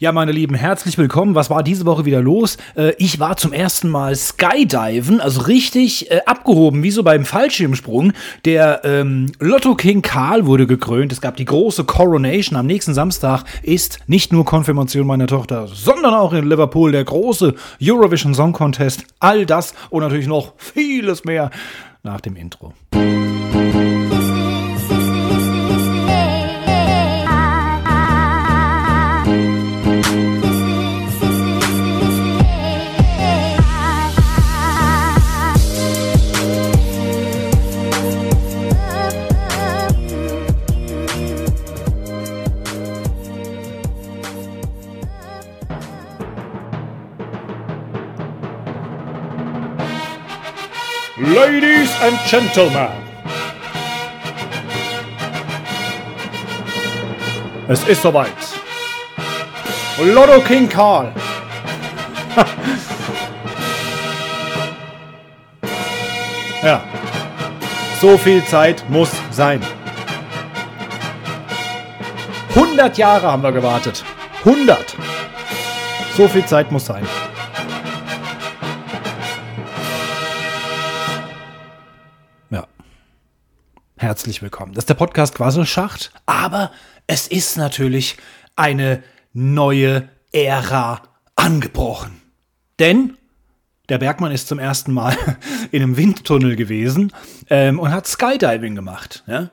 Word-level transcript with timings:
Ja, 0.00 0.12
meine 0.12 0.30
Lieben, 0.30 0.54
herzlich 0.54 0.96
willkommen. 0.96 1.34
Was 1.34 1.50
war 1.50 1.64
diese 1.64 1.84
Woche 1.84 2.04
wieder 2.04 2.22
los? 2.22 2.56
Äh, 2.76 2.92
ich 2.98 3.18
war 3.18 3.36
zum 3.36 3.52
ersten 3.52 3.88
Mal 3.88 4.14
Skydiven, 4.14 5.20
also 5.20 5.40
richtig 5.40 6.08
äh, 6.12 6.20
abgehoben, 6.24 6.84
wie 6.84 6.92
so 6.92 7.02
beim 7.02 7.24
Fallschirmsprung. 7.24 8.12
Der 8.44 8.82
ähm, 8.84 9.26
Lotto 9.40 9.74
King 9.74 10.00
Karl 10.00 10.46
wurde 10.46 10.68
gekrönt. 10.68 11.10
Es 11.10 11.20
gab 11.20 11.36
die 11.36 11.46
große 11.46 11.82
Coronation. 11.82 12.56
Am 12.56 12.66
nächsten 12.66 12.94
Samstag 12.94 13.42
ist 13.64 13.98
nicht 14.06 14.32
nur 14.32 14.44
Konfirmation 14.44 15.04
meiner 15.04 15.26
Tochter, 15.26 15.66
sondern 15.66 16.14
auch 16.14 16.32
in 16.32 16.48
Liverpool 16.48 16.92
der 16.92 17.02
große 17.02 17.56
Eurovision 17.82 18.34
Song 18.34 18.52
Contest. 18.52 19.02
All 19.18 19.46
das 19.46 19.74
und 19.90 20.04
natürlich 20.04 20.28
noch 20.28 20.52
vieles 20.58 21.24
mehr 21.24 21.50
nach 22.04 22.20
dem 22.20 22.36
Intro. 22.36 22.72
Ladies 51.38 51.90
and 52.02 52.18
Gentlemen. 52.26 52.90
Es 57.68 57.84
ist 57.86 58.02
soweit. 58.02 58.32
Lotto 60.02 60.40
King 60.40 60.68
Karl. 60.68 61.12
ja. 66.64 66.82
So 68.00 68.18
viel 68.18 68.44
Zeit 68.46 68.82
muss 68.90 69.12
sein. 69.30 69.60
100 72.56 72.98
Jahre 72.98 73.30
haben 73.30 73.44
wir 73.44 73.52
gewartet. 73.52 74.02
100. 74.44 74.96
So 76.16 76.26
viel 76.26 76.44
Zeit 76.46 76.72
muss 76.72 76.86
sein. 76.86 77.06
Herzlich 84.08 84.40
willkommen. 84.40 84.72
Das 84.72 84.84
ist 84.84 84.88
der 84.88 84.94
Podcast 84.94 85.34
Quasselschacht, 85.34 86.12
aber 86.24 86.72
es 87.06 87.26
ist 87.26 87.58
natürlich 87.58 88.16
eine 88.56 89.02
neue 89.34 90.08
Ära 90.32 91.02
angebrochen. 91.36 92.22
Denn 92.78 93.18
der 93.90 93.98
Bergmann 93.98 94.32
ist 94.32 94.48
zum 94.48 94.58
ersten 94.58 94.94
Mal 94.94 95.14
in 95.72 95.82
einem 95.82 95.98
Windtunnel 95.98 96.56
gewesen 96.56 97.12
ähm, 97.50 97.78
und 97.78 97.92
hat 97.92 98.06
Skydiving 98.06 98.74
gemacht. 98.74 99.24
Ja? 99.26 99.50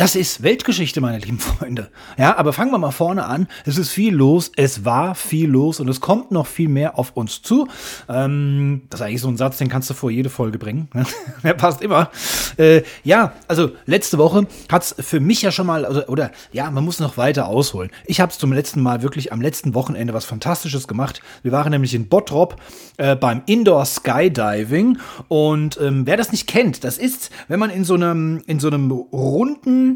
Das 0.00 0.16
ist 0.16 0.42
Weltgeschichte, 0.42 1.02
meine 1.02 1.18
lieben 1.18 1.38
Freunde. 1.38 1.90
Ja, 2.16 2.38
aber 2.38 2.54
fangen 2.54 2.70
wir 2.70 2.78
mal 2.78 2.90
vorne 2.90 3.26
an. 3.26 3.48
Es 3.66 3.76
ist 3.76 3.90
viel 3.90 4.14
los, 4.14 4.50
es 4.56 4.86
war 4.86 5.14
viel 5.14 5.50
los 5.50 5.78
und 5.78 5.90
es 5.90 6.00
kommt 6.00 6.30
noch 6.30 6.46
viel 6.46 6.70
mehr 6.70 6.98
auf 6.98 7.10
uns 7.18 7.42
zu. 7.42 7.68
Ähm, 8.08 8.80
das 8.88 9.00
ist 9.00 9.06
eigentlich 9.06 9.20
so 9.20 9.28
ein 9.28 9.36
Satz, 9.36 9.58
den 9.58 9.68
kannst 9.68 9.90
du 9.90 9.94
vor 9.94 10.10
jede 10.10 10.30
Folge 10.30 10.56
bringen. 10.56 10.88
Der 11.42 11.52
passt 11.52 11.82
immer. 11.82 12.08
Äh, 12.56 12.80
ja, 13.04 13.34
also 13.46 13.72
letzte 13.84 14.16
Woche 14.16 14.46
hat 14.70 14.84
es 14.84 14.94
für 15.06 15.20
mich 15.20 15.42
ja 15.42 15.52
schon 15.52 15.66
mal, 15.66 15.84
oder, 15.84 16.08
oder 16.08 16.30
ja, 16.50 16.70
man 16.70 16.82
muss 16.82 16.98
noch 16.98 17.18
weiter 17.18 17.46
ausholen. 17.46 17.90
Ich 18.06 18.22
habe 18.22 18.32
es 18.32 18.38
zum 18.38 18.54
letzten 18.54 18.80
Mal 18.80 19.02
wirklich 19.02 19.34
am 19.34 19.42
letzten 19.42 19.74
Wochenende 19.74 20.14
was 20.14 20.24
Fantastisches 20.24 20.88
gemacht. 20.88 21.20
Wir 21.42 21.52
waren 21.52 21.72
nämlich 21.72 21.92
in 21.92 22.08
Bottrop 22.08 22.56
äh, 22.96 23.16
beim 23.16 23.42
Indoor 23.44 23.84
Skydiving 23.84 24.96
und 25.28 25.78
ähm, 25.78 26.06
wer 26.06 26.16
das 26.16 26.32
nicht 26.32 26.46
kennt, 26.46 26.84
das 26.84 26.96
ist, 26.96 27.28
wenn 27.48 27.60
man 27.60 27.68
in 27.68 27.84
so 27.84 27.92
einem, 27.92 28.42
in 28.46 28.60
so 28.60 28.68
einem 28.68 28.90
runden 28.90 29.89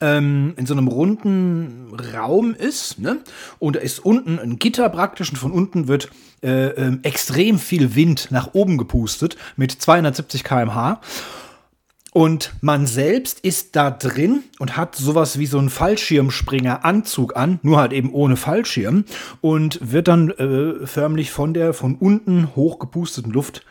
ähm, 0.00 0.54
in 0.56 0.66
so 0.66 0.74
einem 0.74 0.88
runden 0.88 1.92
Raum 2.14 2.54
ist, 2.54 2.98
ne? 2.98 3.18
Und 3.58 3.76
da 3.76 3.80
ist 3.80 4.04
unten 4.04 4.38
ein 4.38 4.58
Gitter 4.58 4.88
praktisch 4.88 5.30
und 5.30 5.36
von 5.36 5.52
unten 5.52 5.88
wird 5.88 6.10
äh, 6.42 6.66
äh, 6.68 6.98
extrem 7.02 7.58
viel 7.58 7.94
Wind 7.94 8.28
nach 8.30 8.54
oben 8.54 8.78
gepustet 8.78 9.36
mit 9.56 9.72
270 9.72 10.44
km/h. 10.44 11.00
Und 12.12 12.54
man 12.60 12.86
selbst 12.86 13.40
ist 13.40 13.74
da 13.74 13.90
drin 13.90 14.44
und 14.60 14.76
hat 14.76 14.94
sowas 14.94 15.40
wie 15.40 15.46
so 15.46 15.58
einen 15.58 15.68
Fallschirmspringer-Anzug 15.68 17.34
an, 17.36 17.58
nur 17.62 17.78
halt 17.78 17.92
eben 17.92 18.12
ohne 18.12 18.36
Fallschirm 18.36 19.04
und 19.40 19.80
wird 19.82 20.06
dann 20.06 20.30
äh, 20.30 20.86
förmlich 20.86 21.32
von 21.32 21.54
der 21.54 21.74
von 21.74 21.96
unten 21.96 22.54
hochgepusteten 22.54 23.32
Luft 23.32 23.64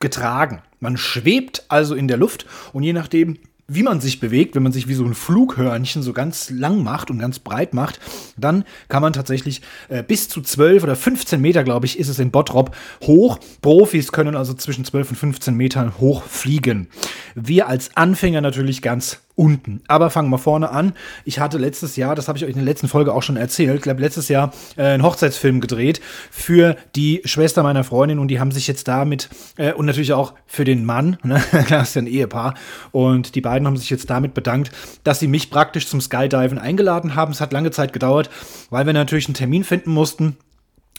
getragen. 0.00 0.60
Man 0.80 0.98
schwebt 0.98 1.64
also 1.68 1.94
in 1.94 2.08
der 2.08 2.18
Luft 2.18 2.44
und 2.74 2.82
je 2.82 2.92
nachdem, 2.92 3.38
wie 3.70 3.82
man 3.82 4.00
sich 4.00 4.18
bewegt, 4.18 4.56
wenn 4.56 4.62
man 4.62 4.72
sich 4.72 4.88
wie 4.88 4.94
so 4.94 5.04
ein 5.04 5.14
Flughörnchen 5.14 6.02
so 6.02 6.14
ganz 6.14 6.48
lang 6.48 6.82
macht 6.82 7.10
und 7.10 7.18
ganz 7.18 7.38
breit 7.38 7.74
macht, 7.74 8.00
dann 8.38 8.64
kann 8.88 9.02
man 9.02 9.12
tatsächlich 9.12 9.60
äh, 9.90 10.02
bis 10.02 10.30
zu 10.30 10.40
12 10.40 10.82
oder 10.82 10.96
15 10.96 11.38
Meter, 11.38 11.64
glaube 11.64 11.84
ich, 11.84 11.98
ist 11.98 12.08
es 12.08 12.18
in 12.18 12.30
Bottrop 12.30 12.74
hoch. 13.02 13.38
Profis 13.60 14.10
können 14.10 14.36
also 14.36 14.54
zwischen 14.54 14.86
12 14.86 15.10
und 15.10 15.16
15 15.16 15.54
Metern 15.54 15.98
hoch 15.98 16.22
fliegen. 16.22 16.88
Wir 17.34 17.68
als 17.68 17.94
Anfänger 17.94 18.40
natürlich 18.40 18.80
ganz 18.80 19.20
unten. 19.38 19.80
Aber 19.86 20.10
fangen 20.10 20.30
wir 20.30 20.38
vorne 20.38 20.70
an. 20.70 20.92
Ich 21.24 21.38
hatte 21.38 21.58
letztes 21.58 21.96
Jahr, 21.96 22.16
das 22.16 22.26
habe 22.26 22.36
ich 22.36 22.44
euch 22.44 22.50
in 22.50 22.56
der 22.56 22.64
letzten 22.64 22.88
Folge 22.88 23.14
auch 23.14 23.22
schon 23.22 23.36
erzählt, 23.36 23.76
ich 23.76 23.82
glaube 23.82 24.00
letztes 24.00 24.28
Jahr 24.28 24.52
äh, 24.76 24.82
einen 24.82 25.04
Hochzeitsfilm 25.04 25.60
gedreht 25.60 26.00
für 26.30 26.76
die 26.96 27.22
Schwester 27.24 27.62
meiner 27.62 27.84
Freundin 27.84 28.18
und 28.18 28.28
die 28.28 28.40
haben 28.40 28.50
sich 28.50 28.66
jetzt 28.66 28.88
damit 28.88 29.28
äh, 29.56 29.72
und 29.72 29.86
natürlich 29.86 30.12
auch 30.12 30.34
für 30.46 30.64
den 30.64 30.84
Mann, 30.84 31.18
ne? 31.22 31.40
klar 31.66 31.82
ist 31.82 31.94
ja 31.94 32.02
ein 32.02 32.08
Ehepaar 32.08 32.54
und 32.90 33.36
die 33.36 33.40
beiden 33.40 33.66
haben 33.66 33.76
sich 33.76 33.90
jetzt 33.90 34.10
damit 34.10 34.34
bedankt, 34.34 34.72
dass 35.04 35.20
sie 35.20 35.28
mich 35.28 35.50
praktisch 35.50 35.86
zum 35.86 36.00
Skydiven 36.00 36.58
eingeladen 36.58 37.14
haben. 37.14 37.30
Es 37.30 37.40
hat 37.40 37.52
lange 37.52 37.70
Zeit 37.70 37.92
gedauert, 37.92 38.30
weil 38.70 38.86
wir 38.86 38.92
natürlich 38.92 39.28
einen 39.28 39.34
Termin 39.34 39.62
finden 39.62 39.92
mussten 39.92 40.36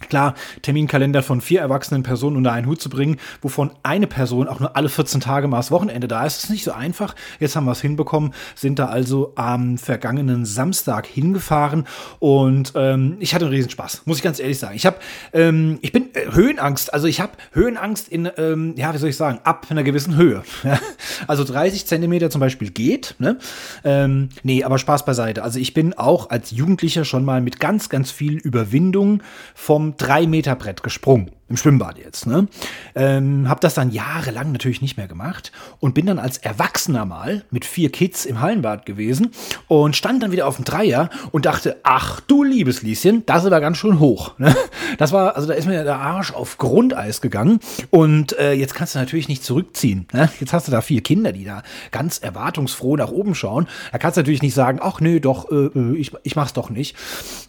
Klar, 0.08 0.34
Terminkalender 0.62 1.22
von 1.22 1.42
vier 1.42 1.60
erwachsenen 1.60 2.04
Personen 2.04 2.38
unter 2.38 2.54
einen 2.54 2.68
Hut 2.68 2.82
zu 2.82 2.90
bringen, 2.90 3.18
wovon 3.42 3.72
eine 3.84 4.08
Person 4.08 4.48
auch 4.48 4.60
nur 4.60 4.76
alle 4.76 4.90
14 4.90 5.20
Tage 5.20 5.48
mal 5.48 5.58
das 5.58 5.72
Wochenende 5.72 6.08
da 6.08 6.26
ist, 6.26 6.44
ist 6.44 6.50
nicht 6.50 6.64
so 6.64 6.72
einfach. 6.72 7.16
Jetzt 7.40 7.56
haben 7.56 7.66
wir 7.66 7.74
es 7.74 7.82
hinbekommen, 7.82 8.34
sind 8.56 8.80
da 8.80 8.86
also 8.86 9.34
am 9.36 9.78
vergangenen 9.78 10.46
Samstag 10.46 11.06
hingefahren 11.06 11.86
und 12.20 12.72
ähm, 12.76 13.18
ich 13.20 13.36
hatte 13.36 13.46
einen 13.46 13.54
Riesenspaß, 13.54 14.04
muss 14.06 14.18
ich 14.18 14.24
ganz 14.24 14.40
ehrlich 14.40 14.58
sagen. 14.58 14.76
Ich 14.76 14.86
habe, 14.86 14.98
ähm, 15.34 15.80
ich 15.82 15.92
bin 15.92 16.08
äh, 16.14 16.32
Höhenangst, 16.32 16.94
also 16.94 17.08
ich 17.08 17.20
habe 17.20 17.34
Höhenangst 17.52 18.08
in, 18.08 18.30
ähm, 18.38 18.74
ja, 18.78 18.94
wie 18.94 18.98
soll 18.98 19.10
ich 19.10 19.18
sagen, 19.18 19.40
ab 19.44 19.68
einer 19.70 19.84
gewissen 19.84 20.16
Höhe. 20.16 20.44
also 21.28 21.44
30 21.44 21.86
Zentimeter 21.86 22.30
zum 22.30 22.40
Beispiel 22.40 22.72
geht, 22.72 23.16
ne? 23.20 23.38
Ähm, 23.84 24.30
nee, 24.44 24.64
aber 24.64 24.80
Spaß 24.80 25.06
beiseite. 25.06 25.44
Also 25.44 25.60
ich 25.60 25.74
bin 25.74 25.94
auch 25.94 26.30
als 26.30 26.52
Jugendlicher 26.52 27.06
schon 27.06 27.26
mal 27.26 27.42
mit 27.42 27.60
ganz, 27.60 27.90
ganz 27.90 28.12
viel 28.12 28.38
Überwindung 28.38 29.22
vom 29.54 29.89
3-Meter-Brett 29.96 30.84
gesprungen. 30.84 31.32
Im 31.50 31.58
Schwimmbad 31.58 31.98
jetzt, 31.98 32.28
ne? 32.28 32.48
Ähm, 32.94 33.50
hab 33.50 33.60
das 33.60 33.74
dann 33.74 33.90
jahrelang 33.90 34.52
natürlich 34.52 34.82
nicht 34.82 34.98
mehr 34.98 35.08
gemacht 35.08 35.52
und 35.80 35.96
bin 35.96 36.06
dann 36.06 36.20
als 36.20 36.38
Erwachsener 36.38 37.06
mal 37.06 37.44
mit 37.50 37.66
vier 37.66 37.92
Kids 37.92 38.26
im 38.26 38.40
Hallenbad 38.40 38.86
gewesen 38.86 39.32
und 39.68 39.96
stand 39.96 40.22
dann 40.22 40.32
wieder 40.32 40.46
auf 40.46 40.58
dem 40.58 40.66
Dreier 40.66 41.10
und 41.32 41.48
dachte, 41.48 41.78
ach 41.82 42.20
du 42.22 42.44
liebes 42.44 42.84
Lieschen, 42.84 43.26
das 43.26 43.42
ist 43.42 43.48
aber 43.48 43.62
ganz 43.62 43.78
schön 43.78 44.00
hoch. 44.00 44.38
Ne? 44.38 44.56
Das 45.00 45.12
war, 45.12 45.36
also 45.36 45.48
da 45.48 45.56
ist 45.56 45.68
mir 45.68 45.84
der 45.84 45.98
Arsch 45.98 46.34
auf 46.34 46.58
Grundeis 46.58 47.20
gegangen 47.20 47.60
und 47.90 48.38
äh, 48.38 48.54
jetzt 48.54 48.76
kannst 48.76 48.94
du 48.94 49.00
natürlich 49.00 49.28
nicht 49.28 49.44
zurückziehen. 49.44 50.08
Ne? 50.14 50.30
Jetzt 50.40 50.54
hast 50.54 50.68
du 50.68 50.72
da 50.72 50.82
vier 50.82 51.02
Kinder, 51.02 51.32
die 51.32 51.46
da 51.46 51.64
ganz 51.92 52.20
erwartungsfroh 52.20 52.96
nach 52.96 53.10
oben 53.10 53.34
schauen. 53.34 53.68
Da 53.92 53.98
kannst 53.98 54.18
du 54.18 54.22
natürlich 54.22 54.42
nicht 54.44 54.54
sagen, 54.54 54.80
ach 54.82 55.00
nö, 55.02 55.20
doch, 55.20 55.50
äh, 55.52 55.56
äh 55.56 55.96
ich, 55.98 56.12
ich 56.24 56.36
mach's 56.36 56.54
doch 56.54 56.70
nicht. 56.70 56.96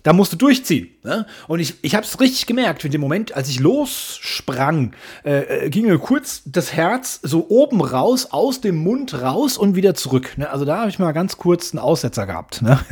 Da 0.04 0.12
musst 0.14 0.32
du 0.32 0.36
durchziehen. 0.36 0.88
Ne? 1.02 1.26
Und 1.48 1.60
ich, 1.60 1.74
ich 1.82 1.94
hab's 1.94 2.18
richtig 2.18 2.46
gemerkt, 2.46 2.84
in 2.84 2.92
dem 2.92 3.00
Moment, 3.00 3.34
als 3.34 3.48
ich 3.48 3.60
los 3.60 3.89
raussprang, 3.90 4.92
äh, 5.24 5.66
äh, 5.66 5.70
ging 5.70 5.86
mir 5.86 5.98
kurz 5.98 6.42
das 6.44 6.72
Herz 6.72 7.20
so 7.22 7.46
oben 7.48 7.80
raus, 7.80 8.28
aus 8.30 8.60
dem 8.60 8.76
Mund 8.76 9.20
raus 9.20 9.58
und 9.58 9.74
wieder 9.74 9.94
zurück. 9.94 10.36
Ne? 10.36 10.50
Also 10.50 10.64
da 10.64 10.78
habe 10.78 10.90
ich 10.90 10.98
mal 10.98 11.12
ganz 11.12 11.36
kurz 11.36 11.72
einen 11.72 11.80
Aussetzer 11.80 12.26
gehabt. 12.26 12.62
Ne? 12.62 12.78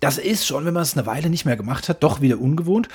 Das 0.00 0.16
ist 0.16 0.46
schon, 0.46 0.64
wenn 0.64 0.74
man 0.74 0.84
es 0.84 0.96
eine 0.96 1.06
Weile 1.06 1.28
nicht 1.28 1.44
mehr 1.44 1.56
gemacht 1.56 1.88
hat, 1.88 2.04
doch 2.04 2.20
wieder 2.20 2.38
ungewohnt. 2.38 2.88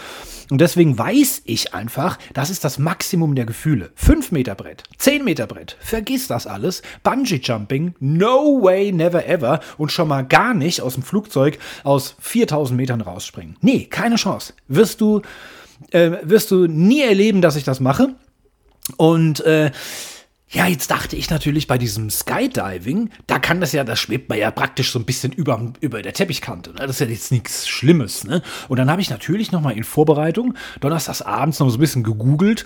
Und 0.50 0.62
deswegen 0.62 0.98
weiß 0.98 1.42
ich 1.44 1.74
einfach, 1.74 2.18
das 2.34 2.50
ist 2.50 2.64
das 2.64 2.80
Maximum 2.80 3.36
der 3.36 3.46
Gefühle. 3.46 3.92
5 3.96 4.32
Meter 4.32 4.56
Brett, 4.56 4.84
10 5.00 5.26
Meter 5.26 5.46
Brett, 5.46 5.76
vergiss 5.82 6.28
das 6.28 6.48
alles. 6.48 6.82
Bungee 7.04 7.42
Jumping, 7.44 7.94
no 8.00 8.62
way, 8.64 8.94
never 8.94 9.28
ever. 9.28 9.60
Und 9.78 9.92
schon 9.92 10.08
mal 10.08 10.22
gar 10.22 10.54
nicht 10.54 10.80
aus 10.80 10.94
dem 10.94 11.04
Flugzeug 11.04 11.60
aus 11.84 12.16
4000 12.22 12.78
Metern 12.78 13.02
rausspringen. 13.02 13.58
Nee, 13.60 13.84
keine 13.84 14.16
Chance. 14.16 14.54
Wirst 14.70 15.02
du 15.02 15.22
äh, 15.92 16.12
wirst 16.24 16.52
du 16.52 16.68
nie 16.68 17.02
erleben, 17.02 17.42
dass 17.42 17.56
ich 17.56 17.64
das 17.64 17.80
mache. 17.80 18.16
Und 18.98 19.42
äh, 19.42 19.72
Ja, 20.54 20.68
jetzt 20.68 20.92
dachte 20.92 21.16
ich 21.16 21.32
natürlich 21.32 21.66
bei 21.66 21.80
diesem 21.80 22.12
Skydiving, 22.12 23.10
da 23.26 23.40
kann 23.40 23.60
das 23.60 23.72
ja, 23.72 23.84
das 23.84 24.00
schwebt 24.00 24.30
man 24.30 24.38
ja 24.38 24.52
praktisch 24.52 24.92
so 24.92 25.00
ein 25.00 25.06
bisschen 25.06 25.32
über, 25.32 25.60
über 25.82 26.04
der 26.04 26.14
Teppichkante. 26.14 26.70
Ne? 26.74 26.82
Das 26.82 26.92
ist 26.92 27.00
ja 27.00 27.08
jetzt 27.08 27.32
nichts 27.32 27.68
Schlimmes. 27.68 28.24
Ne? 28.24 28.44
Und 28.70 28.78
dann 28.78 28.92
habe 28.92 29.02
ich 29.02 29.10
natürlich 29.10 29.52
nochmal 29.52 29.76
in 29.76 29.84
Vorbereitung 29.84 30.54
donnerstags 30.80 31.24
abends 31.24 31.60
noch 31.60 31.70
so 31.70 31.78
ein 31.78 31.80
bisschen 31.80 32.04
gegoogelt 32.04 32.66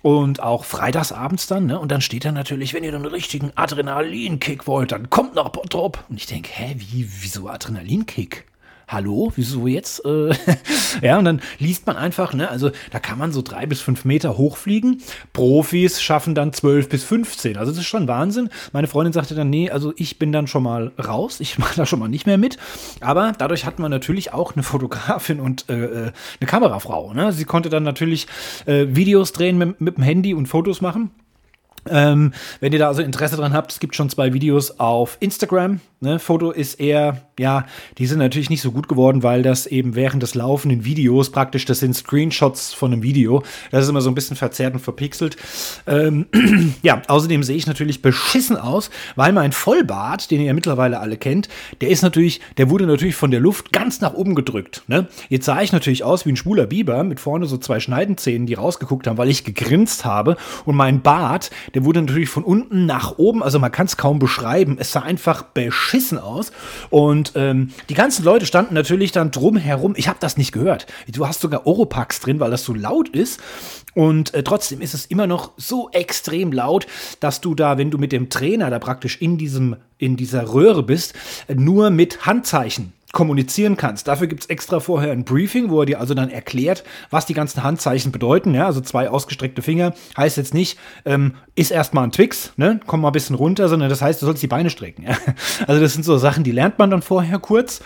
und 0.00 0.42
auch 0.42 0.64
freitagsabends 0.64 1.46
dann. 1.46 1.66
Ne? 1.66 1.78
Und 1.78 1.92
dann 1.92 2.00
steht 2.00 2.24
da 2.24 2.32
natürlich, 2.32 2.72
wenn 2.72 2.84
ihr 2.84 2.94
einen 2.94 3.04
richtigen 3.04 3.52
Adrenalinkick 3.54 4.66
wollt, 4.66 4.92
dann 4.92 5.10
kommt 5.10 5.34
nach 5.34 5.50
Bottrop. 5.50 6.04
Und 6.08 6.16
ich 6.16 6.26
denke, 6.26 6.48
hä, 6.54 6.76
wie, 6.78 7.06
wieso 7.20 7.48
Adrenalinkick? 7.48 8.46
Hallo, 8.88 9.32
wieso 9.34 9.66
jetzt? 9.66 10.04
Äh, 10.04 10.32
ja, 11.02 11.18
und 11.18 11.24
dann 11.24 11.40
liest 11.58 11.86
man 11.86 11.96
einfach, 11.96 12.34
ne, 12.34 12.48
also 12.48 12.70
da 12.90 12.98
kann 13.00 13.18
man 13.18 13.32
so 13.32 13.42
drei 13.42 13.66
bis 13.66 13.80
fünf 13.80 14.04
Meter 14.04 14.38
hochfliegen. 14.38 15.02
Profis 15.32 16.00
schaffen 16.00 16.34
dann 16.34 16.52
zwölf 16.52 16.88
bis 16.88 17.04
15. 17.04 17.56
Also 17.56 17.72
das 17.72 17.80
ist 17.80 17.86
schon 17.86 18.08
Wahnsinn. 18.08 18.48
Meine 18.72 18.86
Freundin 18.86 19.12
sagte 19.12 19.34
dann, 19.34 19.50
nee, 19.50 19.70
also 19.70 19.92
ich 19.96 20.18
bin 20.18 20.32
dann 20.32 20.46
schon 20.46 20.62
mal 20.62 20.92
raus, 21.04 21.40
ich 21.40 21.58
mache 21.58 21.76
da 21.76 21.86
schon 21.86 21.98
mal 21.98 22.08
nicht 22.08 22.26
mehr 22.26 22.38
mit. 22.38 22.58
Aber 23.00 23.32
dadurch 23.36 23.66
hatten 23.66 23.82
wir 23.82 23.88
natürlich 23.88 24.32
auch 24.32 24.54
eine 24.54 24.62
Fotografin 24.62 25.40
und 25.40 25.68
äh, 25.68 25.84
äh, 25.84 26.12
eine 26.40 26.46
Kamerafrau. 26.46 27.12
Ne? 27.12 27.32
Sie 27.32 27.44
konnte 27.44 27.68
dann 27.68 27.82
natürlich 27.82 28.26
äh, 28.66 28.86
Videos 28.90 29.32
drehen 29.32 29.58
mit, 29.58 29.80
mit 29.80 29.96
dem 29.96 30.04
Handy 30.04 30.34
und 30.34 30.46
Fotos 30.46 30.80
machen. 30.80 31.10
Ähm, 31.88 32.32
wenn 32.60 32.72
ihr 32.72 32.78
da 32.78 32.88
also 32.88 33.02
Interesse 33.02 33.36
dran 33.36 33.52
habt, 33.52 33.72
es 33.72 33.80
gibt 33.80 33.96
schon 33.96 34.10
zwei 34.10 34.32
Videos 34.32 34.78
auf 34.78 35.16
Instagram. 35.20 35.80
Ne? 36.00 36.18
Foto 36.18 36.50
ist 36.50 36.78
eher, 36.78 37.22
ja, 37.38 37.64
die 37.96 38.06
sind 38.06 38.18
natürlich 38.18 38.50
nicht 38.50 38.60
so 38.60 38.70
gut 38.70 38.86
geworden, 38.86 39.22
weil 39.22 39.42
das 39.42 39.66
eben 39.66 39.94
während 39.94 40.22
des 40.22 40.34
laufenden 40.34 40.84
Videos 40.84 41.30
praktisch, 41.30 41.64
das 41.64 41.80
sind 41.80 41.96
Screenshots 41.96 42.74
von 42.74 42.92
einem 42.92 43.02
Video. 43.02 43.42
Das 43.70 43.84
ist 43.84 43.88
immer 43.88 44.02
so 44.02 44.10
ein 44.10 44.14
bisschen 44.14 44.36
verzerrt 44.36 44.74
und 44.74 44.80
verpixelt. 44.80 45.38
Ähm, 45.86 46.26
ja, 46.82 47.00
außerdem 47.08 47.42
sehe 47.42 47.56
ich 47.56 47.66
natürlich 47.66 48.02
beschissen 48.02 48.58
aus, 48.58 48.90
weil 49.14 49.32
mein 49.32 49.52
Vollbart, 49.52 50.30
den 50.30 50.42
ihr 50.42 50.52
mittlerweile 50.52 51.00
alle 51.00 51.16
kennt, 51.16 51.48
der 51.80 51.88
ist 51.88 52.02
natürlich, 52.02 52.40
der 52.58 52.68
wurde 52.68 52.86
natürlich 52.86 53.16
von 53.16 53.30
der 53.30 53.40
Luft 53.40 53.72
ganz 53.72 54.02
nach 54.02 54.12
oben 54.12 54.34
gedrückt. 54.34 54.82
Ne? 54.88 55.08
Jetzt 55.30 55.46
sah 55.46 55.62
ich 55.62 55.72
natürlich 55.72 56.04
aus 56.04 56.26
wie 56.26 56.32
ein 56.32 56.36
schwuler 56.36 56.66
Biber 56.66 57.04
mit 57.04 57.20
vorne 57.20 57.46
so 57.46 57.56
zwei 57.56 57.80
Schneidenzähnen, 57.80 58.46
die 58.46 58.54
rausgeguckt 58.54 59.06
haben, 59.06 59.16
weil 59.16 59.30
ich 59.30 59.44
gegrinst 59.44 60.04
habe 60.04 60.36
und 60.66 60.76
mein 60.76 61.00
Bart, 61.00 61.50
der 61.76 61.84
wurde 61.84 62.00
natürlich 62.00 62.30
von 62.30 62.42
unten 62.42 62.86
nach 62.86 63.18
oben, 63.18 63.42
also 63.42 63.58
man 63.58 63.70
kann 63.70 63.84
es 63.84 63.98
kaum 63.98 64.18
beschreiben. 64.18 64.78
Es 64.80 64.92
sah 64.92 65.02
einfach 65.02 65.42
beschissen 65.42 66.16
aus. 66.16 66.50
Und 66.88 67.32
ähm, 67.34 67.70
die 67.90 67.94
ganzen 67.94 68.24
Leute 68.24 68.46
standen 68.46 68.72
natürlich 68.72 69.12
dann 69.12 69.30
drumherum. 69.30 69.92
Ich 69.94 70.08
habe 70.08 70.16
das 70.18 70.38
nicht 70.38 70.52
gehört. 70.52 70.86
Du 71.06 71.28
hast 71.28 71.42
sogar 71.42 71.66
Oropax 71.66 72.20
drin, 72.20 72.40
weil 72.40 72.50
das 72.50 72.64
so 72.64 72.72
laut 72.72 73.10
ist. 73.10 73.42
Und 73.92 74.32
äh, 74.32 74.42
trotzdem 74.42 74.80
ist 74.80 74.94
es 74.94 75.04
immer 75.04 75.26
noch 75.26 75.52
so 75.58 75.90
extrem 75.90 76.50
laut, 76.50 76.86
dass 77.20 77.42
du 77.42 77.54
da, 77.54 77.76
wenn 77.76 77.90
du 77.90 77.98
mit 77.98 78.10
dem 78.10 78.30
Trainer 78.30 78.70
da 78.70 78.78
praktisch 78.78 79.20
in 79.20 79.36
diesem 79.36 79.76
in 79.98 80.16
dieser 80.16 80.54
Röhre 80.54 80.82
bist, 80.82 81.12
nur 81.54 81.90
mit 81.90 82.24
Handzeichen 82.24 82.94
kommunizieren 83.16 83.78
kannst. 83.78 84.08
Dafür 84.08 84.26
gibt 84.26 84.42
es 84.42 84.50
extra 84.50 84.78
vorher 84.78 85.10
ein 85.10 85.24
Briefing, 85.24 85.70
wo 85.70 85.80
er 85.80 85.86
dir 85.86 86.00
also 86.00 86.12
dann 86.12 86.28
erklärt, 86.28 86.84
was 87.08 87.24
die 87.24 87.32
ganzen 87.32 87.62
Handzeichen 87.62 88.12
bedeuten. 88.12 88.52
Ja, 88.52 88.66
also 88.66 88.82
zwei 88.82 89.08
ausgestreckte 89.08 89.62
Finger 89.62 89.94
heißt 90.18 90.36
jetzt 90.36 90.52
nicht, 90.52 90.78
ähm, 91.06 91.32
ist 91.54 91.70
erstmal 91.70 92.04
ein 92.04 92.12
Twix, 92.12 92.52
ne? 92.58 92.78
komm 92.86 93.00
mal 93.00 93.08
ein 93.08 93.12
bisschen 93.12 93.34
runter, 93.34 93.70
sondern 93.70 93.88
das 93.88 94.02
heißt, 94.02 94.20
du 94.20 94.26
sollst 94.26 94.42
die 94.42 94.48
Beine 94.48 94.68
strecken. 94.68 95.04
Ja? 95.04 95.16
Also 95.66 95.80
das 95.80 95.94
sind 95.94 96.04
so 96.04 96.18
Sachen, 96.18 96.44
die 96.44 96.52
lernt 96.52 96.78
man 96.78 96.90
dann 96.90 97.00
vorher 97.00 97.38
kurz 97.38 97.80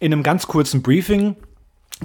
in 0.00 0.12
einem 0.12 0.22
ganz 0.22 0.46
kurzen 0.46 0.82
Briefing 0.82 1.34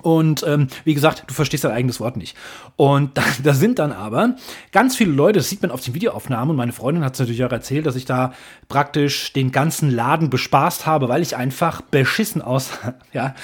und 0.01 0.43
ähm, 0.47 0.67
wie 0.85 0.93
gesagt, 0.93 1.23
du 1.27 1.33
verstehst 1.33 1.63
dein 1.63 1.71
eigenes 1.71 1.99
Wort 1.99 2.15
nicht. 2.15 2.37
Und 2.75 3.17
da, 3.17 3.23
da, 3.43 3.53
sind 3.53 3.79
dann 3.79 3.91
aber 3.91 4.35
ganz 4.71 4.95
viele 4.95 5.11
Leute, 5.11 5.39
das 5.39 5.49
sieht 5.49 5.61
man 5.61 5.71
auf 5.71 5.81
den 5.81 5.93
Videoaufnahmen, 5.93 6.51
und 6.51 6.57
meine 6.57 6.73
Freundin 6.73 7.03
hat 7.03 7.13
es 7.13 7.19
natürlich 7.19 7.43
auch 7.43 7.51
erzählt, 7.51 7.85
dass 7.85 7.95
ich 7.95 8.05
da 8.05 8.33
praktisch 8.67 9.33
den 9.33 9.51
ganzen 9.51 9.89
Laden 9.89 10.29
bespaßt 10.29 10.85
habe, 10.85 11.09
weil 11.09 11.21
ich 11.21 11.35
einfach 11.35 11.81
beschissen 11.81 12.41
aus, 12.41 12.71
ja. 13.13 13.35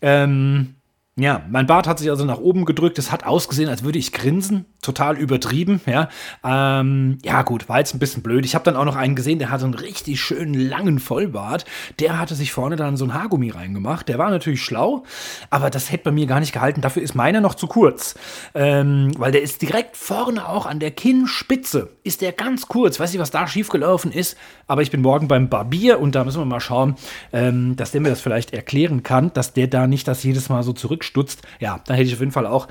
Ähm, 0.00 0.74
ja, 1.18 1.42
mein 1.50 1.66
Bart 1.66 1.88
hat 1.88 1.98
sich 1.98 2.10
also 2.10 2.24
nach 2.24 2.38
oben 2.38 2.64
gedrückt. 2.64 2.96
Es 2.96 3.10
hat 3.10 3.26
ausgesehen, 3.26 3.68
als 3.68 3.82
würde 3.82 3.98
ich 3.98 4.12
grinsen. 4.12 4.66
Total 4.82 5.18
übertrieben, 5.18 5.80
ja. 5.84 6.08
Ähm, 6.44 7.18
ja, 7.24 7.42
gut, 7.42 7.68
war 7.68 7.80
jetzt 7.80 7.92
ein 7.92 7.98
bisschen 7.98 8.22
blöd. 8.22 8.44
Ich 8.44 8.54
habe 8.54 8.64
dann 8.64 8.76
auch 8.76 8.84
noch 8.84 8.94
einen 8.94 9.16
gesehen, 9.16 9.40
der 9.40 9.50
hatte 9.50 9.64
einen 9.64 9.74
richtig 9.74 10.20
schönen 10.20 10.54
langen 10.54 11.00
Vollbart. 11.00 11.64
Der 11.98 12.20
hatte 12.20 12.36
sich 12.36 12.52
vorne 12.52 12.76
dann 12.76 12.96
so 12.96 13.04
ein 13.04 13.14
Haargummi 13.14 13.50
reingemacht. 13.50 14.08
Der 14.08 14.18
war 14.18 14.30
natürlich 14.30 14.62
schlau, 14.62 15.02
aber 15.50 15.70
das 15.70 15.90
hätte 15.90 16.04
bei 16.04 16.10
mir 16.12 16.26
gar 16.26 16.38
nicht 16.38 16.52
gehalten. 16.52 16.82
Dafür 16.82 17.02
ist 17.02 17.16
meiner 17.16 17.40
noch 17.40 17.56
zu 17.56 17.66
kurz. 17.66 18.14
Ähm, 18.54 19.10
weil 19.18 19.32
der 19.32 19.42
ist 19.42 19.60
direkt 19.60 19.96
vorne 19.96 20.48
auch 20.48 20.66
an 20.66 20.78
der 20.78 20.92
Kinnspitze. 20.92 21.90
Ist 22.04 22.20
der 22.20 22.30
ganz 22.30 22.68
kurz. 22.68 23.00
Weiß 23.00 23.12
nicht, 23.12 23.20
was 23.20 23.32
da 23.32 23.48
schiefgelaufen 23.48 24.12
ist, 24.12 24.36
aber 24.68 24.82
ich 24.82 24.92
bin 24.92 25.02
morgen 25.02 25.26
beim 25.26 25.48
Barbier 25.48 25.98
und 25.98 26.14
da 26.14 26.22
müssen 26.22 26.40
wir 26.40 26.44
mal 26.44 26.60
schauen, 26.60 26.94
ähm, 27.32 27.74
dass 27.74 27.90
der 27.90 28.02
mir 28.02 28.10
das 28.10 28.20
vielleicht 28.20 28.52
erklären 28.52 29.02
kann, 29.02 29.32
dass 29.32 29.52
der 29.52 29.66
da 29.66 29.88
nicht 29.88 30.06
das 30.06 30.22
jedes 30.22 30.48
Mal 30.48 30.62
so 30.62 30.72
zurück 30.72 31.07
stutzt, 31.08 31.42
ja, 31.58 31.80
da 31.86 31.94
hätte 31.94 32.04
ich 32.04 32.14
auf 32.14 32.20
jeden 32.20 32.32
Fall 32.32 32.46
auch 32.46 32.68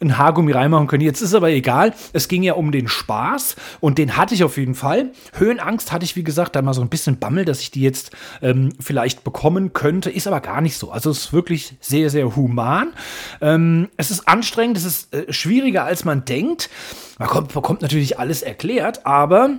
ein 0.00 0.16
Haargummi 0.16 0.52
reinmachen 0.52 0.86
können. 0.86 1.02
Jetzt 1.02 1.20
ist 1.20 1.34
aber 1.34 1.50
egal. 1.50 1.92
Es 2.12 2.28
ging 2.28 2.42
ja 2.42 2.54
um 2.54 2.72
den 2.72 2.88
Spaß 2.88 3.56
und 3.80 3.98
den 3.98 4.16
hatte 4.16 4.34
ich 4.34 4.42
auf 4.44 4.56
jeden 4.56 4.74
Fall. 4.74 5.10
Höhenangst 5.36 5.92
hatte 5.92 6.04
ich, 6.04 6.16
wie 6.16 6.24
gesagt, 6.24 6.56
da 6.56 6.62
mal 6.62 6.72
so 6.72 6.80
ein 6.80 6.88
bisschen 6.88 7.18
Bammel, 7.18 7.44
dass 7.44 7.60
ich 7.60 7.70
die 7.70 7.82
jetzt 7.82 8.12
ähm, 8.40 8.72
vielleicht 8.80 9.24
bekommen 9.24 9.72
könnte. 9.72 10.10
Ist 10.10 10.26
aber 10.26 10.40
gar 10.40 10.62
nicht 10.62 10.78
so. 10.78 10.90
Also 10.90 11.10
es 11.10 11.26
ist 11.26 11.32
wirklich 11.32 11.76
sehr, 11.80 12.08
sehr 12.08 12.34
human. 12.34 12.94
Ähm, 13.42 13.88
es 13.98 14.10
ist 14.10 14.26
anstrengend, 14.26 14.78
es 14.78 14.84
ist 14.84 15.14
äh, 15.14 15.30
schwieriger, 15.32 15.84
als 15.84 16.04
man 16.04 16.24
denkt. 16.24 16.70
Man 17.18 17.28
kommt, 17.28 17.52
bekommt 17.52 17.82
natürlich 17.82 18.18
alles 18.18 18.40
erklärt, 18.40 19.04
aber 19.04 19.58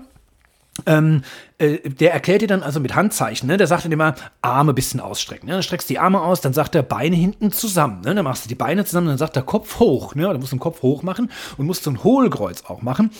ähm, 0.86 1.24
äh, 1.62 1.90
der 1.90 2.14
erklärt 2.14 2.42
dir 2.42 2.48
dann 2.48 2.64
also 2.64 2.80
mit 2.80 2.96
Handzeichen, 2.96 3.48
ne? 3.48 3.58
der 3.58 3.68
sagt 3.68 3.86
dann 3.86 3.92
immer 3.92 4.16
Arme 4.42 4.72
ein 4.72 4.76
bisschen 4.76 5.00
ausstrecken. 5.00 5.48
Ne? 5.48 5.54
Dann 5.54 5.64
streckst 5.64 5.90
du 5.90 5.94
die 5.94 6.00
Arme 6.00 6.22
aus, 6.22 6.42
dann 6.42 6.54
sagt 6.54 6.74
er 6.74 6.82
Beine 6.82 7.16
hinten 7.16 7.52
zusammen. 7.52 8.02
Ne? 8.02 8.16
Dann 8.16 8.24
machst 8.24 8.46
du 8.46 8.50
die 8.50 8.56
Beine 8.56 8.84
zusammen, 8.84 9.08
dann 9.08 9.18
sagt 9.18 9.36
er 9.36 9.44
Kopf 9.44 9.80
hoch. 9.80 10.16
Ne? 10.16 10.24
Dann 10.24 10.40
musst 10.40 10.52
du 10.52 10.56
den 10.56 10.62
Kopf 10.62 10.82
hoch 10.82 11.04
machen 11.04 11.30
und 11.58 11.68
musst 11.68 11.84
so 11.84 11.92
ein 11.92 12.04
Hohlkreuz 12.04 12.64
auch 12.68 12.82
machen. 12.82 13.12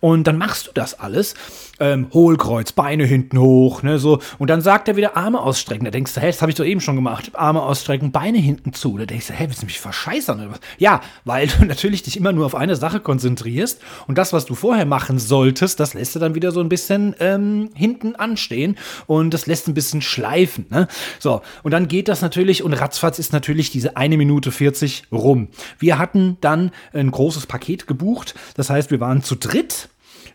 Und 0.00 0.26
dann 0.26 0.38
machst 0.38 0.68
du 0.68 0.70
das 0.72 0.98
alles. 0.98 1.34
Ähm, 1.78 2.08
Hohlkreuz, 2.12 2.72
Beine 2.72 3.04
hinten 3.04 3.38
hoch, 3.38 3.82
ne? 3.82 3.98
so. 3.98 4.20
Und 4.38 4.48
dann 4.48 4.60
sagt 4.60 4.88
er 4.88 4.96
wieder 4.96 5.16
Arme 5.16 5.40
ausstrecken. 5.40 5.84
Da 5.84 5.90
denkst 5.90 6.14
du, 6.14 6.20
hä, 6.20 6.26
das 6.26 6.40
habe 6.40 6.50
ich 6.50 6.56
doch 6.56 6.64
eben 6.64 6.80
schon 6.80 6.96
gemacht. 6.96 7.30
Arme 7.34 7.62
ausstrecken, 7.62 8.12
Beine 8.12 8.38
hinten 8.38 8.72
zu. 8.72 8.96
Da 8.96 9.06
denkst 9.06 9.28
du, 9.28 9.32
hä, 9.34 9.44
willst 9.48 9.62
du 9.62 9.66
mich 9.66 9.80
verscheißern 9.80 10.40
oder 10.40 10.52
was? 10.52 10.60
Ja, 10.78 11.00
weil 11.24 11.48
du 11.48 11.64
natürlich 11.64 12.02
dich 12.02 12.16
immer 12.16 12.32
nur 12.32 12.46
auf 12.46 12.54
eine 12.54 12.76
Sache 12.76 13.00
konzentrierst 13.00 13.80
und 14.06 14.18
das, 14.18 14.32
was 14.32 14.44
du 14.46 14.54
vorher 14.54 14.86
machen 14.86 15.18
solltest, 15.18 15.80
das 15.80 15.94
lässt 15.94 16.14
du 16.14 16.18
dann 16.18 16.34
wieder 16.34 16.52
so 16.52 16.60
ein 16.60 16.68
bisschen 16.68 17.14
ähm, 17.18 17.70
hin 17.74 17.89
hinten 17.90 18.14
anstehen 18.14 18.76
und 19.06 19.34
das 19.34 19.46
lässt 19.46 19.68
ein 19.68 19.74
bisschen 19.74 20.02
schleifen. 20.02 20.66
Ne? 20.70 20.88
So, 21.18 21.42
und 21.62 21.72
dann 21.72 21.88
geht 21.88 22.08
das 22.08 22.22
natürlich 22.22 22.62
und 22.62 22.72
ratzfatz 22.72 23.18
ist 23.18 23.32
natürlich 23.32 23.70
diese 23.70 23.96
eine 23.96 24.16
Minute 24.16 24.52
40 24.52 25.04
rum. 25.10 25.48
Wir 25.78 25.98
hatten 25.98 26.36
dann 26.40 26.70
ein 26.92 27.10
großes 27.10 27.46
Paket 27.46 27.86
gebucht, 27.86 28.34
das 28.54 28.70
heißt, 28.70 28.90
wir 28.90 29.00
waren 29.00 29.22
zu 29.22 29.34
dritt 29.34 29.88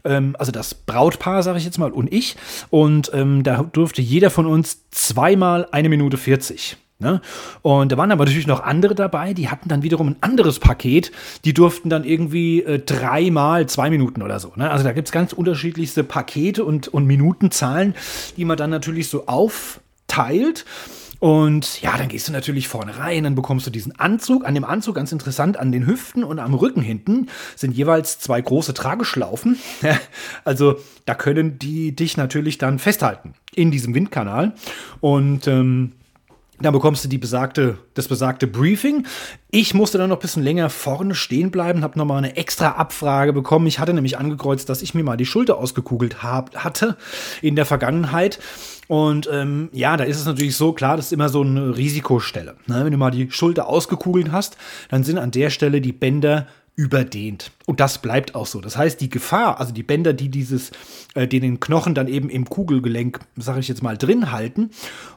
ähm, 0.03 0.35
also 0.37 0.51
das 0.51 0.75
Brautpaar, 0.75 1.41
sage 1.41 1.57
ich 1.57 1.65
jetzt 1.65 1.79
mal, 1.79 1.91
und 1.91 2.13
ich. 2.13 2.35
Und 2.69 3.09
ähm, 3.13 3.41
da 3.41 3.63
durfte 3.63 4.03
jeder 4.03 4.29
von 4.29 4.45
uns 4.45 4.87
zweimal 4.91 5.67
eine 5.71 5.89
Minute 5.89 6.17
40. 6.17 6.77
Ne? 6.97 7.19
Und 7.61 7.91
da 7.91 7.97
waren 7.97 8.11
aber 8.11 8.23
natürlich 8.23 8.47
noch 8.47 8.63
andere 8.63 8.95
dabei, 8.95 9.33
die 9.33 9.49
hatten 9.49 9.67
dann 9.67 9.83
wiederum 9.83 10.09
ein 10.09 10.15
anderes 10.21 10.59
Paket, 10.59 11.11
die 11.43 11.53
durften 11.53 11.89
dann 11.89 12.05
irgendwie 12.05 12.63
äh, 12.63 12.79
dreimal 12.79 13.67
zwei 13.67 13.89
Minuten 13.89 14.21
oder 14.21 14.39
so. 14.39 14.53
Ne? 14.55 14.71
Also 14.71 14.85
da 14.85 14.93
gibt 14.93 15.09
es 15.09 15.11
ganz 15.11 15.33
unterschiedlichste 15.33 16.05
Pakete 16.05 16.63
und, 16.63 16.87
und 16.87 17.05
Minutenzahlen, 17.05 17.95
die 18.37 18.45
man 18.45 18.55
dann 18.55 18.69
natürlich 18.69 19.09
so 19.09 19.27
aufteilt. 19.27 20.65
Und 21.19 21.81
ja, 21.81 21.97
dann 21.97 22.07
gehst 22.07 22.27
du 22.27 22.31
natürlich 22.31 22.67
vorne 22.67 22.97
rein, 22.97 23.23
dann 23.23 23.35
bekommst 23.35 23.65
du 23.67 23.71
diesen 23.71 23.97
Anzug. 23.99 24.45
An 24.45 24.53
dem 24.53 24.63
Anzug, 24.63 24.95
ganz 24.95 25.11
interessant, 25.11 25.57
an 25.57 25.71
den 25.71 25.87
Hüften 25.87 26.23
und 26.23 26.39
am 26.39 26.53
Rücken 26.53 26.81
hinten 26.81 27.27
sind 27.55 27.75
jeweils 27.75 28.19
zwei 28.19 28.39
große 28.39 28.73
Trageschlaufen. 28.73 29.57
also 30.45 30.75
da 31.05 31.13
können 31.15 31.59
die 31.59 31.93
dich 31.93 32.15
natürlich 32.15 32.57
dann 32.57 32.79
festhalten 32.79 33.33
in 33.53 33.71
diesem 33.71 33.93
Windkanal. 33.95 34.53
Und 35.01 35.47
ähm, 35.47 35.93
dann 36.59 36.73
bekommst 36.73 37.03
du 37.03 37.09
die 37.09 37.17
besagte, 37.17 37.77
das 37.95 38.07
besagte 38.07 38.47
Briefing. 38.47 39.05
Ich 39.51 39.73
musste 39.73 39.97
dann 39.97 40.09
noch 40.09 40.17
ein 40.17 40.21
bisschen 40.21 40.43
länger 40.43 40.69
vorne 40.69 41.13
stehen 41.13 41.51
bleiben, 41.51 41.83
habe 41.83 41.97
nochmal 41.97 42.19
eine 42.19 42.37
extra 42.37 42.69
Abfrage 42.71 43.33
bekommen. 43.33 43.67
Ich 43.67 43.79
hatte 43.79 43.93
nämlich 43.93 44.17
angekreuzt, 44.17 44.69
dass 44.69 44.81
ich 44.81 44.93
mir 44.93 45.03
mal 45.03 45.17
die 45.17 45.25
Schulter 45.25 45.57
ausgekugelt 45.57 46.23
hab, 46.23 46.55
hatte 46.55 46.97
in 47.41 47.55
der 47.55 47.65
Vergangenheit. 47.65 48.39
Und 48.87 49.29
ähm, 49.31 49.69
ja, 49.73 49.97
da 49.97 50.03
ist 50.03 50.19
es 50.19 50.25
natürlich 50.25 50.55
so, 50.55 50.71
klar, 50.71 50.95
das 50.95 51.07
ist 51.07 51.13
immer 51.13 51.29
so 51.29 51.41
eine 51.41 51.75
Risikostelle. 51.75 52.55
Ne? 52.67 52.85
Wenn 52.85 52.91
du 52.91 52.97
mal 52.97 53.11
die 53.11 53.29
Schulter 53.31 53.67
ausgekugelt 53.67 54.31
hast, 54.31 54.57
dann 54.89 55.03
sind 55.03 55.17
an 55.17 55.31
der 55.31 55.49
Stelle 55.49 55.81
die 55.81 55.93
Bänder 55.93 56.47
überdehnt. 56.75 57.51
Und 57.65 57.79
das 57.79 57.99
bleibt 57.99 58.35
auch 58.35 58.45
so. 58.45 58.59
Das 58.59 58.77
heißt, 58.77 58.99
die 58.99 59.09
Gefahr, 59.09 59.59
also 59.59 59.73
die 59.73 59.83
Bänder, 59.83 60.13
die 60.13 60.29
dieses, 60.29 60.71
äh, 61.13 61.27
die 61.27 61.39
den 61.39 61.59
Knochen 61.59 61.95
dann 61.95 62.07
eben 62.07 62.29
im 62.29 62.45
Kugelgelenk, 62.45 63.19
sage 63.37 63.61
ich 63.61 63.67
jetzt 63.67 63.81
mal, 63.81 63.97
drin 63.97 64.31
halten. 64.31 64.71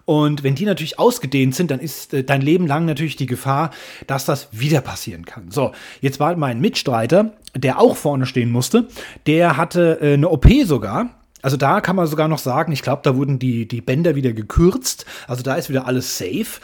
Und 0.04 0.44
wenn 0.44 0.54
die 0.54 0.64
natürlich 0.64 0.98
ausgedehnt 0.98 1.54
sind, 1.54 1.70
dann 1.70 1.80
ist 1.80 2.14
äh, 2.14 2.22
dein 2.22 2.42
Leben 2.42 2.66
lang 2.66 2.84
natürlich 2.84 3.16
die 3.16 3.26
Gefahr, 3.26 3.70
dass 4.06 4.24
das 4.24 4.48
wieder 4.52 4.80
passieren 4.80 5.24
kann. 5.24 5.50
So, 5.50 5.72
jetzt 6.00 6.20
war 6.20 6.36
mein 6.36 6.60
Mitstreiter, 6.60 7.32
der 7.56 7.80
auch 7.80 7.96
vorne 7.96 8.26
stehen 8.26 8.50
musste, 8.50 8.86
der 9.26 9.56
hatte 9.56 9.98
äh, 10.00 10.14
eine 10.14 10.28
OP 10.28 10.46
sogar 10.64 11.17
also 11.42 11.56
da 11.56 11.80
kann 11.80 11.96
man 11.96 12.06
sogar 12.06 12.28
noch 12.28 12.38
sagen, 12.38 12.72
ich 12.72 12.82
glaube, 12.82 13.02
da 13.04 13.16
wurden 13.16 13.38
die, 13.38 13.66
die 13.68 13.80
Bänder 13.80 14.14
wieder 14.14 14.32
gekürzt. 14.32 15.06
Also 15.26 15.42
da 15.42 15.54
ist 15.54 15.68
wieder 15.68 15.86
alles 15.86 16.18
safe. 16.18 16.60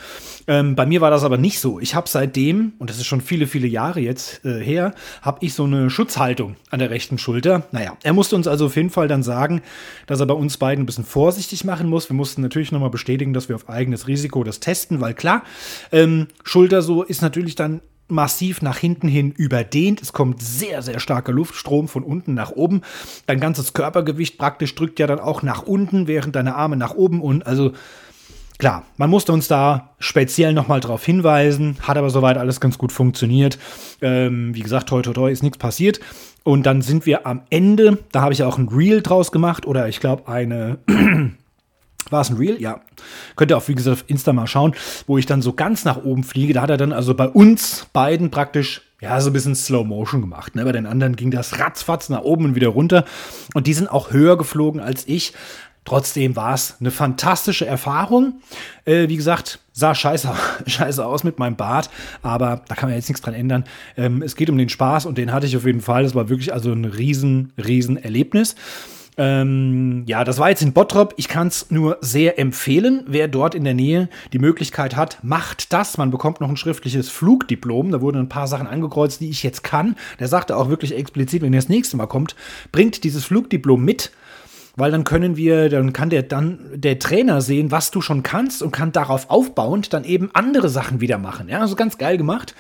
Ähm, 0.47 0.75
bei 0.75 0.85
mir 0.87 1.01
war 1.01 1.11
das 1.11 1.25
aber 1.25 1.39
nicht 1.39 1.61
so. 1.61 1.81
Ich 1.81 1.95
habe 1.95 2.09
seitdem, 2.09 2.73
und 2.79 2.91
das 2.91 2.99
ist 2.99 3.07
schon 3.07 3.21
viele, 3.21 3.47
viele 3.47 3.67
Jahre 3.67 4.01
jetzt 4.01 4.45
äh, 4.45 4.61
her, 4.61 4.95
habe 5.23 5.39
ich 5.41 5.55
so 5.55 5.65
eine 5.65 5.91
Schutzhaltung 5.91 6.57
an 6.71 6.81
der 6.81 6.91
rechten 6.91 7.19
Schulter. 7.19 7.63
Naja, 7.73 7.97
er 8.03 8.13
musste 8.13 8.37
uns 8.37 8.47
also 8.47 8.67
auf 8.67 8.77
jeden 8.77 8.91
Fall 8.91 9.09
dann 9.09 9.23
sagen, 9.23 9.63
dass 10.07 10.21
er 10.21 10.27
bei 10.27 10.35
uns 10.35 10.57
beiden 10.59 10.83
ein 10.83 10.87
bisschen 10.87 11.05
vorsichtig 11.05 11.65
machen 11.65 11.89
muss. 11.89 12.11
Wir 12.11 12.17
mussten 12.17 12.43
natürlich 12.43 12.73
nochmal 12.73 12.91
bestätigen, 12.91 13.33
dass 13.33 13.49
wir 13.49 13.57
auf 13.57 13.69
eigenes 13.69 14.07
Risiko 14.07 14.45
das 14.45 14.61
testen, 14.61 15.01
weil 15.01 15.15
klar, 15.15 15.45
ähm, 15.93 16.27
Schulter 16.43 16.83
so 16.83 17.03
ist 17.03 17.23
natürlich 17.23 17.55
dann 17.55 17.81
massiv 18.09 18.63
nach 18.63 18.79
hinten 18.79 19.09
hin 19.09 19.31
überdehnt. 19.31 20.03
Es 20.03 20.13
kommt 20.13 20.43
sehr, 20.43 20.83
sehr 20.83 21.01
starker 21.01 21.33
Luftstrom 21.33 21.89
von 21.89 22.03
unten 22.03 22.35
nach 22.35 22.51
oben. 22.51 22.83
Dein 23.27 23.41
ganzes 23.41 23.73
Körpergewicht 23.73 24.39
praktisch 24.39 24.75
drückt 24.75 24.99
ja 24.99 25.07
dann 25.07 25.21
auch 25.21 25.43
nach 25.43 25.63
unten, 25.63 26.07
während 26.07 26.37
deine 26.37 26.55
Arme 26.55 26.77
nach 26.77 26.95
oben 26.95 27.21
und 27.21 27.47
also 27.47 27.73
klar, 28.59 28.85
man 28.97 29.11
musste 29.11 29.33
uns 29.33 29.49
da 29.49 29.95
speziell 29.99 30.53
nochmal 30.53 30.81
darauf 30.81 31.05
hinweisen, 31.05 31.77
hat 31.83 31.97
aber 31.97 32.11
soweit 32.11 32.39
alles 32.39 32.61
ganz 32.61 32.79
gut 32.79 32.93
funktioniert. 32.93 33.59
Ähm, 34.01 34.55
wie 34.55 34.61
gesagt, 34.61 34.89
toi 34.89 35.03
toi 35.03 35.13
toi 35.13 35.31
ist 35.31 35.43
nichts 35.43 35.59
passiert. 35.59 36.01
Und 36.45 36.67
dann 36.67 36.83
sind 36.83 37.07
wir 37.07 37.27
am 37.27 37.43
Ende, 37.49 37.99
da 38.13 38.21
habe 38.21 38.35
ich 38.35 38.43
auch 38.43 38.59
ein 38.59 38.69
Reel 38.69 39.01
draus 39.01 39.33
gemacht 39.33 39.67
oder 39.67 39.89
ich 39.89 39.99
glaube 39.99 40.29
eine 40.29 40.79
War 42.11 42.21
es 42.21 42.31
ein 42.31 42.37
Real? 42.37 42.61
Ja. 42.61 42.81
Könnt 43.37 43.51
ihr 43.51 43.57
auch, 43.57 43.69
wie 43.69 43.75
gesagt, 43.75 44.01
auf 44.01 44.05
Insta 44.09 44.33
mal 44.33 44.47
schauen, 44.47 44.75
wo 45.07 45.19
ich 45.19 45.27
dann 45.27 45.43
so 45.43 45.53
ganz 45.53 45.85
nach 45.85 46.05
oben 46.05 46.25
fliege. 46.25 46.53
Da 46.53 46.63
hat 46.63 46.71
er 46.71 46.77
dann 46.77 46.93
also 46.93 47.15
bei 47.15 47.29
uns 47.29 47.87
beiden 47.93 48.31
praktisch, 48.31 48.83
ja, 49.01 49.21
so 49.21 49.31
ein 49.31 49.33
bisschen 49.33 49.55
Slow 49.55 49.85
Motion 49.85 50.21
gemacht. 50.21 50.55
Ne? 50.55 50.65
Bei 50.65 50.73
den 50.73 50.87
anderen 50.87 51.17
ging 51.17 51.31
das 51.31 51.59
ratzfatz 51.59 52.09
nach 52.09 52.23
oben 52.23 52.45
und 52.47 52.55
wieder 52.55 52.69
runter. 52.69 53.05
Und 53.55 53.67
die 53.67 53.75
sind 53.75 53.89
auch 53.89 54.13
höher 54.13 54.37
geflogen 54.37 54.81
als 54.81 55.07
ich. 55.07 55.33
Trotzdem 55.85 56.35
war 56.35 56.55
es 56.55 56.77
eine 56.81 56.91
fantastische 56.91 57.67
Erfahrung. 57.67 58.41
Äh, 58.87 59.09
wie 59.09 59.17
gesagt, 59.17 59.59
sah 59.73 59.95
scheiße, 59.95 60.31
scheiße 60.67 61.05
aus 61.05 61.25
mit 61.25 61.39
meinem 61.39 61.57
Bart, 61.57 61.91
aber 62.23 62.63
da 62.69 62.75
kann 62.75 62.89
man 62.89 62.97
jetzt 62.97 63.09
nichts 63.09 63.21
dran 63.21 63.35
ändern. 63.35 63.65
Ähm, 63.97 64.23
es 64.23 64.35
geht 64.35 64.49
um 64.49 64.57
den 64.57 64.71
Spaß 64.71 65.05
und 65.05 65.19
den 65.19 65.33
hatte 65.33 65.47
ich 65.47 65.57
auf 65.57 65.67
jeden 65.67 65.83
Fall. 65.83 66.05
Das 66.05 66.15
war 66.15 66.31
wirklich 66.31 66.55
also 66.55 66.73
ein 66.73 66.87
riesen, 66.87 67.53
riesen 67.59 67.99
Erlebnis. 67.99 68.55
Ähm, 69.17 70.03
ja, 70.07 70.25
das 70.25 70.39
war 70.39 70.51
jetzt 70.51 70.63
in 70.63 70.73
Bottrop. 70.73 71.15
Ich 71.17 71.29
kann 71.29 71.47
es 71.47 71.71
nur 71.71 71.99
sehr 72.01 72.39
empfehlen. 72.39 73.05
Wer 73.07 73.29
dort 73.29 73.55
in 73.55 73.65
der 73.65 73.75
Nähe 73.75 74.09
die 74.33 74.39
Möglichkeit 74.39 74.97
hat, 74.97 75.19
macht 75.23 75.73
das. 75.73 75.99
Man 75.99 76.11
bekommt 76.11 76.41
noch 76.41 76.49
ein 76.49 76.57
schriftliches 76.57 77.11
Flugdiplom. 77.11 77.93
Da 77.93 78.01
wurden 78.01 78.19
ein 78.19 78.29
paar 78.29 78.49
Sachen 78.49 78.67
angekreuzt, 78.67 79.21
die 79.21 79.31
ich 79.31 79.43
jetzt 79.43 79.63
kann. 79.63 79.97
Der 80.19 80.29
sagte 80.29 80.57
auch 80.57 80.69
wirklich 80.69 80.97
explizit, 80.97 81.43
wenn 81.43 81.53
ihr 81.53 81.61
das 81.61 81.69
nächste 81.69 81.97
Mal 81.97 82.07
kommt, 82.07 82.35
bringt 82.73 83.05
dieses 83.05 83.25
Flugdiplom 83.25 83.85
mit 83.85 84.11
weil 84.77 84.91
dann 84.91 85.05
können 85.05 85.37
wir, 85.37 85.69
dann 85.69 85.93
kann 85.93 86.11
der 86.11 86.23
dann 86.23 86.59
der 86.75 86.99
Trainer 86.99 87.41
sehen, 87.41 87.71
was 87.71 87.91
du 87.91 88.01
schon 88.01 88.23
kannst 88.23 88.63
und 88.63 88.73
kann 88.73 88.93
darauf 88.93 89.31
aufbauend 89.31 89.93
dann 89.93 90.05
eben 90.05 90.31
andere 90.33 90.69
Sachen 90.69 91.01
wieder 91.01 91.19
machen. 91.19 91.49
Ja, 91.49 91.61
also 91.61 91.77
ganz 91.77 91.99
geil 91.99 92.19
gemacht. 92.19 92.55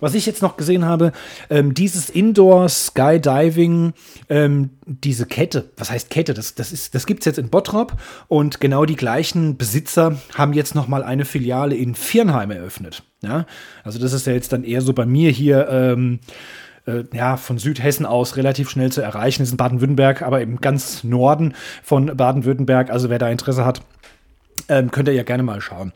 Was 0.00 0.14
ich 0.14 0.26
jetzt 0.26 0.42
noch 0.42 0.56
gesehen 0.56 0.84
habe, 0.84 1.12
ähm, 1.50 1.74
dieses 1.74 2.08
Indoor 2.08 2.68
Skydiving, 2.68 3.92
ähm, 4.28 4.70
diese 4.86 5.26
Kette, 5.26 5.70
was 5.76 5.90
heißt 5.90 6.10
Kette? 6.10 6.34
Das, 6.34 6.54
das, 6.54 6.72
ist, 6.72 6.94
das 6.94 7.06
gibt 7.06 7.20
es 7.20 7.26
jetzt 7.26 7.38
in 7.38 7.50
Bottrop 7.50 7.94
und 8.28 8.60
genau 8.60 8.84
die 8.84 8.96
gleichen 8.96 9.56
Besitzer 9.56 10.16
haben 10.34 10.52
jetzt 10.52 10.74
noch 10.74 10.88
mal 10.88 11.02
eine 11.02 11.24
Filiale 11.24 11.76
in 11.76 11.94
Viernheim 11.94 12.50
eröffnet. 12.50 13.02
Ja, 13.20 13.46
also 13.82 13.98
das 13.98 14.12
ist 14.12 14.26
ja 14.26 14.32
jetzt 14.32 14.52
dann 14.52 14.62
eher 14.62 14.80
so 14.80 14.92
bei 14.92 15.04
mir 15.04 15.30
hier. 15.30 15.68
Ähm, 15.68 16.20
äh, 16.88 17.04
ja, 17.12 17.36
von 17.36 17.58
Südhessen 17.58 18.06
aus 18.06 18.36
relativ 18.36 18.70
schnell 18.70 18.90
zu 18.90 19.02
erreichen. 19.02 19.42
Ist 19.42 19.50
in 19.50 19.56
Baden-Württemberg, 19.56 20.22
aber 20.22 20.40
im 20.40 20.60
ganz 20.60 21.04
Norden 21.04 21.54
von 21.82 22.16
Baden-Württemberg. 22.16 22.90
Also 22.90 23.10
wer 23.10 23.18
da 23.18 23.28
Interesse 23.28 23.64
hat, 23.64 23.82
ähm, 24.68 24.90
könnt 24.90 25.08
ihr 25.08 25.14
ja 25.14 25.22
gerne 25.22 25.42
mal 25.42 25.60
schauen. 25.60 25.92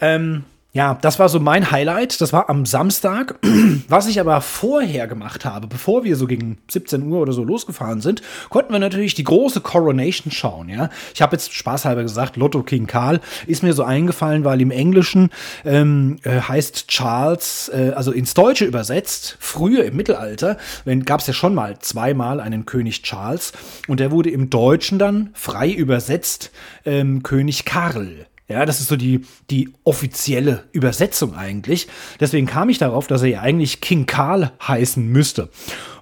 Ähm, 0.00 0.44
ja, 0.76 0.98
das 1.00 1.18
war 1.18 1.30
so 1.30 1.40
mein 1.40 1.70
Highlight. 1.70 2.20
Das 2.20 2.34
war 2.34 2.50
am 2.50 2.66
Samstag. 2.66 3.36
Was 3.88 4.08
ich 4.08 4.20
aber 4.20 4.42
vorher 4.42 5.06
gemacht 5.06 5.46
habe, 5.46 5.68
bevor 5.68 6.04
wir 6.04 6.16
so 6.16 6.26
gegen 6.26 6.58
17 6.68 7.02
Uhr 7.10 7.18
oder 7.22 7.32
so 7.32 7.44
losgefahren 7.44 8.02
sind, 8.02 8.20
konnten 8.50 8.74
wir 8.74 8.78
natürlich 8.78 9.14
die 9.14 9.24
große 9.24 9.62
Coronation 9.62 10.30
schauen. 10.30 10.68
Ja, 10.68 10.90
ich 11.14 11.22
habe 11.22 11.34
jetzt 11.34 11.54
spaßhalber 11.54 12.02
gesagt, 12.02 12.36
Lotto 12.36 12.62
King 12.62 12.86
Karl 12.86 13.22
ist 13.46 13.62
mir 13.62 13.72
so 13.72 13.84
eingefallen, 13.84 14.44
weil 14.44 14.60
im 14.60 14.70
Englischen 14.70 15.30
ähm, 15.64 16.18
äh, 16.24 16.42
heißt 16.42 16.88
Charles, 16.88 17.70
äh, 17.72 17.92
also 17.96 18.12
ins 18.12 18.34
Deutsche 18.34 18.66
übersetzt. 18.66 19.38
Früher 19.40 19.86
im 19.86 19.96
Mittelalter 19.96 20.58
gab 21.06 21.20
es 21.20 21.26
ja 21.26 21.32
schon 21.32 21.54
mal 21.54 21.78
zweimal 21.78 22.38
einen 22.38 22.66
König 22.66 23.02
Charles 23.02 23.54
und 23.88 23.98
der 23.98 24.10
wurde 24.10 24.28
im 24.28 24.50
Deutschen 24.50 24.98
dann 24.98 25.30
frei 25.32 25.70
übersetzt 25.70 26.50
ähm, 26.84 27.22
König 27.22 27.64
Karl. 27.64 28.26
Ja, 28.48 28.64
das 28.64 28.80
ist 28.80 28.88
so 28.88 28.96
die, 28.96 29.22
die 29.50 29.72
offizielle 29.82 30.64
Übersetzung 30.72 31.34
eigentlich. 31.34 31.88
Deswegen 32.20 32.46
kam 32.46 32.68
ich 32.68 32.78
darauf, 32.78 33.08
dass 33.08 33.22
er 33.22 33.28
ja 33.28 33.40
eigentlich 33.40 33.80
King 33.80 34.06
Karl 34.06 34.52
heißen 34.66 35.04
müsste. 35.06 35.48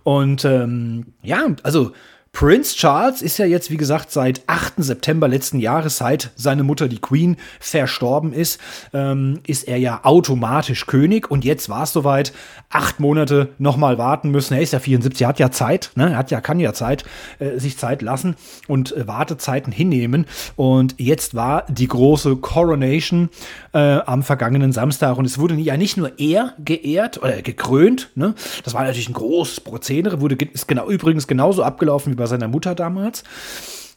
Und 0.02 0.44
ähm, 0.44 1.14
ja, 1.22 1.46
also 1.62 1.92
Prince 2.34 2.74
Charles 2.74 3.22
ist 3.22 3.38
ja 3.38 3.46
jetzt, 3.46 3.70
wie 3.70 3.76
gesagt, 3.76 4.10
seit 4.10 4.42
8. 4.48 4.74
September 4.78 5.28
letzten 5.28 5.60
Jahres, 5.60 5.98
seit 5.98 6.32
seine 6.34 6.64
Mutter, 6.64 6.88
die 6.88 6.98
Queen, 6.98 7.36
verstorben 7.60 8.32
ist, 8.32 8.60
ähm, 8.92 9.38
ist 9.46 9.68
er 9.68 9.76
ja 9.78 10.00
automatisch 10.02 10.86
König. 10.86 11.30
Und 11.30 11.44
jetzt 11.44 11.68
war 11.68 11.84
es 11.84 11.92
soweit, 11.92 12.32
acht 12.70 12.98
Monate 12.98 13.50
nochmal 13.58 13.98
warten 13.98 14.32
müssen. 14.32 14.54
Er 14.54 14.62
ist 14.62 14.72
ja 14.72 14.80
74, 14.80 15.22
er 15.22 15.28
hat 15.28 15.38
ja 15.38 15.52
Zeit, 15.52 15.92
ne? 15.94 16.10
er 16.10 16.16
hat 16.16 16.32
ja, 16.32 16.40
kann 16.40 16.58
ja 16.58 16.72
Zeit, 16.72 17.04
äh, 17.38 17.56
sich 17.60 17.78
Zeit 17.78 18.02
lassen 18.02 18.34
und 18.66 18.96
äh, 18.96 19.06
Wartezeiten 19.06 19.72
hinnehmen. 19.72 20.26
Und 20.56 20.96
jetzt 20.98 21.36
war 21.36 21.64
die 21.68 21.86
große 21.86 22.34
Coronation 22.36 23.28
äh, 23.72 23.78
am 23.78 24.24
vergangenen 24.24 24.72
Samstag. 24.72 25.18
Und 25.18 25.24
es 25.24 25.38
wurde 25.38 25.54
ja 25.54 25.76
nicht 25.76 25.96
nur 25.96 26.18
er 26.18 26.54
geehrt 26.58 27.22
oder 27.22 27.42
gekrönt, 27.42 28.10
ne? 28.16 28.34
das 28.64 28.74
war 28.74 28.82
natürlich 28.82 29.08
ein 29.08 29.14
großes 29.14 29.60
Prozedere, 29.60 30.20
wurde, 30.20 30.34
ist 30.52 30.66
genau, 30.66 30.88
übrigens 30.88 31.28
genauso 31.28 31.62
abgelaufen 31.62 32.12
wie 32.12 32.16
bei 32.16 32.23
seiner 32.26 32.48
Mutter 32.48 32.74
damals. 32.74 33.24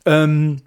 Ähm, 0.06 0.62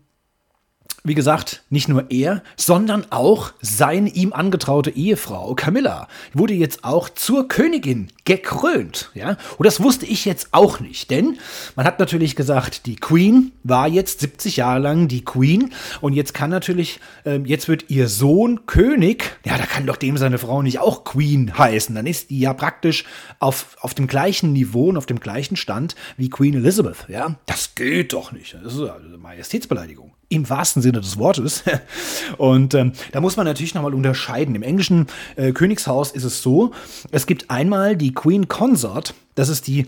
wie 1.04 1.14
gesagt, 1.14 1.62
nicht 1.70 1.88
nur 1.88 2.10
er, 2.10 2.42
sondern 2.56 3.06
auch 3.10 3.52
seine 3.60 4.10
ihm 4.10 4.32
angetraute 4.32 4.90
Ehefrau 4.90 5.54
Camilla 5.54 6.08
wurde 6.34 6.54
jetzt 6.54 6.84
auch 6.84 7.08
zur 7.08 7.48
Königin 7.48 8.08
gekrönt. 8.24 9.10
Ja? 9.14 9.36
Und 9.56 9.66
das 9.66 9.82
wusste 9.82 10.06
ich 10.06 10.24
jetzt 10.24 10.48
auch 10.52 10.80
nicht, 10.80 11.10
denn 11.10 11.38
man 11.74 11.86
hat 11.86 11.98
natürlich 11.98 12.36
gesagt, 12.36 12.86
die 12.86 12.96
Queen 12.96 13.52
war 13.64 13.88
jetzt 13.88 14.20
70 14.20 14.58
Jahre 14.58 14.80
lang 14.80 15.08
die 15.08 15.24
Queen 15.24 15.72
und 16.00 16.12
jetzt 16.12 16.34
kann 16.34 16.50
natürlich, 16.50 17.00
äh, 17.24 17.38
jetzt 17.44 17.68
wird 17.68 17.86
ihr 17.88 18.08
Sohn 18.08 18.66
König. 18.66 19.38
Ja, 19.44 19.56
da 19.56 19.64
kann 19.64 19.86
doch 19.86 19.96
dem 19.96 20.16
seine 20.16 20.38
Frau 20.38 20.62
nicht 20.62 20.80
auch 20.80 21.04
Queen 21.04 21.56
heißen. 21.56 21.94
Dann 21.94 22.06
ist 22.06 22.30
die 22.30 22.40
ja 22.40 22.52
praktisch 22.52 23.04
auf, 23.38 23.76
auf 23.80 23.94
dem 23.94 24.06
gleichen 24.06 24.52
Niveau 24.52 24.88
und 24.88 24.96
auf 24.96 25.06
dem 25.06 25.20
gleichen 25.20 25.56
Stand 25.56 25.94
wie 26.16 26.28
Queen 26.28 26.54
Elizabeth. 26.54 27.06
Ja, 27.08 27.36
das 27.46 27.74
geht 27.74 28.12
doch 28.12 28.32
nicht. 28.32 28.54
Das 28.62 28.74
ist 28.74 28.80
eine 28.80 29.18
Majestätsbeleidigung 29.18 30.09
im 30.30 30.48
wahrsten 30.48 30.80
Sinne 30.80 31.00
des 31.00 31.18
Wortes. 31.18 31.64
Und 32.38 32.72
ähm, 32.74 32.92
da 33.12 33.20
muss 33.20 33.36
man 33.36 33.44
natürlich 33.44 33.74
nochmal 33.74 33.94
unterscheiden. 33.94 34.54
Im 34.54 34.62
englischen 34.62 35.08
äh, 35.36 35.52
Königshaus 35.52 36.12
ist 36.12 36.24
es 36.24 36.40
so, 36.40 36.70
es 37.10 37.26
gibt 37.26 37.50
einmal 37.50 37.96
die 37.96 38.14
Queen 38.14 38.48
Consort, 38.48 39.14
das 39.34 39.50
ist 39.50 39.66
die 39.66 39.86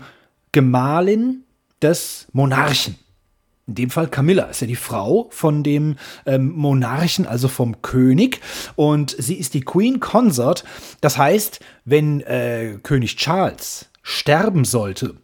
Gemahlin 0.51 1.43
des 1.81 2.27
Monarchen. 2.33 2.97
In 3.65 3.75
dem 3.75 3.89
Fall 3.89 4.09
Camilla 4.09 4.43
ist 4.43 4.59
ja 4.59 4.67
die 4.67 4.75
Frau 4.75 5.27
von 5.31 5.63
dem 5.63 5.95
ähm, 6.25 6.51
Monarchen, 6.51 7.25
also 7.25 7.47
vom 7.47 7.81
König. 7.81 8.41
Und 8.75 9.15
sie 9.17 9.35
ist 9.35 9.53
die 9.53 9.61
Queen 9.61 10.01
Consort. 10.01 10.65
Das 10.99 11.17
heißt, 11.17 11.61
wenn 11.85 12.19
äh, 12.21 12.77
König 12.83 13.15
Charles 13.15 13.85
sterben 14.01 14.65
sollte, 14.65 15.15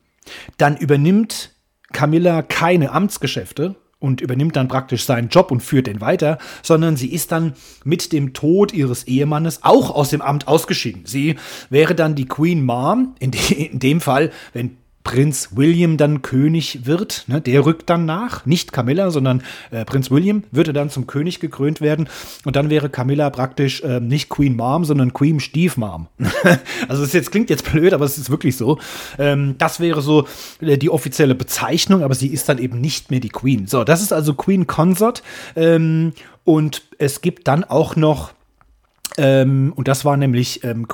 dann 0.57 0.77
übernimmt 0.77 1.51
Camilla 1.91 2.41
keine 2.41 2.93
Amtsgeschäfte, 2.93 3.75
und 3.99 4.21
übernimmt 4.21 4.55
dann 4.55 4.67
praktisch 4.67 5.03
seinen 5.03 5.29
Job 5.29 5.51
und 5.51 5.61
führt 5.61 5.87
den 5.87 6.01
weiter, 6.01 6.37
sondern 6.63 6.95
sie 6.95 7.11
ist 7.13 7.31
dann 7.31 7.53
mit 7.83 8.13
dem 8.13 8.33
Tod 8.33 8.73
ihres 8.73 9.03
Ehemannes 9.03 9.59
auch 9.63 9.91
aus 9.91 10.09
dem 10.09 10.21
Amt 10.21 10.47
ausgeschieden. 10.47 11.03
Sie 11.05 11.35
wäre 11.69 11.95
dann 11.95 12.15
die 12.15 12.25
Queen 12.25 12.63
Mom, 12.63 13.15
in, 13.19 13.31
de 13.31 13.65
in 13.65 13.79
dem 13.79 14.01
Fall, 14.01 14.31
wenn 14.53 14.77
Prinz 15.03 15.49
William 15.55 15.97
dann 15.97 16.21
König 16.21 16.85
wird. 16.85 17.25
Ne? 17.27 17.41
Der 17.41 17.65
rückt 17.65 17.89
dann 17.89 18.05
nach, 18.05 18.45
nicht 18.45 18.73
Camilla, 18.73 19.11
sondern 19.11 19.41
äh, 19.71 19.85
Prinz 19.85 20.11
William 20.11 20.43
würde 20.51 20.73
dann 20.73 20.89
zum 20.89 21.07
König 21.07 21.39
gekrönt 21.39 21.81
werden. 21.81 22.09
Und 22.45 22.55
dann 22.55 22.69
wäre 22.69 22.89
Camilla 22.89 23.29
praktisch 23.29 23.81
äh, 23.81 23.99
nicht 23.99 24.29
Queen 24.29 24.55
Mom, 24.55 24.85
sondern 24.85 25.13
Queen 25.13 25.39
Stiefmom. 25.39 26.07
also 26.87 27.03
das 27.03 27.13
jetzt, 27.13 27.31
klingt 27.31 27.49
jetzt 27.49 27.71
blöd, 27.71 27.93
aber 27.93 28.05
es 28.05 28.17
ist 28.17 28.29
wirklich 28.29 28.57
so. 28.57 28.77
Ähm, 29.17 29.55
das 29.57 29.79
wäre 29.79 30.01
so 30.01 30.27
äh, 30.61 30.77
die 30.77 30.89
offizielle 30.89 31.35
Bezeichnung, 31.35 32.03
aber 32.03 32.13
sie 32.13 32.27
ist 32.27 32.49
dann 32.49 32.57
eben 32.57 32.79
nicht 32.81 33.09
mehr 33.09 33.19
die 33.19 33.29
Queen. 33.29 33.67
So, 33.67 33.83
das 33.83 34.01
ist 34.01 34.13
also 34.13 34.33
Queen 34.33 34.67
Consort. 34.67 35.23
Ähm, 35.55 36.13
und 36.43 36.83
es 36.97 37.21
gibt 37.21 37.47
dann 37.47 37.63
auch 37.63 37.95
noch 37.95 38.33
ähm, 39.17 39.73
und 39.75 39.87
das 39.87 40.05
war 40.05 40.17
nämlich 40.17 40.63
ähm, 40.63 40.87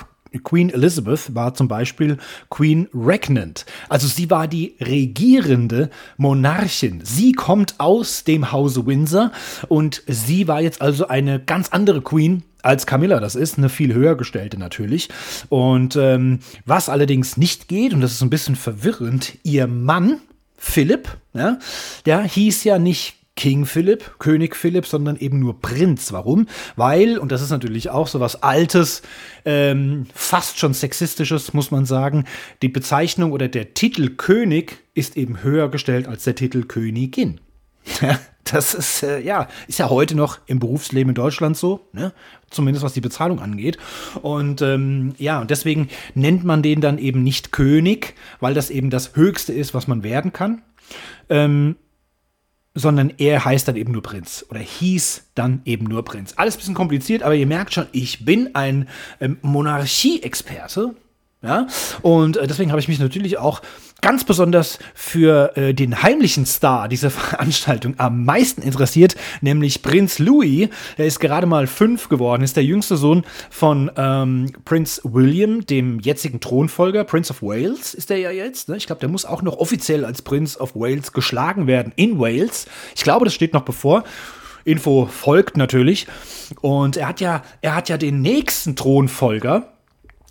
Queen 0.44 0.70
Elizabeth 0.70 1.34
war 1.36 1.54
zum 1.54 1.68
Beispiel 1.68 2.18
Queen 2.50 2.88
Regnant. 2.94 3.66
Also 3.90 4.08
sie 4.08 4.30
war 4.30 4.48
die 4.48 4.76
regierende 4.82 5.90
Monarchin. 6.18 7.02
Sie 7.04 7.32
kommt 7.32 7.76
aus 7.80 8.24
dem 8.24 8.52
Hause 8.52 8.86
Windsor 8.86 9.32
und 9.68 10.04
sie 10.08 10.48
war 10.48 10.62
jetzt 10.62 10.82
also 10.82 11.08
eine 11.08 11.40
ganz 11.40 11.70
andere 11.70 12.02
Queen 12.02 12.44
als 12.66 12.88
Camilla 12.88 13.20
das 13.20 13.36
ist, 13.36 13.58
eine 13.58 13.70
viel 13.70 13.94
höher 13.94 14.16
gestellte 14.16 14.58
natürlich. 14.58 15.10
Und 15.50 15.96
ähm, 15.96 16.40
was 16.66 16.90
allerdings 16.90 17.38
nicht 17.38 17.68
geht, 17.68 17.94
und 17.94 18.02
das 18.02 18.14
ist 18.14 18.22
ein 18.22 18.32
bisschen 18.32 18.56
verwirrend, 18.56 19.38
ihr 19.44 19.68
Mann, 19.68 20.20
Philipp, 20.58 21.18
ja, 21.34 21.60
der 22.06 22.24
hieß 22.24 22.64
ja 22.64 22.80
nicht 22.80 23.18
King 23.36 23.66
Philipp, 23.66 24.18
König 24.18 24.56
Philipp, 24.56 24.86
sondern 24.86 25.18
eben 25.18 25.40
nur 25.40 25.60
Prinz. 25.60 26.14
Warum? 26.14 26.48
Weil, 26.78 27.18
und 27.18 27.32
das 27.32 27.42
ist 27.42 27.50
natürlich 27.50 27.90
auch 27.90 28.08
so 28.08 28.20
was 28.20 28.42
Altes, 28.42 29.02
ähm, 29.44 30.08
fast 30.14 30.58
schon 30.58 30.74
Sexistisches, 30.74 31.54
muss 31.54 31.70
man 31.70 31.86
sagen, 31.86 32.26
die 32.62 32.70
Bezeichnung 32.70 33.34
oder 33.34 33.50
der 33.50 33.74
Titel 33.74 34.12
König 34.16 34.78
ist 34.94 35.18
eben 35.18 35.44
höher 35.44 35.70
gestellt 35.70 36.08
als 36.08 36.24
der 36.24 36.36
Titel 36.36 36.64
Königin. 36.64 37.42
das 38.46 38.74
ist, 38.74 39.04
äh, 39.04 39.20
ja, 39.20 39.48
ist 39.68 39.80
ja 39.80 39.90
heute 39.90 40.16
noch 40.16 40.40
im 40.46 40.60
Berufsleben 40.60 41.10
in 41.10 41.16
Deutschland 41.16 41.58
so, 41.58 41.88
ne? 41.92 42.14
zumindest 42.50 42.86
was 42.86 42.94
die 42.94 43.02
Bezahlung 43.02 43.40
angeht. 43.40 43.78
Und 44.22 44.62
ähm, 44.62 45.14
ja, 45.18 45.42
und 45.42 45.52
deswegen 45.52 45.90
nennt 46.14 46.46
man 46.46 46.62
den 46.62 46.80
dann 46.80 46.98
eben 46.98 47.24
nicht 47.24 47.52
König, 47.52 48.14
weil 48.40 48.54
das 48.54 48.70
eben 48.70 48.90
das 48.90 49.16
Höchste 49.16 49.52
ist, 49.52 49.74
was 49.74 49.88
man 49.88 50.04
werden 50.04 50.32
kann. 50.32 50.62
Ähm, 51.30 51.76
sondern 52.76 53.14
er 53.18 53.44
heißt 53.44 53.68
dann 53.68 53.78
eben 53.78 53.94
nur 53.94 54.04
Prinz 54.04 54.46
oder 54.50 54.60
hieß 54.60 55.24
dann 55.34 55.62
eben 55.66 55.86
nur 55.86 56.04
Prinz. 56.04 56.34
Alles 56.36 56.56
ein 56.56 56.60
bisschen 56.60 56.74
kompliziert, 56.76 57.24
aber 57.24 57.34
ihr 57.34 57.48
merkt 57.48 57.74
schon, 57.74 57.88
ich 57.94 58.26
bin 58.26 58.54
ein 58.54 58.88
ähm, 59.22 59.38
Monarchie-Experte. 59.42 60.94
Ja? 61.46 61.68
Und 62.02 62.38
äh, 62.38 62.48
deswegen 62.48 62.72
habe 62.72 62.80
ich 62.80 62.88
mich 62.88 63.00
natürlich 63.00 63.38
auch 63.38 63.62
ganz 64.02 64.24
besonders 64.24 64.78
für 64.94 65.56
äh, 65.58 65.74
den 65.74 66.04
heimlichen 66.04 66.46
Star 66.46 66.88
dieser 66.88 67.10
Veranstaltung 67.12 67.96
am 67.98 68.26
meisten 68.26 68.62
interessiert, 68.62 69.16
nämlich 69.42 69.82
Prinz 69.82 70.20
Louis. 70.20 70.70
Der 70.98 71.06
ist 71.06 71.20
gerade 71.20 71.48
mal 71.48 71.68
fünf 71.68 72.10
geworden, 72.10 72.44
ist 72.44 72.56
der 72.56 72.64
jüngste 72.64 72.98
Sohn 72.98 73.24
von 73.50 73.92
ähm, 73.96 74.52
Prinz 74.64 75.02
William, 75.04 75.66
dem 75.66 76.00
jetzigen 76.00 76.40
Thronfolger. 76.40 77.04
Prince 77.04 77.32
of 77.32 77.42
Wales 77.42 77.94
ist 77.94 78.10
der 78.10 78.20
ja 78.20 78.32
jetzt. 78.32 78.70
Ne? 78.70 78.78
Ich 78.78 78.86
glaube, 78.86 79.00
der 79.00 79.10
muss 79.10 79.26
auch 79.26 79.42
noch 79.42 79.58
offiziell 79.58 80.06
als 80.06 80.22
Prince 80.22 80.60
of 80.60 80.76
Wales 80.76 81.12
geschlagen 81.12 81.68
werden 81.68 81.94
in 81.96 82.20
Wales. 82.20 82.68
Ich 82.96 83.04
glaube, 83.04 83.26
das 83.26 83.34
steht 83.34 83.54
noch 83.54 83.64
bevor. 83.64 84.04
Info 84.66 85.06
folgt 85.06 85.58
natürlich. 85.58 86.08
Und 86.62 86.98
er 86.98 87.08
hat 87.08 87.22
ja, 87.22 87.44
er 87.62 87.76
hat 87.76 87.90
ja 87.90 87.98
den 87.98 88.22
nächsten 88.22 88.76
Thronfolger 88.76 89.75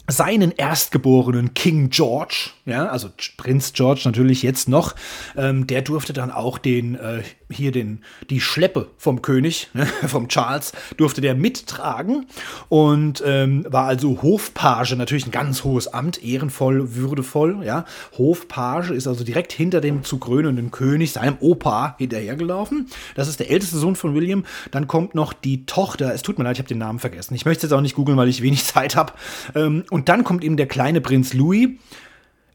seinen 0.06 0.52
Erstgeborenen 0.52 1.54
King 1.54 1.90
George, 1.90 2.50
ja, 2.66 2.87
also 2.87 3.11
Prinz 3.37 3.73
George 3.75 4.02
natürlich 4.04 4.42
jetzt 4.42 4.68
noch, 4.68 4.94
ähm, 5.37 5.66
der 5.66 5.83
durfte 5.83 6.12
dann 6.12 6.30
auch 6.30 6.59
den 6.59 6.94
äh, 6.94 7.23
hier 7.50 7.73
den 7.73 8.00
die 8.30 8.40
Schleppe 8.40 8.88
vom 8.97 9.21
König, 9.21 9.68
ne, 9.75 9.87
vom 9.87 10.28
Charles, 10.28 10.73
durfte 10.97 11.21
der 11.21 11.35
mittragen 11.35 12.26
und 12.68 13.23
ähm, 13.26 13.66
war 13.68 13.87
also 13.87 14.23
Hofpage, 14.23 14.97
natürlich 14.97 15.26
ein 15.26 15.30
ganz 15.30 15.64
hohes 15.64 15.88
Amt, 15.88 16.25
ehrenvoll, 16.25 16.94
würdevoll, 16.94 17.64
ja. 17.64 17.85
Hofpage 18.16 18.90
ist 18.90 19.06
also 19.06 19.25
direkt 19.25 19.52
hinter 19.52 19.80
dem 19.80 20.02
zu 20.02 20.18
krönenden 20.18 20.71
König, 20.71 21.12
seinem 21.12 21.37
Opa, 21.40 21.97
hinterhergelaufen. 21.99 22.88
Das 23.14 23.28
ist 23.28 23.40
der 23.40 23.50
älteste 23.50 23.76
Sohn 23.76 23.97
von 23.97 24.14
William. 24.14 24.44
Dann 24.71 24.88
kommt 24.88 25.14
noch 25.14 25.33
die 25.33 25.66
Tochter. 25.66 26.14
Es 26.14 26.23
tut 26.23 26.38
mir 26.38 26.44
leid, 26.44 26.56
ich 26.56 26.61
habe 26.61 26.68
den 26.68 26.78
Namen 26.78 26.99
vergessen. 26.99 27.35
Ich 27.35 27.44
möchte 27.44 27.66
jetzt 27.66 27.73
auch 27.73 27.80
nicht 27.80 27.94
googeln, 27.94 28.16
weil 28.16 28.28
ich 28.28 28.42
wenig 28.42 28.64
Zeit 28.64 28.97
habe. 28.97 29.12
Ähm, 29.54 29.85
und 29.90 30.09
dann 30.09 30.25
kommt 30.25 30.44
eben 30.44 30.56
der 30.56 30.66
kleine 30.66 31.00
Prinz 31.00 31.35
Louis. 31.35 31.71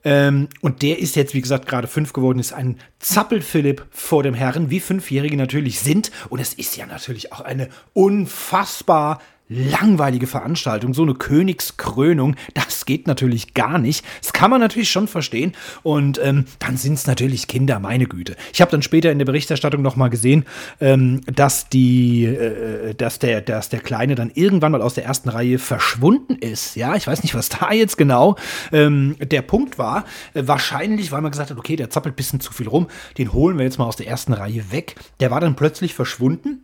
Ähm, 0.04 0.48
und 0.62 0.82
der 0.82 1.00
ist 1.00 1.16
jetzt, 1.16 1.34
wie 1.34 1.42
gesagt, 1.42 1.68
gerade 1.68 1.88
fünf 1.88 2.14
geworden, 2.14 2.40
ist 2.40 2.54
ein 2.54 2.78
Zappel-Philipp 3.00 3.86
vor 3.92 4.24
dem 4.24 4.34
Herren, 4.34 4.70
wie 4.70 4.80
Fünfjährige 4.80 5.36
natürlich 5.38 5.80
sind. 5.80 6.12
Und 6.30 6.40
es 6.40 6.54
ist 6.54 6.78
ja 6.78 6.86
natürlich 6.86 7.34
auch 7.34 7.42
eine 7.42 7.70
unfassbar 7.94 9.22
langweilige 9.50 10.28
Veranstaltung, 10.28 10.94
so 10.94 11.02
eine 11.02 11.16
Königskrönung, 11.16 12.36
das 12.54 12.86
geht 12.86 13.08
natürlich 13.08 13.56
gar 13.56 13.80
nicht. 13.80 14.06
Das 14.22 14.32
kann 14.32 14.52
man 14.52 14.62
natürlich 14.62 14.92
schon 14.92 15.08
verstehen. 15.08 15.54
Und 15.82 16.20
ähm, 16.24 16.46
dann 16.60 16.78
sind 16.78 16.94
es 16.94 17.08
natürlich 17.08 17.48
Kinder, 17.48 17.80
meine 17.80 18.06
Güte. 18.06 18.36
Ich 18.54 18.62
habe 18.62 18.70
dann 18.70 18.84
später 18.84 19.12
in 19.12 19.18
der 19.18 19.26
Berichterstattung 19.26 19.82
nochmal 19.82 20.12
gesehen, 20.12 20.46
ähm, 20.80 21.22
dass 21.26 21.68
die, 21.68 22.26
äh, 22.26 22.94
dass 22.94 23.18
der, 23.18 23.42
dass 23.42 23.70
der 23.70 23.80
Kleine 23.80 24.14
dann 24.14 24.32
irgendwann 24.34 24.72
mal 24.72 24.84
aus 24.84 24.94
der 24.94 25.06
ersten 25.06 25.30
Reihe 25.30 25.58
verschwunden 25.58 26.36
ist. 26.36 26.76
Ja, 26.76 26.96
ich 26.96 27.08
weiß 27.08 27.24
nicht, 27.24 27.34
was 27.34 27.50
da 27.50 27.72
jetzt 27.72 27.98
genau 27.98 28.36
ähm, 28.72 29.16
der 29.20 29.42
Punkt 29.42 29.80
war. 29.80 30.06
Äh, 30.36 30.44
wahrscheinlich, 30.46 31.12
weil 31.12 31.22
man 31.22 31.32
gesagt 31.32 31.50
hat, 31.50 31.58
okay, 31.58 31.76
der 31.76 31.90
zappelt 31.90 32.14
ein 32.14 32.18
bisschen 32.18 32.40
zu 32.40 32.54
viel 32.54 32.68
rum, 32.68 32.88
den 33.18 33.34
holen 33.34 33.58
wir 33.58 33.66
jetzt 33.66 33.80
mal 33.80 33.86
aus 33.86 33.96
der 33.96 34.08
ersten 34.08 34.34
Reihe 34.34 34.72
weg. 34.72 34.96
Der 35.20 35.32
war 35.32 35.42
dann 35.42 35.56
plötzlich 35.56 35.96
verschwunden 35.96 36.64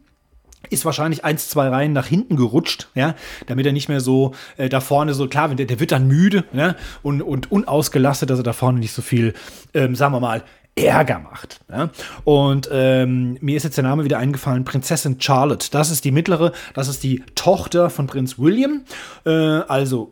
ist 0.76 0.86
wahrscheinlich 0.86 1.26
eins, 1.26 1.50
zwei 1.50 1.70
Reihen 1.70 1.94
nach 1.94 2.06
hinten 2.06 2.36
gerutscht, 2.36 2.90
ja, 2.94 3.16
damit 3.48 3.66
er 3.66 3.74
nicht 3.74 3.90
mehr 3.90 4.02
so 4.02 4.34
äh, 4.58 4.70
da 4.70 4.80
vorne 4.82 5.14
so, 5.14 5.28
klar, 5.28 5.50
der, 5.56 5.66
der 5.66 5.80
wird 5.80 5.92
dann 5.92 6.08
müde, 6.08 6.44
ja, 6.54 6.76
und, 7.02 7.22
und 7.22 7.52
unausgelastet, 7.52 8.30
dass 8.30 8.40
er 8.40 8.44
da 8.44 8.54
vorne 8.54 8.80
nicht 8.80 8.94
so 8.94 9.02
viel, 9.02 9.34
ähm, 9.74 9.96
sagen 9.96 10.14
wir 10.14 10.20
mal, 10.20 10.44
Ärger 10.76 11.20
macht. 11.20 11.62
Ja? 11.72 11.90
Und 12.26 12.70
ähm, 12.72 13.38
mir 13.40 13.56
ist 13.56 13.64
jetzt 13.64 13.78
der 13.78 13.84
Name 13.84 14.04
wieder 14.04 14.18
eingefallen, 14.18 14.66
Prinzessin 14.66 15.20
Charlotte. 15.20 15.70
Das 15.72 15.90
ist 15.90 16.04
die 16.04 16.12
mittlere, 16.12 16.52
das 16.74 16.90
ist 16.90 17.04
die 17.04 17.24
Tochter 17.34 17.90
von 17.90 18.08
Prinz 18.08 18.38
William. 18.38 18.84
Äh, 19.26 19.30
also 19.32 20.12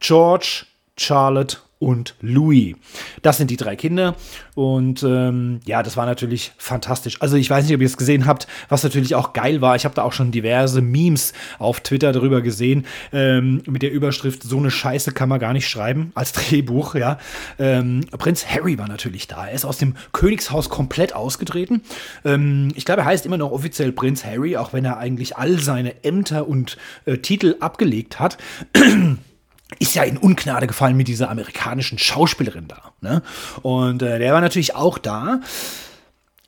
George, 0.00 0.66
Charlotte 0.98 1.58
und 1.82 2.14
Louis. 2.20 2.76
Das 3.22 3.38
sind 3.38 3.50
die 3.50 3.56
drei 3.56 3.74
Kinder. 3.74 4.14
Und 4.54 5.02
ähm, 5.02 5.60
ja, 5.66 5.82
das 5.82 5.96
war 5.96 6.06
natürlich 6.06 6.52
fantastisch. 6.56 7.20
Also 7.20 7.36
ich 7.36 7.50
weiß 7.50 7.64
nicht, 7.64 7.74
ob 7.74 7.80
ihr 7.80 7.86
es 7.86 7.96
gesehen 7.96 8.26
habt, 8.26 8.46
was 8.68 8.84
natürlich 8.84 9.16
auch 9.16 9.32
geil 9.32 9.60
war. 9.60 9.74
Ich 9.74 9.84
habe 9.84 9.94
da 9.94 10.02
auch 10.02 10.12
schon 10.12 10.30
diverse 10.30 10.80
Memes 10.80 11.32
auf 11.58 11.80
Twitter 11.80 12.12
darüber 12.12 12.40
gesehen, 12.40 12.86
ähm, 13.12 13.62
mit 13.66 13.82
der 13.82 13.90
Überschrift, 13.90 14.44
so 14.44 14.58
eine 14.58 14.70
Scheiße 14.70 15.12
kann 15.12 15.28
man 15.28 15.40
gar 15.40 15.52
nicht 15.52 15.68
schreiben 15.68 16.12
als 16.14 16.32
Drehbuch, 16.32 16.94
ja. 16.94 17.18
Ähm, 17.58 18.02
Prinz 18.16 18.46
Harry 18.46 18.78
war 18.78 18.88
natürlich 18.88 19.26
da. 19.26 19.46
Er 19.46 19.54
ist 19.54 19.64
aus 19.64 19.78
dem 19.78 19.94
Königshaus 20.12 20.68
komplett 20.68 21.14
ausgetreten. 21.14 21.82
Ähm, 22.24 22.68
ich 22.76 22.84
glaube, 22.84 23.00
er 23.00 23.06
heißt 23.06 23.26
immer 23.26 23.38
noch 23.38 23.50
offiziell 23.50 23.90
Prinz 23.90 24.24
Harry, 24.24 24.56
auch 24.56 24.72
wenn 24.72 24.84
er 24.84 24.98
eigentlich 24.98 25.36
all 25.36 25.58
seine 25.58 26.04
Ämter 26.04 26.46
und 26.46 26.76
äh, 27.06 27.18
Titel 27.18 27.56
abgelegt 27.58 28.20
hat. 28.20 28.38
ist 29.78 29.94
ja 29.94 30.02
in 30.02 30.16
Ungnade 30.16 30.66
gefallen 30.66 30.96
mit 30.96 31.08
dieser 31.08 31.30
amerikanischen 31.30 31.98
Schauspielerin 31.98 32.68
da. 32.68 32.92
Ne? 33.00 33.22
Und 33.62 34.02
äh, 34.02 34.18
der 34.18 34.32
war 34.32 34.40
natürlich 34.40 34.74
auch 34.74 34.98
da. 34.98 35.40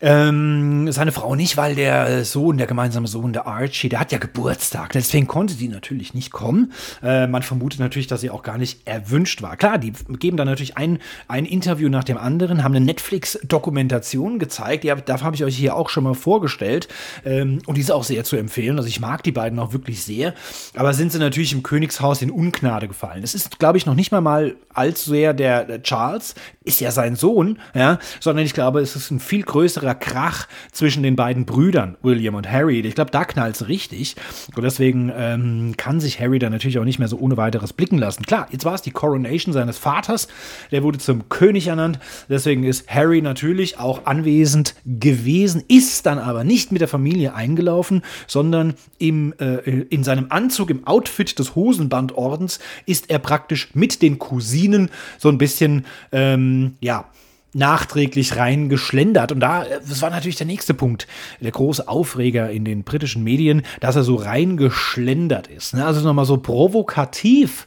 Ähm, 0.06 0.92
seine 0.92 1.12
Frau 1.12 1.34
nicht, 1.34 1.56
weil 1.56 1.74
der 1.74 2.26
Sohn, 2.26 2.58
der 2.58 2.66
gemeinsame 2.66 3.06
Sohn, 3.06 3.32
der 3.32 3.46
Archie, 3.46 3.88
der 3.88 4.00
hat 4.00 4.12
ja 4.12 4.18
Geburtstag. 4.18 4.92
Deswegen 4.92 5.26
konnte 5.26 5.54
die 5.54 5.68
natürlich 5.68 6.12
nicht 6.12 6.30
kommen. 6.30 6.72
Äh, 7.02 7.26
man 7.26 7.42
vermutet 7.42 7.80
natürlich, 7.80 8.06
dass 8.06 8.20
sie 8.20 8.28
auch 8.28 8.42
gar 8.42 8.58
nicht 8.58 8.86
erwünscht 8.86 9.40
war. 9.40 9.56
Klar, 9.56 9.78
die 9.78 9.94
geben 10.18 10.36
dann 10.36 10.46
natürlich 10.46 10.76
ein, 10.76 10.98
ein 11.26 11.46
Interview 11.46 11.88
nach 11.88 12.04
dem 12.04 12.18
anderen, 12.18 12.62
haben 12.62 12.74
eine 12.74 12.84
Netflix-Dokumentation 12.84 14.38
gezeigt. 14.38 14.84
Ja, 14.84 14.94
dafür 14.94 15.24
habe 15.24 15.36
ich 15.36 15.44
euch 15.44 15.56
hier 15.56 15.74
auch 15.74 15.88
schon 15.88 16.04
mal 16.04 16.14
vorgestellt. 16.14 16.86
Ähm, 17.24 17.60
und 17.64 17.76
die 17.76 17.80
ist 17.80 17.90
auch 17.90 18.04
sehr 18.04 18.24
zu 18.24 18.36
empfehlen. 18.36 18.76
Also 18.76 18.90
ich 18.90 19.00
mag 19.00 19.22
die 19.22 19.32
beiden 19.32 19.58
auch 19.58 19.72
wirklich 19.72 20.02
sehr. 20.02 20.34
Aber 20.76 20.92
sind 20.92 21.12
sie 21.12 21.18
natürlich 21.18 21.54
im 21.54 21.62
Königshaus 21.62 22.20
in 22.20 22.30
Ungnade 22.30 22.88
gefallen. 22.88 23.22
Es 23.22 23.34
ist, 23.34 23.58
glaube 23.58 23.78
ich, 23.78 23.86
noch 23.86 23.94
nicht 23.94 24.12
mal 24.12 24.20
mal 24.20 24.54
allzu 24.74 25.10
sehr 25.10 25.32
der, 25.32 25.64
der 25.64 25.82
Charles, 25.82 26.34
ist 26.64 26.80
ja 26.80 26.90
sein 26.90 27.16
Sohn, 27.16 27.58
ja, 27.74 27.98
sondern 28.20 28.44
ich 28.44 28.52
glaube, 28.52 28.80
es 28.80 28.96
ist 28.96 29.10
ein 29.10 29.20
viel 29.20 29.42
größerer 29.42 29.93
Krach 29.94 30.46
zwischen 30.72 31.02
den 31.02 31.16
beiden 31.16 31.44
Brüdern, 31.44 31.96
William 32.02 32.34
und 32.34 32.50
Harry. 32.50 32.80
Ich 32.80 32.94
glaube, 32.94 33.10
da 33.10 33.24
knallt 33.24 33.56
es 33.56 33.68
richtig. 33.68 34.16
Und 34.54 34.62
deswegen 34.62 35.12
ähm, 35.14 35.74
kann 35.76 36.00
sich 36.00 36.20
Harry 36.20 36.38
dann 36.38 36.52
natürlich 36.52 36.78
auch 36.78 36.84
nicht 36.84 36.98
mehr 36.98 37.08
so 37.08 37.18
ohne 37.18 37.36
weiteres 37.36 37.72
blicken 37.72 37.98
lassen. 37.98 38.24
Klar, 38.24 38.48
jetzt 38.50 38.64
war 38.64 38.74
es 38.74 38.82
die 38.82 38.90
Coronation 38.90 39.52
seines 39.52 39.78
Vaters. 39.78 40.28
Der 40.70 40.82
wurde 40.82 40.98
zum 40.98 41.28
König 41.28 41.68
ernannt. 41.68 41.98
Deswegen 42.28 42.64
ist 42.64 42.88
Harry 42.88 43.22
natürlich 43.22 43.78
auch 43.78 44.06
anwesend 44.06 44.74
gewesen, 44.84 45.62
ist 45.68 46.06
dann 46.06 46.18
aber 46.18 46.44
nicht 46.44 46.72
mit 46.72 46.80
der 46.80 46.88
Familie 46.88 47.34
eingelaufen, 47.34 48.02
sondern 48.26 48.74
im, 48.98 49.34
äh, 49.38 49.56
in 49.58 50.04
seinem 50.04 50.26
Anzug, 50.30 50.70
im 50.70 50.86
Outfit 50.86 51.38
des 51.38 51.54
Hosenbandordens, 51.54 52.58
ist 52.86 53.10
er 53.10 53.18
praktisch 53.18 53.74
mit 53.74 54.02
den 54.02 54.18
Cousinen 54.18 54.90
so 55.18 55.28
ein 55.28 55.38
bisschen, 55.38 55.86
ähm, 56.12 56.76
ja, 56.80 57.06
nachträglich 57.54 58.36
reingeschlendert. 58.36 59.32
Und 59.32 59.40
da, 59.40 59.64
das 59.64 60.02
war 60.02 60.10
natürlich 60.10 60.36
der 60.36 60.46
nächste 60.46 60.74
Punkt, 60.74 61.06
der 61.40 61.50
große 61.50 61.88
Aufreger 61.88 62.50
in 62.50 62.64
den 62.64 62.84
britischen 62.84 63.24
Medien, 63.24 63.62
dass 63.80 63.96
er 63.96 64.02
so 64.02 64.16
reingeschlendert 64.16 65.46
ist. 65.46 65.74
Ne? 65.74 65.84
Also 65.84 66.00
nochmal 66.06 66.26
so 66.26 66.36
provokativ 66.36 67.66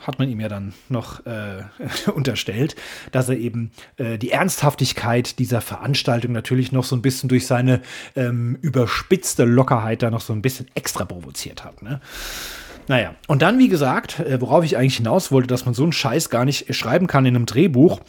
hat 0.00 0.18
man 0.18 0.30
ihm 0.30 0.40
ja 0.40 0.48
dann 0.48 0.72
noch 0.88 1.26
äh, 1.26 1.62
unterstellt, 2.14 2.76
dass 3.12 3.28
er 3.28 3.36
eben 3.36 3.72
äh, 3.98 4.16
die 4.16 4.30
Ernsthaftigkeit 4.30 5.38
dieser 5.38 5.60
Veranstaltung 5.60 6.32
natürlich 6.32 6.72
noch 6.72 6.84
so 6.84 6.96
ein 6.96 7.02
bisschen 7.02 7.28
durch 7.28 7.46
seine 7.46 7.82
ähm, 8.16 8.56
überspitzte 8.62 9.44
Lockerheit 9.44 10.02
da 10.02 10.10
noch 10.10 10.22
so 10.22 10.32
ein 10.32 10.40
bisschen 10.40 10.66
extra 10.74 11.04
provoziert 11.04 11.62
hat. 11.62 11.82
Ne? 11.82 12.00
Naja, 12.86 13.16
und 13.26 13.42
dann, 13.42 13.58
wie 13.58 13.68
gesagt, 13.68 14.20
äh, 14.20 14.40
worauf 14.40 14.64
ich 14.64 14.78
eigentlich 14.78 14.96
hinaus 14.96 15.30
wollte, 15.30 15.48
dass 15.48 15.66
man 15.66 15.74
so 15.74 15.82
einen 15.82 15.92
Scheiß 15.92 16.30
gar 16.30 16.46
nicht 16.46 16.74
schreiben 16.74 17.06
kann 17.06 17.26
in 17.26 17.36
einem 17.36 17.44
Drehbuch, 17.44 18.00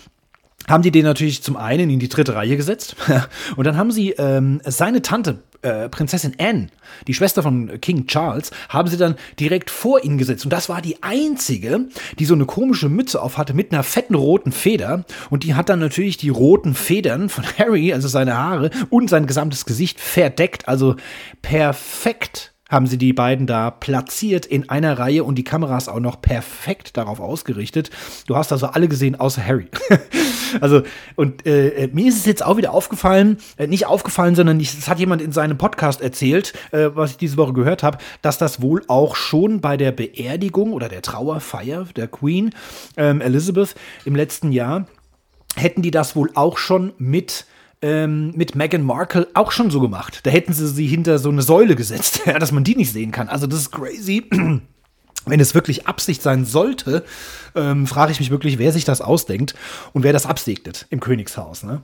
haben 0.68 0.84
die 0.84 0.92
den 0.92 1.06
natürlich 1.06 1.42
zum 1.42 1.58
einen 1.58 1.90
in 1.90 2.00
die 2.00 2.10
dritte 2.10 2.36
Reihe 2.36 2.58
gesetzt 2.58 2.96
und 3.56 3.66
dann 3.66 3.78
haben 3.78 3.92
sie 3.92 4.12
ähm, 4.12 4.62
seine 4.66 5.02
Tante 5.02 5.40
äh, 5.62 5.90
Prinzessin 5.90 6.36
Anne, 6.40 6.68
die 7.08 7.14
Schwester 7.14 7.44
von 7.44 7.82
King 7.82 8.08
Charles, 8.08 8.52
haben 8.70 8.88
sie 8.88 8.98
dann 8.98 9.16
direkt 9.40 9.70
vor 9.70 10.04
ihn 10.04 10.18
gesetzt. 10.18 10.46
Und 10.46 10.54
das 10.54 10.70
war 10.70 10.82
die 10.82 11.04
einzige, 11.04 11.88
die 12.18 12.26
so 12.26 12.34
eine 12.34 12.46
komische 12.46 12.90
Mütze 12.90 13.22
auf 13.22 13.38
hatte 13.38 13.54
mit 13.54 13.74
einer 13.74 13.84
fetten 13.84 14.16
roten 14.16 14.52
Feder. 14.52 15.04
Und 15.30 15.44
die 15.44 15.56
hat 15.56 15.70
dann 15.70 15.80
natürlich 15.80 16.18
die 16.18 16.30
roten 16.30 16.76
Federn 16.76 17.30
von 17.30 17.44
Harry, 17.58 17.94
also 17.94 18.08
seine 18.08 18.38
Haare 18.38 18.70
und 18.90 19.10
sein 19.10 19.28
gesamtes 19.28 19.66
Gesicht 19.66 20.00
verdeckt. 20.00 20.68
Also 20.68 20.96
perfekt 21.42 22.54
haben 22.70 22.88
sie 22.88 22.98
die 22.98 23.14
beiden 23.14 23.48
da 23.48 23.72
platziert 23.72 24.46
in 24.46 24.70
einer 24.70 24.98
Reihe 24.98 25.24
und 25.24 25.36
die 25.36 25.44
Kameras 25.44 25.90
auch 25.90 26.00
noch 26.00 26.22
perfekt 26.22 26.96
darauf 26.96 27.20
ausgerichtet. 27.20 27.90
Du 28.28 28.36
hast 28.36 28.52
also 28.52 28.68
alle 28.68 28.88
gesehen, 28.88 29.20
außer 29.20 29.46
Harry. 29.46 29.68
also, 30.62 30.84
und 31.16 31.46
äh, 31.46 31.90
mir 31.92 32.08
ist 32.08 32.18
es 32.18 32.26
jetzt 32.26 32.46
auch 32.46 32.58
wieder 32.58 32.72
aufgefallen, 32.72 33.38
äh, 33.58 33.68
nicht 33.68 33.88
aufgefallen, 33.88 34.36
sondern 34.36 34.60
es 34.60 34.88
hat 34.88 35.00
jemand 35.00 35.22
in 35.22 35.32
seinem 35.32 35.58
Podcast 35.58 36.02
erzählt, 36.02 36.54
äh, 36.72 36.90
was 36.94 37.12
ich 37.12 37.18
diese 37.18 37.38
Woche 37.38 37.54
gehört 37.54 37.84
habe, 37.84 37.98
dass 38.22 38.38
das 38.38 38.62
wohl 38.62 38.84
auch 38.88 39.16
schon 39.16 39.62
bei 39.62 39.76
der 39.76 39.92
Beerdigung 39.92 40.72
oder 40.74 40.88
der 40.88 41.02
Trauerfeier 41.02 41.88
der 41.96 42.08
Queen 42.08 42.52
ähm, 42.98 43.20
Elizabeth 43.22 43.76
im 44.06 44.16
letzten 44.16 44.52
Jahr 44.52 44.86
hätten 45.56 45.82
die 45.82 45.92
das 45.92 46.16
wohl 46.16 46.30
auch 46.36 46.58
schon 46.58 46.94
mit 46.98 47.46
ähm, 47.82 48.32
mit 48.36 48.56
Meghan 48.56 48.84
Markle 48.84 49.28
auch 49.34 49.52
schon 49.52 49.70
so 49.70 49.80
gemacht. 49.80 50.22
Da 50.24 50.32
hätten 50.32 50.54
sie 50.54 50.68
sie 50.68 50.88
hinter 50.88 51.20
so 51.20 51.30
eine 51.30 51.42
Säule 51.42 51.76
gesetzt, 51.76 52.22
dass 52.40 52.52
man 52.52 52.64
die 52.64 52.76
nicht 52.76 52.92
sehen 52.92 53.12
kann. 53.12 53.30
Also 53.30 53.48
das 53.48 53.60
ist 53.60 53.72
crazy. 53.72 54.26
Wenn 55.26 55.40
es 55.40 55.54
wirklich 55.54 55.86
Absicht 55.86 56.22
sein 56.22 56.46
sollte, 56.46 57.04
ähm, 57.56 57.88
frage 57.88 58.12
ich 58.12 58.20
mich 58.20 58.32
wirklich, 58.32 58.58
wer 58.58 58.72
sich 58.72 58.86
das 58.86 59.02
ausdenkt 59.02 59.54
und 59.94 60.04
wer 60.04 60.14
das 60.14 60.26
absegnet 60.26 60.88
im 60.90 61.00
Königshaus. 61.00 61.64
Ne? 61.64 61.82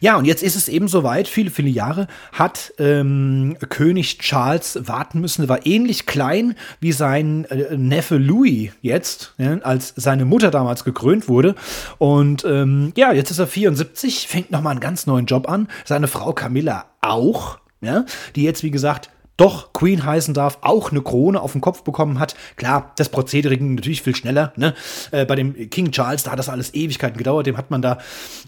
Ja, 0.00 0.16
und 0.16 0.24
jetzt 0.24 0.42
ist 0.42 0.56
es 0.56 0.68
eben 0.68 0.88
soweit, 0.88 1.28
viele, 1.28 1.50
viele 1.50 1.68
Jahre 1.68 2.08
hat 2.32 2.72
ähm, 2.78 3.56
König 3.68 4.18
Charles 4.18 4.78
warten 4.82 5.20
müssen. 5.20 5.42
Er 5.42 5.48
war 5.48 5.66
ähnlich 5.66 6.06
klein 6.06 6.54
wie 6.80 6.92
sein 6.92 7.44
äh, 7.46 7.76
Neffe 7.76 8.16
Louis 8.16 8.70
jetzt, 8.80 9.34
ja, 9.38 9.58
als 9.58 9.92
seine 9.96 10.24
Mutter 10.24 10.50
damals 10.50 10.84
gekrönt 10.84 11.28
wurde. 11.28 11.54
Und 11.98 12.44
ähm, 12.44 12.92
ja, 12.96 13.12
jetzt 13.12 13.30
ist 13.30 13.38
er 13.38 13.46
74, 13.46 14.28
fängt 14.28 14.50
nochmal 14.50 14.72
einen 14.72 14.80
ganz 14.80 15.06
neuen 15.06 15.26
Job 15.26 15.48
an. 15.48 15.68
Seine 15.84 16.08
Frau 16.08 16.32
Camilla 16.32 16.86
auch, 17.00 17.58
ja, 17.80 18.04
die 18.34 18.42
jetzt, 18.44 18.62
wie 18.62 18.70
gesagt, 18.70 19.10
doch 19.38 19.72
Queen 19.72 20.04
heißen 20.04 20.34
darf, 20.34 20.58
auch 20.62 20.90
eine 20.90 21.00
Krone 21.00 21.40
auf 21.40 21.52
den 21.52 21.60
Kopf 21.60 21.82
bekommen 21.84 22.18
hat. 22.18 22.34
Klar, 22.56 22.92
das 22.96 23.08
Prozedere 23.08 23.56
ging 23.56 23.76
natürlich 23.76 24.02
viel 24.02 24.14
schneller. 24.14 24.52
Ne? 24.56 24.74
Äh, 25.12 25.24
bei 25.24 25.36
dem 25.36 25.70
King 25.70 25.92
Charles, 25.92 26.24
da 26.24 26.32
hat 26.32 26.40
das 26.40 26.48
alles 26.48 26.74
Ewigkeiten 26.74 27.16
gedauert. 27.16 27.46
Dem 27.46 27.56
hat 27.56 27.70
man 27.70 27.80
da 27.80 27.98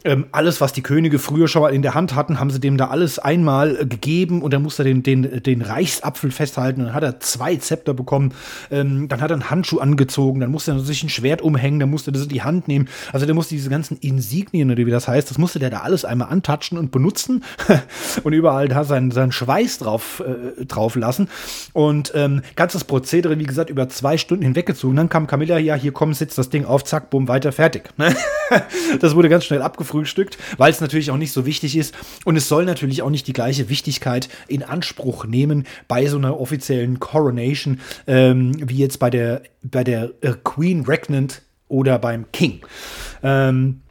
ähm, 0.04 0.26
alles, 0.32 0.60
was 0.60 0.72
die 0.72 0.82
Könige 0.82 1.20
früher 1.20 1.46
schon 1.46 1.62
mal 1.62 1.72
in 1.72 1.82
der 1.82 1.94
Hand 1.94 2.16
hatten, 2.16 2.40
haben 2.40 2.50
sie 2.50 2.58
dem 2.58 2.76
da 2.76 2.88
alles 2.88 3.20
einmal 3.20 3.76
äh, 3.76 3.86
gegeben 3.86 4.42
und 4.42 4.52
dann 4.52 4.62
musste 4.62 4.82
er 4.82 4.86
den, 4.86 5.04
den, 5.04 5.42
den 5.42 5.62
Reichsapfel 5.62 6.32
festhalten. 6.32 6.84
Dann 6.84 6.94
hat 6.94 7.04
er 7.04 7.20
zwei 7.20 7.54
Zepter 7.54 7.94
bekommen. 7.94 8.34
Ähm, 8.72 9.06
dann 9.06 9.20
hat 9.20 9.30
er 9.30 9.34
einen 9.34 9.48
Handschuh 9.48 9.78
angezogen. 9.78 10.40
Dann 10.40 10.50
musste 10.50 10.72
er 10.72 10.80
sich 10.80 11.04
ein 11.04 11.08
Schwert 11.08 11.40
umhängen. 11.40 11.78
Dann 11.78 11.90
musste 11.90 12.10
er 12.10 12.14
das 12.14 12.24
in 12.24 12.30
die 12.30 12.42
Hand 12.42 12.66
nehmen. 12.66 12.88
Also 13.12 13.26
der 13.26 13.36
musste 13.36 13.54
diese 13.54 13.70
ganzen 13.70 13.96
Insignien 13.98 14.72
oder 14.72 14.84
wie 14.84 14.90
das 14.90 15.06
heißt, 15.06 15.30
das 15.30 15.38
musste 15.38 15.60
der 15.60 15.70
da 15.70 15.82
alles 15.82 16.04
einmal 16.04 16.30
antatschen 16.30 16.78
und 16.78 16.90
benutzen 16.90 17.44
und 18.24 18.32
überall 18.32 18.66
da 18.66 18.82
seinen, 18.82 19.12
seinen 19.12 19.30
Schweiß 19.30 19.78
drauf, 19.78 20.20
äh, 20.26 20.64
drauf 20.64 20.79
drauf 20.80 20.96
lassen. 20.96 21.28
Und 21.72 22.12
ähm, 22.14 22.42
ganzes 22.56 22.84
Prozedere, 22.84 23.38
wie 23.38 23.44
gesagt, 23.44 23.70
über 23.70 23.88
zwei 23.88 24.16
Stunden 24.16 24.44
hinweggezogen. 24.44 24.96
Dann 24.96 25.08
kam 25.10 25.26
Camilla, 25.26 25.58
ja, 25.58 25.74
hier 25.74 25.92
komm, 25.92 26.14
sitzt 26.14 26.38
das 26.38 26.48
Ding 26.48 26.64
auf, 26.64 26.84
zack, 26.84 27.10
bumm, 27.10 27.28
weiter, 27.28 27.52
fertig. 27.52 27.90
Das 29.00 29.14
wurde 29.14 29.28
ganz 29.28 29.44
schnell 29.44 29.62
abgefrühstückt, 29.62 30.36
weil 30.56 30.72
es 30.72 30.80
natürlich 30.80 31.12
auch 31.12 31.16
nicht 31.16 31.30
so 31.30 31.46
wichtig 31.46 31.76
ist. 31.76 31.94
Und 32.24 32.34
es 32.34 32.48
soll 32.48 32.64
natürlich 32.64 33.02
auch 33.02 33.10
nicht 33.10 33.28
die 33.28 33.32
gleiche 33.32 33.68
Wichtigkeit 33.68 34.28
in 34.48 34.64
Anspruch 34.64 35.24
nehmen 35.24 35.66
bei 35.86 36.06
so 36.06 36.16
einer 36.16 36.40
offiziellen 36.40 36.98
Coronation, 36.98 37.78
ähm, 38.08 38.52
wie 38.58 38.78
jetzt 38.78 38.98
bei 38.98 39.08
der, 39.08 39.42
bei 39.62 39.84
der 39.84 40.10
äh, 40.20 40.32
Queen 40.42 40.84
Regnant 40.84 41.42
oder 41.68 42.00
beim 42.00 42.32
King. 42.32 42.60
Ähm, 43.22 43.82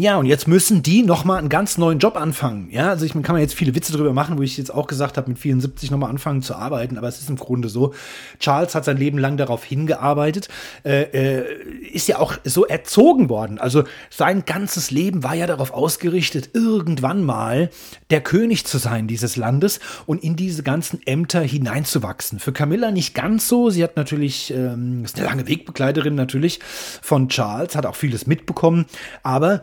ja, 0.00 0.16
und 0.16 0.24
jetzt 0.24 0.48
müssen 0.48 0.82
die 0.82 1.02
nochmal 1.02 1.36
einen 1.36 1.50
ganz 1.50 1.76
neuen 1.76 1.98
Job 1.98 2.16
anfangen. 2.16 2.70
Ja, 2.70 2.88
also 2.88 3.04
ich 3.04 3.12
kann 3.12 3.22
man 3.34 3.42
jetzt 3.42 3.52
viele 3.52 3.74
Witze 3.74 3.92
drüber 3.92 4.14
machen, 4.14 4.38
wo 4.38 4.42
ich 4.42 4.56
jetzt 4.56 4.72
auch 4.72 4.86
gesagt 4.86 5.18
habe, 5.18 5.28
mit 5.28 5.38
74 5.38 5.90
nochmal 5.90 6.08
anfangen 6.08 6.40
zu 6.40 6.54
arbeiten, 6.54 6.96
aber 6.96 7.06
es 7.06 7.20
ist 7.20 7.28
im 7.28 7.36
Grunde 7.36 7.68
so. 7.68 7.92
Charles 8.38 8.74
hat 8.74 8.86
sein 8.86 8.96
Leben 8.96 9.18
lang 9.18 9.36
darauf 9.36 9.62
hingearbeitet, 9.62 10.48
äh, 10.86 11.02
äh, 11.02 11.44
ist 11.92 12.08
ja 12.08 12.18
auch 12.18 12.38
so 12.44 12.64
erzogen 12.64 13.28
worden. 13.28 13.58
Also 13.58 13.84
sein 14.08 14.46
ganzes 14.46 14.90
Leben 14.90 15.22
war 15.22 15.34
ja 15.34 15.46
darauf 15.46 15.70
ausgerichtet, 15.70 16.48
irgendwann 16.54 17.22
mal 17.22 17.68
der 18.08 18.22
König 18.22 18.64
zu 18.64 18.78
sein 18.78 19.06
dieses 19.06 19.36
Landes 19.36 19.80
und 20.06 20.24
in 20.24 20.34
diese 20.34 20.62
ganzen 20.62 21.06
Ämter 21.06 21.42
hineinzuwachsen. 21.42 22.38
Für 22.38 22.52
Camilla 22.52 22.90
nicht 22.90 23.12
ganz 23.12 23.48
so. 23.48 23.68
Sie 23.68 23.84
hat 23.84 23.98
natürlich, 23.98 24.50
ähm, 24.50 25.04
ist 25.04 25.18
eine 25.18 25.26
lange 25.26 25.46
Wegbegleiterin 25.46 26.14
natürlich 26.14 26.58
von 27.02 27.28
Charles, 27.28 27.76
hat 27.76 27.84
auch 27.84 27.96
vieles 27.96 28.26
mitbekommen, 28.26 28.86
aber 29.22 29.62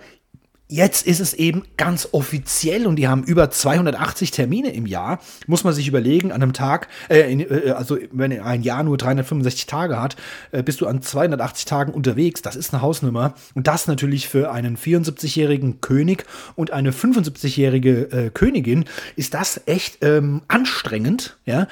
Jetzt 0.69 1.07
ist 1.07 1.21
es 1.21 1.33
eben 1.33 1.63
ganz 1.77 2.09
offiziell 2.11 2.87
und 2.87 2.97
die 2.97 3.07
haben 3.07 3.23
über 3.23 3.49
280 3.49 4.31
Termine 4.31 4.73
im 4.73 4.85
Jahr. 4.85 5.19
Muss 5.45 5.63
man 5.63 5.73
sich 5.73 5.87
überlegen, 5.87 6.33
an 6.33 6.41
einem 6.41 6.51
Tag, 6.51 6.89
äh, 7.07 7.31
in, 7.31 7.39
äh, 7.39 7.71
also 7.71 7.97
wenn 8.11 8.37
ein 8.41 8.63
Jahr 8.63 8.83
nur 8.83 8.97
365 8.97 9.65
Tage 9.65 9.97
hat, 9.97 10.17
äh, 10.51 10.63
bist 10.63 10.81
du 10.81 10.87
an 10.87 11.01
280 11.01 11.63
Tagen 11.63 11.93
unterwegs. 11.93 12.41
Das 12.41 12.57
ist 12.57 12.73
eine 12.73 12.81
Hausnummer. 12.81 13.33
Und 13.55 13.67
das 13.67 13.87
natürlich 13.87 14.27
für 14.27 14.51
einen 14.51 14.75
74-jährigen 14.75 15.79
König 15.79 16.25
und 16.55 16.71
eine 16.71 16.91
75-jährige 16.91 18.11
äh, 18.11 18.29
Königin 18.29 18.83
ist 19.15 19.35
das 19.35 19.61
echt 19.67 20.03
ähm, 20.03 20.41
anstrengend, 20.49 21.37
ja. 21.45 21.67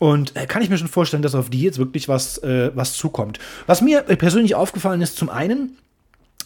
Und 0.00 0.34
äh, 0.34 0.46
kann 0.46 0.62
ich 0.62 0.68
mir 0.68 0.78
schon 0.78 0.88
vorstellen, 0.88 1.22
dass 1.22 1.36
auf 1.36 1.48
die 1.48 1.62
jetzt 1.62 1.78
wirklich 1.78 2.08
was, 2.08 2.38
äh, 2.38 2.72
was 2.74 2.94
zukommt. 2.94 3.38
Was 3.66 3.82
mir 3.82 4.02
persönlich 4.02 4.56
aufgefallen 4.56 5.00
ist, 5.00 5.16
zum 5.16 5.30
einen, 5.30 5.76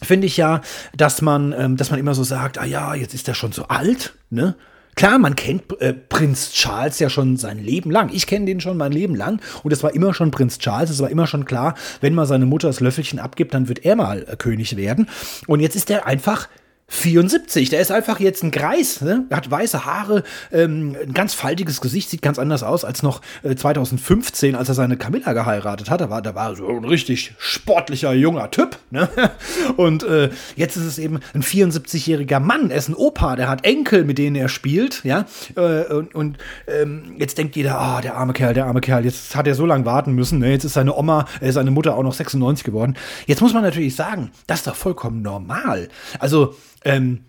finde 0.01 0.27
ich 0.27 0.37
ja, 0.37 0.61
dass 0.95 1.21
man, 1.21 1.53
ähm, 1.57 1.77
dass 1.77 1.91
man 1.91 1.99
immer 1.99 2.13
so 2.13 2.23
sagt, 2.23 2.57
ah 2.57 2.65
ja, 2.65 2.95
jetzt 2.95 3.13
ist 3.13 3.27
er 3.27 3.33
schon 3.33 3.51
so 3.51 3.67
alt, 3.67 4.13
ne? 4.29 4.55
Klar, 4.95 5.19
man 5.19 5.35
kennt 5.35 5.79
äh, 5.79 5.93
Prinz 5.93 6.53
Charles 6.53 6.97
ja 6.97 7.07
schon 7.07 7.37
sein 7.37 7.63
Leben 7.63 7.91
lang. 7.91 8.09
Ich 8.11 8.25
kenne 8.25 8.47
den 8.47 8.59
schon 8.59 8.77
mein 8.77 8.91
Leben 8.91 9.13
lang 9.13 9.39
und 9.61 9.71
es 9.71 9.83
war 9.83 9.93
immer 9.93 10.11
schon 10.15 10.31
Prinz 10.31 10.57
Charles. 10.57 10.89
Es 10.89 10.99
war 10.99 11.11
immer 11.11 11.27
schon 11.27 11.45
klar, 11.45 11.75
wenn 12.01 12.15
mal 12.15 12.25
seine 12.25 12.47
Mutter 12.47 12.67
das 12.67 12.79
Löffelchen 12.79 13.19
abgibt, 13.19 13.53
dann 13.53 13.67
wird 13.67 13.85
er 13.85 13.95
mal 13.95 14.25
äh, 14.27 14.35
König 14.35 14.75
werden. 14.75 15.07
Und 15.45 15.59
jetzt 15.59 15.75
ist 15.75 15.91
er 15.91 16.07
einfach 16.07 16.47
74, 16.89 17.69
der 17.69 17.81
ist 17.81 17.91
einfach 17.91 18.19
jetzt 18.21 18.43
ein 18.43 18.51
Greis, 18.51 19.01
ne? 19.01 19.25
Hat 19.29 19.51
weiße 19.51 19.85
Haare, 19.85 20.23
ähm, 20.53 20.95
ein 21.01 21.13
ganz 21.13 21.33
faltiges 21.33 21.81
Gesicht, 21.81 22.09
sieht 22.09 22.21
ganz 22.21 22.39
anders 22.39 22.63
aus 22.63 22.85
als 22.85 23.03
noch 23.03 23.21
äh, 23.43 23.55
2015, 23.55 24.55
als 24.55 24.69
er 24.69 24.75
seine 24.75 24.95
Camilla 24.95 25.33
geheiratet 25.33 25.89
hat. 25.89 25.99
Da 25.99 26.09
war, 26.09 26.21
da 26.21 26.33
war 26.33 26.55
so 26.55 26.65
ein 26.69 26.85
richtig 26.85 27.33
sportlicher 27.39 28.13
junger 28.13 28.51
Typ, 28.51 28.77
ne? 28.89 29.09
Und 29.75 30.03
äh, 30.03 30.29
jetzt 30.55 30.77
ist 30.77 30.85
es 30.85 30.97
eben 30.97 31.19
ein 31.33 31.43
74-jähriger 31.43 32.39
Mann, 32.39 32.71
er 32.71 32.77
ist 32.77 32.87
ein 32.87 32.95
Opa, 32.95 33.35
der 33.35 33.49
hat 33.49 33.65
Enkel, 33.65 34.05
mit 34.05 34.17
denen 34.17 34.37
er 34.37 34.47
spielt, 34.47 35.03
ja? 35.03 35.25
Äh, 35.55 35.93
und 35.93 36.15
und 36.15 36.37
ähm, 36.67 37.15
jetzt 37.17 37.37
denkt 37.37 37.55
jeder, 37.57 37.79
ah, 37.79 37.97
oh, 37.97 38.01
der 38.01 38.15
arme 38.15 38.31
Kerl, 38.31 38.53
der 38.53 38.65
arme 38.65 38.79
Kerl, 38.79 39.03
jetzt 39.03 39.35
hat 39.35 39.45
er 39.45 39.55
so 39.55 39.65
lange 39.65 39.85
warten 39.85 40.13
müssen, 40.13 40.39
ne? 40.39 40.51
Jetzt 40.51 40.63
ist 40.63 40.73
seine 40.73 40.95
Oma, 40.95 41.25
äh, 41.41 41.51
seine 41.51 41.71
Mutter 41.71 41.95
auch 41.95 42.03
noch 42.03 42.13
96 42.13 42.63
geworden. 42.63 42.95
Jetzt 43.25 43.41
muss 43.41 43.53
man 43.53 43.63
natürlich 43.63 43.95
sagen, 43.95 44.31
das 44.47 44.59
ist 44.59 44.67
doch 44.67 44.75
vollkommen 44.75 45.21
normal. 45.21 45.89
Also, 46.19 46.55
ähm, 46.83 47.21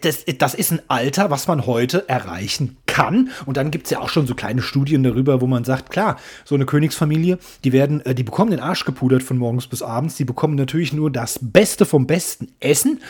das, 0.00 0.24
das 0.38 0.54
ist 0.54 0.72
ein 0.72 0.80
Alter, 0.88 1.30
was 1.30 1.46
man 1.46 1.66
heute 1.66 2.08
erreichen 2.08 2.76
kann. 2.86 3.30
Und 3.46 3.56
dann 3.56 3.70
gibt 3.70 3.86
es 3.86 3.90
ja 3.90 4.00
auch 4.00 4.08
schon 4.08 4.26
so 4.26 4.34
kleine 4.34 4.62
Studien 4.62 5.02
darüber, 5.02 5.40
wo 5.40 5.46
man 5.46 5.64
sagt, 5.64 5.90
klar, 5.90 6.18
so 6.44 6.54
eine 6.54 6.66
Königsfamilie, 6.66 7.38
die 7.64 7.72
werden, 7.72 8.04
äh, 8.04 8.14
die 8.14 8.24
bekommen 8.24 8.50
den 8.50 8.60
Arsch 8.60 8.84
gepudert 8.84 9.22
von 9.22 9.38
morgens 9.38 9.66
bis 9.66 9.82
abends. 9.82 10.16
Die 10.16 10.24
bekommen 10.24 10.56
natürlich 10.56 10.92
nur 10.92 11.10
das 11.10 11.38
Beste 11.40 11.86
vom 11.86 12.06
besten 12.06 12.48
Essen. 12.60 13.00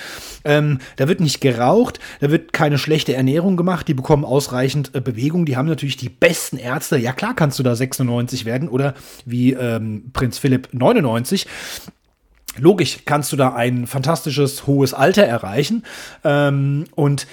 Ähm, 0.45 0.79
da 0.97 1.09
wird 1.09 1.21
nicht 1.21 1.41
geraucht, 1.41 2.01
da 2.21 2.31
wird 2.31 2.53
keine 2.53 2.79
schlechte 2.79 3.15
Ernährung 3.15 3.57
gemacht, 3.57 3.89
die 3.89 3.95
bekommen 3.95 4.25
ausreichend 4.25 4.95
äh, 4.95 5.01
Bewegung, 5.01 5.47
die 5.47 5.57
haben 5.57 5.69
natürlich 5.69 5.97
die 5.97 6.11
besten 6.11 6.59
Ärzte. 6.59 6.99
Ja, 6.99 7.13
klar 7.13 7.35
kannst 7.35 7.59
du 7.59 7.63
da 7.63 7.75
96 7.75 8.45
werden 8.45 8.69
oder 8.69 8.95
wie 9.25 9.53
ähm, 9.53 10.11
Prinz 10.13 10.39
Philipp 10.39 10.69
99. 10.73 11.47
logisch 12.59 12.99
kannst 13.05 13.33
du 13.33 13.37
da 13.37 13.55
ein 13.55 13.87
fantastisches 13.87 14.67
hohes 14.67 14.95
Alter 14.95 15.25
erreichen 15.25 15.85
ähm, 16.25 16.85
und 16.95 17.27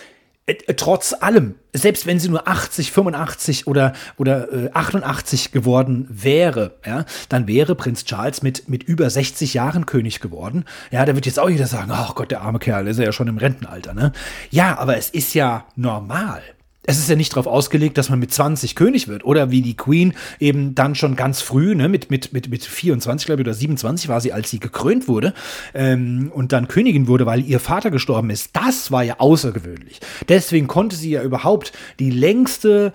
äh, 0.47 0.75
trotz 0.75 1.13
allem, 1.19 1.55
selbst 1.73 2.05
wenn 2.05 2.19
sie 2.19 2.29
nur 2.29 2.47
80, 2.47 2.91
85 2.91 3.67
oder, 3.67 3.93
oder 4.17 4.51
äh, 4.53 4.69
88 4.73 5.51
geworden 5.51 6.07
wäre, 6.09 6.75
ja, 6.85 7.05
dann 7.29 7.47
wäre 7.47 7.73
Prinz 7.75 8.05
Charles 8.05 8.43
mit, 8.43 8.69
mit 8.69 8.83
über 8.83 9.09
60 9.09 9.55
Jahren 9.55 9.85
König 9.87 10.19
geworden. 10.19 10.65
Ja, 10.91 11.05
da 11.05 11.15
wird 11.15 11.25
jetzt 11.25 11.39
auch 11.39 11.49
jeder 11.49 11.67
sagen, 11.67 11.91
ach 11.91 12.13
Gott, 12.13 12.29
der 12.29 12.41
arme 12.41 12.59
Kerl, 12.59 12.87
ist 12.87 12.99
er 12.99 13.05
ja 13.05 13.11
schon 13.11 13.27
im 13.27 13.37
Rentenalter, 13.37 13.93
ne? 13.93 14.11
Ja, 14.51 14.77
aber 14.77 14.97
es 14.97 15.09
ist 15.09 15.33
ja 15.33 15.65
normal 15.75 16.43
es 16.87 16.99
ist 16.99 17.09
ja 17.09 17.15
nicht 17.15 17.33
darauf 17.33 17.47
ausgelegt, 17.47 17.97
dass 17.97 18.09
man 18.09 18.19
mit 18.19 18.33
20 18.33 18.75
König 18.75 19.07
wird. 19.07 19.25
Oder 19.25 19.51
wie 19.51 19.61
die 19.61 19.75
Queen 19.75 20.13
eben 20.39 20.75
dann 20.75 20.95
schon 20.95 21.15
ganz 21.15 21.41
früh, 21.41 21.75
ne, 21.75 21.89
mit, 21.89 22.11
mit, 22.11 22.33
mit, 22.33 22.49
mit 22.49 22.63
24, 22.63 23.25
glaube 23.25 23.41
ich, 23.41 23.47
oder 23.47 23.53
27 23.53 24.09
war 24.09 24.21
sie, 24.21 24.33
als 24.33 24.49
sie 24.49 24.59
gekrönt 24.59 25.07
wurde 25.07 25.33
ähm, 25.73 26.31
und 26.33 26.51
dann 26.51 26.67
Königin 26.67 27.07
wurde, 27.07 27.25
weil 27.25 27.43
ihr 27.45 27.59
Vater 27.59 27.91
gestorben 27.91 28.29
ist. 28.29 28.51
Das 28.53 28.91
war 28.91 29.03
ja 29.03 29.15
außergewöhnlich. 29.19 29.99
Deswegen 30.29 30.67
konnte 30.67 30.95
sie 30.95 31.11
ja 31.11 31.23
überhaupt 31.23 31.73
die 31.99 32.11
längste 32.11 32.93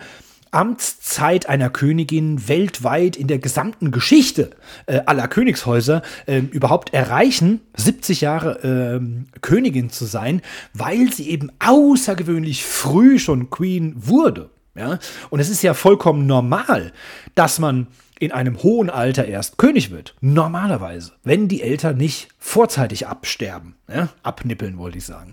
Amtszeit 0.51 1.49
einer 1.49 1.71
Königin 1.71 2.49
weltweit 2.49 3.17
in 3.17 3.27
der 3.27 3.39
gesamten 3.39 3.91
Geschichte 3.91 4.51
äh, 4.87 5.01
aller 5.07 5.29
Königshäuser 5.29 6.03
äh, 6.27 6.39
überhaupt 6.39 6.93
erreichen, 6.93 7.61
70 7.77 8.21
Jahre 8.21 9.01
äh, 9.01 9.41
Königin 9.41 9.91
zu 9.91 10.05
sein, 10.05 10.43
weil 10.75 11.13
sie 11.13 11.31
eben 11.31 11.51
außergewöhnlich 11.59 12.65
früh 12.65 13.19
schon 13.19 13.51
Queen 13.51 13.95
wurde. 13.97 14.51
Ja? 14.75 14.99
Und 15.31 15.41
es 15.41 15.51
ist 15.51 15.63
ja 15.63 15.75
vollkommen 15.75 16.27
normal, 16.27 16.93
dass 17.35 17.59
man 17.59 17.87
in 18.21 18.33
einem 18.33 18.63
hohen 18.63 18.91
Alter 18.91 19.25
erst 19.25 19.57
König 19.57 19.91
wird. 19.91 20.15
Normalerweise, 20.21 21.13
wenn 21.25 21.49
die 21.49 21.63
Eltern 21.63 21.97
nicht 21.97 22.29
vorzeitig 22.39 23.07
absterben. 23.07 23.77
Ja? 23.89 24.11
Abnippeln, 24.23 24.77
wollte 24.77 24.99
ich 24.99 25.07
sagen. 25.07 25.33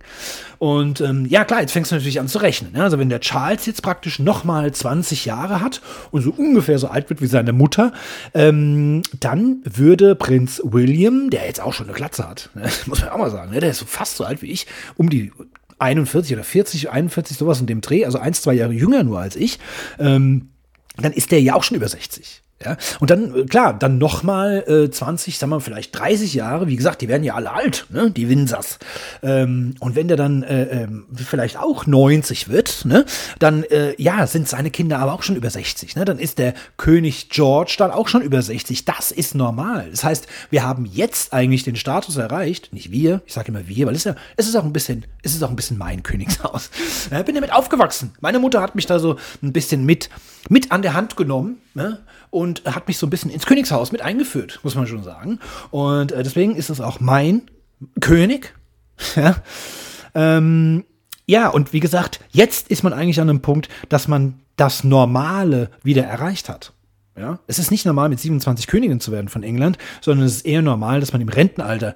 Und 0.57 1.01
ähm, 1.01 1.25
ja, 1.25 1.43
klar, 1.43 1.59
jetzt 1.59 1.73
fängst 1.73 1.91
du 1.91 1.95
natürlich 1.95 2.21
an 2.21 2.29
zu 2.29 2.37
rechnen. 2.37 2.71
Ja? 2.73 2.83
Also 2.83 2.97
wenn 2.97 3.09
der 3.09 3.19
Charles 3.19 3.65
jetzt 3.65 3.83
praktisch 3.83 4.19
nochmal 4.19 4.71
20 4.71 5.25
Jahre 5.25 5.59
hat 5.59 5.81
und 6.11 6.21
so 6.21 6.31
ungefähr 6.31 6.79
so 6.79 6.87
alt 6.87 7.09
wird 7.09 7.21
wie 7.21 7.27
seine 7.27 7.51
Mutter, 7.51 7.91
ähm, 8.33 9.01
dann 9.19 9.61
würde 9.65 10.15
Prinz 10.15 10.61
William, 10.63 11.29
der 11.29 11.45
jetzt 11.45 11.59
auch 11.59 11.73
schon 11.73 11.87
eine 11.87 11.95
Glatze 11.95 12.27
hat, 12.27 12.49
ne? 12.55 12.69
muss 12.85 13.01
man 13.01 13.09
auch 13.09 13.17
mal 13.17 13.31
sagen, 13.31 13.51
ne? 13.51 13.59
der 13.59 13.71
ist 13.71 13.79
so 13.79 13.85
fast 13.85 14.15
so 14.15 14.23
alt 14.23 14.41
wie 14.41 14.49
ich, 14.49 14.65
um 14.95 15.09
die 15.09 15.33
41 15.79 16.33
oder 16.33 16.45
40, 16.45 16.89
41, 16.89 17.37
sowas 17.37 17.59
in 17.59 17.67
dem 17.67 17.81
Dreh, 17.81 18.05
also 18.05 18.17
ein, 18.17 18.33
zwei 18.33 18.53
Jahre 18.53 18.71
jünger 18.71 19.03
nur 19.03 19.19
als 19.19 19.35
ich, 19.35 19.59
ähm, 19.99 20.51
dann 20.95 21.11
ist 21.11 21.31
der 21.31 21.41
ja 21.41 21.53
auch 21.53 21.63
schon 21.63 21.75
über 21.75 21.89
60. 21.89 22.43
Ja, 22.63 22.75
und 22.99 23.11
dann, 23.11 23.35
äh, 23.35 23.45
klar, 23.45 23.77
dann 23.77 23.99
nochmal 23.99 24.63
äh, 24.67 24.89
20, 24.89 25.37
sagen 25.37 25.51
wir 25.51 25.61
vielleicht 25.61 25.97
30 25.97 26.33
Jahre, 26.33 26.65
wie 26.67 26.75
gesagt, 26.75 27.01
die 27.01 27.07
werden 27.07 27.23
ja 27.23 27.35
alle 27.35 27.51
alt, 27.51 27.85
ne, 27.89 28.09
die 28.09 28.29
Windsers. 28.29 28.79
Ähm, 29.21 29.75
und 29.79 29.95
wenn 29.95 30.07
der 30.07 30.17
dann 30.17 30.41
äh, 30.41 30.63
äh, 30.63 30.87
vielleicht 31.13 31.59
auch 31.59 31.85
90 31.85 32.49
wird, 32.49 32.85
ne, 32.85 33.05
dann, 33.37 33.63
äh, 33.65 33.93
ja, 34.01 34.25
sind 34.25 34.47
seine 34.47 34.71
Kinder 34.71 34.97
aber 34.97 35.13
auch 35.13 35.21
schon 35.21 35.35
über 35.35 35.51
60, 35.51 35.95
ne, 35.97 36.03
dann 36.03 36.17
ist 36.17 36.39
der 36.39 36.55
König 36.77 37.29
George 37.29 37.75
dann 37.77 37.91
auch 37.91 38.07
schon 38.07 38.23
über 38.23 38.41
60. 38.41 38.85
Das 38.85 39.11
ist 39.11 39.35
normal. 39.35 39.89
Das 39.91 40.03
heißt, 40.03 40.25
wir 40.49 40.63
haben 40.63 40.85
jetzt 40.85 41.33
eigentlich 41.33 41.63
den 41.63 41.75
Status 41.75 42.17
erreicht, 42.17 42.73
nicht 42.73 42.91
wir, 42.91 43.21
ich 43.27 43.33
sage 43.33 43.49
immer 43.49 43.67
wir, 43.67 43.85
weil 43.85 43.93
es 43.93 43.99
ist 43.99 44.05
ja, 44.05 44.15
es 44.35 44.47
ist 44.47 44.55
auch 44.55 44.65
ein 44.65 44.73
bisschen, 44.73 45.05
es 45.21 45.35
ist 45.35 45.43
auch 45.43 45.51
ein 45.51 45.55
bisschen 45.55 45.77
mein 45.77 46.01
Königshaus. 46.07 46.71
Ich 47.11 47.25
bin 47.25 47.35
damit 47.35 47.53
aufgewachsen. 47.53 48.13
Meine 48.19 48.39
Mutter 48.39 48.61
hat 48.61 48.73
mich 48.73 48.87
da 48.87 48.97
so 48.97 49.17
ein 49.43 49.53
bisschen 49.53 49.85
mit, 49.85 50.09
mit 50.49 50.71
an 50.71 50.81
der 50.81 50.95
Hand 50.95 51.17
genommen, 51.17 51.57
ne, 51.75 51.99
und 52.29 52.46
hat 52.65 52.87
mich 52.87 52.97
so 52.97 53.07
ein 53.07 53.09
bisschen 53.09 53.31
ins 53.31 53.45
Königshaus 53.45 53.91
mit 53.91 54.01
eingeführt, 54.01 54.59
muss 54.63 54.75
man 54.75 54.87
schon 54.87 55.03
sagen. 55.03 55.39
Und 55.71 56.11
äh, 56.11 56.23
deswegen 56.23 56.55
ist 56.55 56.69
es 56.69 56.81
auch 56.81 56.99
mein 56.99 57.43
König. 58.01 58.53
ja. 59.15 59.35
Ähm, 60.15 60.85
ja, 61.25 61.49
und 61.49 61.73
wie 61.73 61.79
gesagt, 61.79 62.21
jetzt 62.31 62.69
ist 62.69 62.83
man 62.83 62.93
eigentlich 62.93 63.19
an 63.19 63.29
einem 63.29 63.41
Punkt, 63.41 63.69
dass 63.89 64.07
man 64.07 64.39
das 64.55 64.83
Normale 64.83 65.69
wieder 65.83 66.03
erreicht 66.03 66.49
hat. 66.49 66.73
Ja? 67.17 67.39
Es 67.47 67.59
ist 67.59 67.71
nicht 67.71 67.85
normal, 67.85 68.09
mit 68.09 68.19
27 68.19 68.67
Königin 68.67 68.99
zu 68.99 69.11
werden 69.11 69.27
von 69.27 69.43
England, 69.43 69.77
sondern 70.01 70.25
es 70.25 70.37
ist 70.37 70.45
eher 70.45 70.61
normal, 70.61 70.99
dass 70.99 71.13
man 71.13 71.21
im 71.21 71.29
Rentenalter 71.29 71.95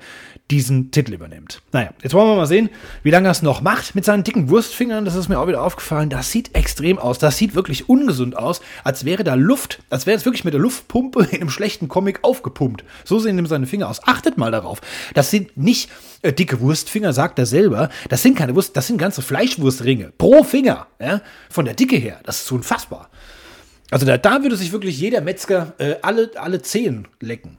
diesen 0.49 0.91
Titel 0.91 1.13
übernimmt. 1.13 1.61
Naja, 1.71 1.91
jetzt 2.03 2.13
wollen 2.13 2.29
wir 2.29 2.35
mal 2.35 2.47
sehen, 2.47 2.69
wie 3.03 3.11
lange 3.11 3.29
er 3.29 3.31
es 3.31 3.41
noch 3.41 3.61
macht 3.61 3.95
mit 3.95 4.03
seinen 4.03 4.23
dicken 4.23 4.49
Wurstfingern. 4.49 5.05
Das 5.05 5.15
ist 5.15 5.29
mir 5.29 5.39
auch 5.39 5.47
wieder 5.47 5.63
aufgefallen. 5.63 6.09
Das 6.09 6.31
sieht 6.31 6.55
extrem 6.55 6.99
aus. 6.99 7.19
Das 7.19 7.37
sieht 7.37 7.55
wirklich 7.55 7.87
ungesund 7.87 8.35
aus, 8.35 8.61
als 8.83 9.05
wäre 9.05 9.23
da 9.23 9.35
Luft, 9.35 9.79
als 9.89 10.05
wäre 10.05 10.17
es 10.17 10.25
wirklich 10.25 10.43
mit 10.43 10.53
der 10.53 10.61
Luftpumpe 10.61 11.23
in 11.31 11.41
einem 11.41 11.49
schlechten 11.49 11.87
Comic 11.87 12.19
aufgepumpt. 12.23 12.83
So 13.05 13.19
sehen 13.19 13.37
ihm 13.37 13.45
seine 13.45 13.67
Finger 13.67 13.89
aus. 13.89 14.05
Achtet 14.05 14.37
mal 14.37 14.51
darauf. 14.51 14.81
Das 15.13 15.31
sind 15.31 15.55
nicht 15.55 15.89
äh, 16.21 16.33
dicke 16.33 16.59
Wurstfinger, 16.59 17.13
sagt 17.13 17.39
er 17.39 17.45
selber. 17.45 17.89
Das 18.09 18.21
sind 18.21 18.37
keine 18.37 18.55
Wurst, 18.55 18.75
das 18.75 18.87
sind 18.87 18.97
ganze 18.97 19.21
Fleischwurstringe 19.21 20.11
pro 20.17 20.43
Finger. 20.43 20.87
Ja? 20.99 21.21
Von 21.49 21.65
der 21.65 21.75
Dicke 21.75 21.95
her. 21.95 22.19
Das 22.23 22.41
ist 22.41 22.51
unfassbar. 22.51 23.09
Also 23.91 24.05
da, 24.05 24.17
da 24.17 24.41
würde 24.41 24.55
sich 24.55 24.71
wirklich 24.71 24.99
jeder 24.99 25.21
Metzger 25.21 25.73
äh, 25.77 25.95
alle, 26.01 26.31
alle 26.35 26.61
Zehen 26.61 27.07
lecken. 27.19 27.57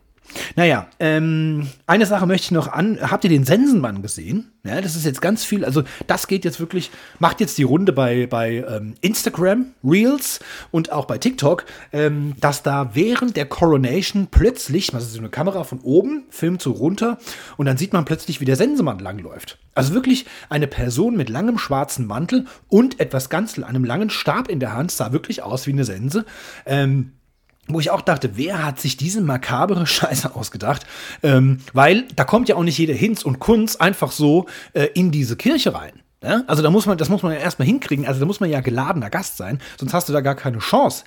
Naja, 0.57 0.87
ähm, 0.99 1.69
eine 1.87 2.07
Sache 2.07 2.27
möchte 2.27 2.47
ich 2.47 2.51
noch 2.53 2.69
an. 2.69 2.99
Habt 3.01 3.25
ihr 3.25 3.31
den 3.31 3.45
Sensenmann 3.45 4.03
gesehen? 4.03 4.53
Ja, 4.65 4.81
das 4.81 4.97
ist 4.97 5.05
jetzt 5.05 5.21
ganz 5.21 5.45
viel. 5.45 5.65
Also, 5.65 5.83
das 6.07 6.27
geht 6.27 6.45
jetzt 6.45 6.61
wirklich, 6.61 6.91
macht 7.19 7.41
jetzt 7.41 7.59
die 7.59 7.65
Runde 7.65 7.93
bei, 7.93 8.27
bei 8.27 8.65
ähm, 8.69 8.95
Instagram, 9.01 9.67
Reels 9.85 10.41
und 10.71 10.93
auch 10.93 11.07
bei 11.07 11.19
TikTok, 11.19 11.65
ähm, 11.93 12.35
dass 12.41 12.63
da 12.63 12.91
während 12.95 13.37
der 13.37 13.47
Coronation 13.47 14.29
plötzlich, 14.31 14.95
also 14.95 15.07
so 15.07 15.19
eine 15.19 15.31
Kamera 15.31 15.65
von 15.65 15.81
oben, 15.81 16.25
filmt 16.31 16.63
so 16.63 16.73
runter 16.73 17.19
und 17.57 17.67
dann 17.67 17.77
sieht 17.77 17.93
man 17.93 18.05
plötzlich, 18.05 18.41
wie 18.41 18.45
der 18.45 18.57
Sensenmann 18.57 19.01
langläuft. 19.01 19.59
Also 19.75 19.95
wirklich 19.95 20.27
eine 20.49 20.67
Person 20.67 21.17
mit 21.17 21.29
langem 21.29 21.59
schwarzen 21.59 22.07
Mantel 22.07 22.47
und 22.69 23.01
etwas 23.01 23.31
ganz, 23.31 23.59
einem 23.59 23.85
langen 23.85 24.11
Stab 24.11 24.49
in 24.49 24.61
der 24.61 24.75
Hand, 24.75 24.93
sah 24.93 25.13
wirklich 25.13 25.43
aus 25.43 25.67
wie 25.67 25.73
eine 25.73 25.85
Sense. 25.85 26.25
Ähm, 26.67 27.13
wo 27.69 27.81
ich 27.81 27.91
auch 27.91 28.01
dachte, 28.01 28.37
wer 28.37 28.65
hat 28.65 28.81
sich 28.81 28.97
diese 28.97 29.21
makabere 29.21 29.87
Scheiße 29.87 30.35
ausgedacht? 30.35 30.87
Ähm, 31.23 31.59
weil 31.73 32.05
da 32.17 32.25
kommt 32.25 32.49
ja 32.49 32.57
auch 32.57 32.63
nicht 32.63 32.79
jeder 32.79 32.95
Hinz 32.95 33.23
und 33.23 33.39
Kunz 33.39 33.77
einfach 33.77 34.13
so 34.13 34.47
äh, 34.73 34.89
in 34.95 35.11
diese 35.11 35.37
Kirche 35.37 35.75
rein. 35.75 35.93
Ja? 36.23 36.43
Also 36.47 36.63
da 36.63 36.71
muss 36.71 36.87
man, 36.87 36.99
das 36.99 37.09
muss 37.09 37.23
man 37.23 37.33
ja 37.33 37.39
erstmal 37.39 37.67
hinkriegen. 37.67 38.07
Also 38.07 38.21
da 38.21 38.27
muss 38.27 38.41
man 38.41 38.51
ja 38.51 38.61
geladener 38.61 39.11
Gast 39.11 39.37
sein, 39.37 39.61
sonst 39.79 39.95
hast 39.95 40.09
du 40.09 40.13
da 40.13 40.21
gar 40.21 40.35
keine 40.35 40.59
Chance. 40.59 41.05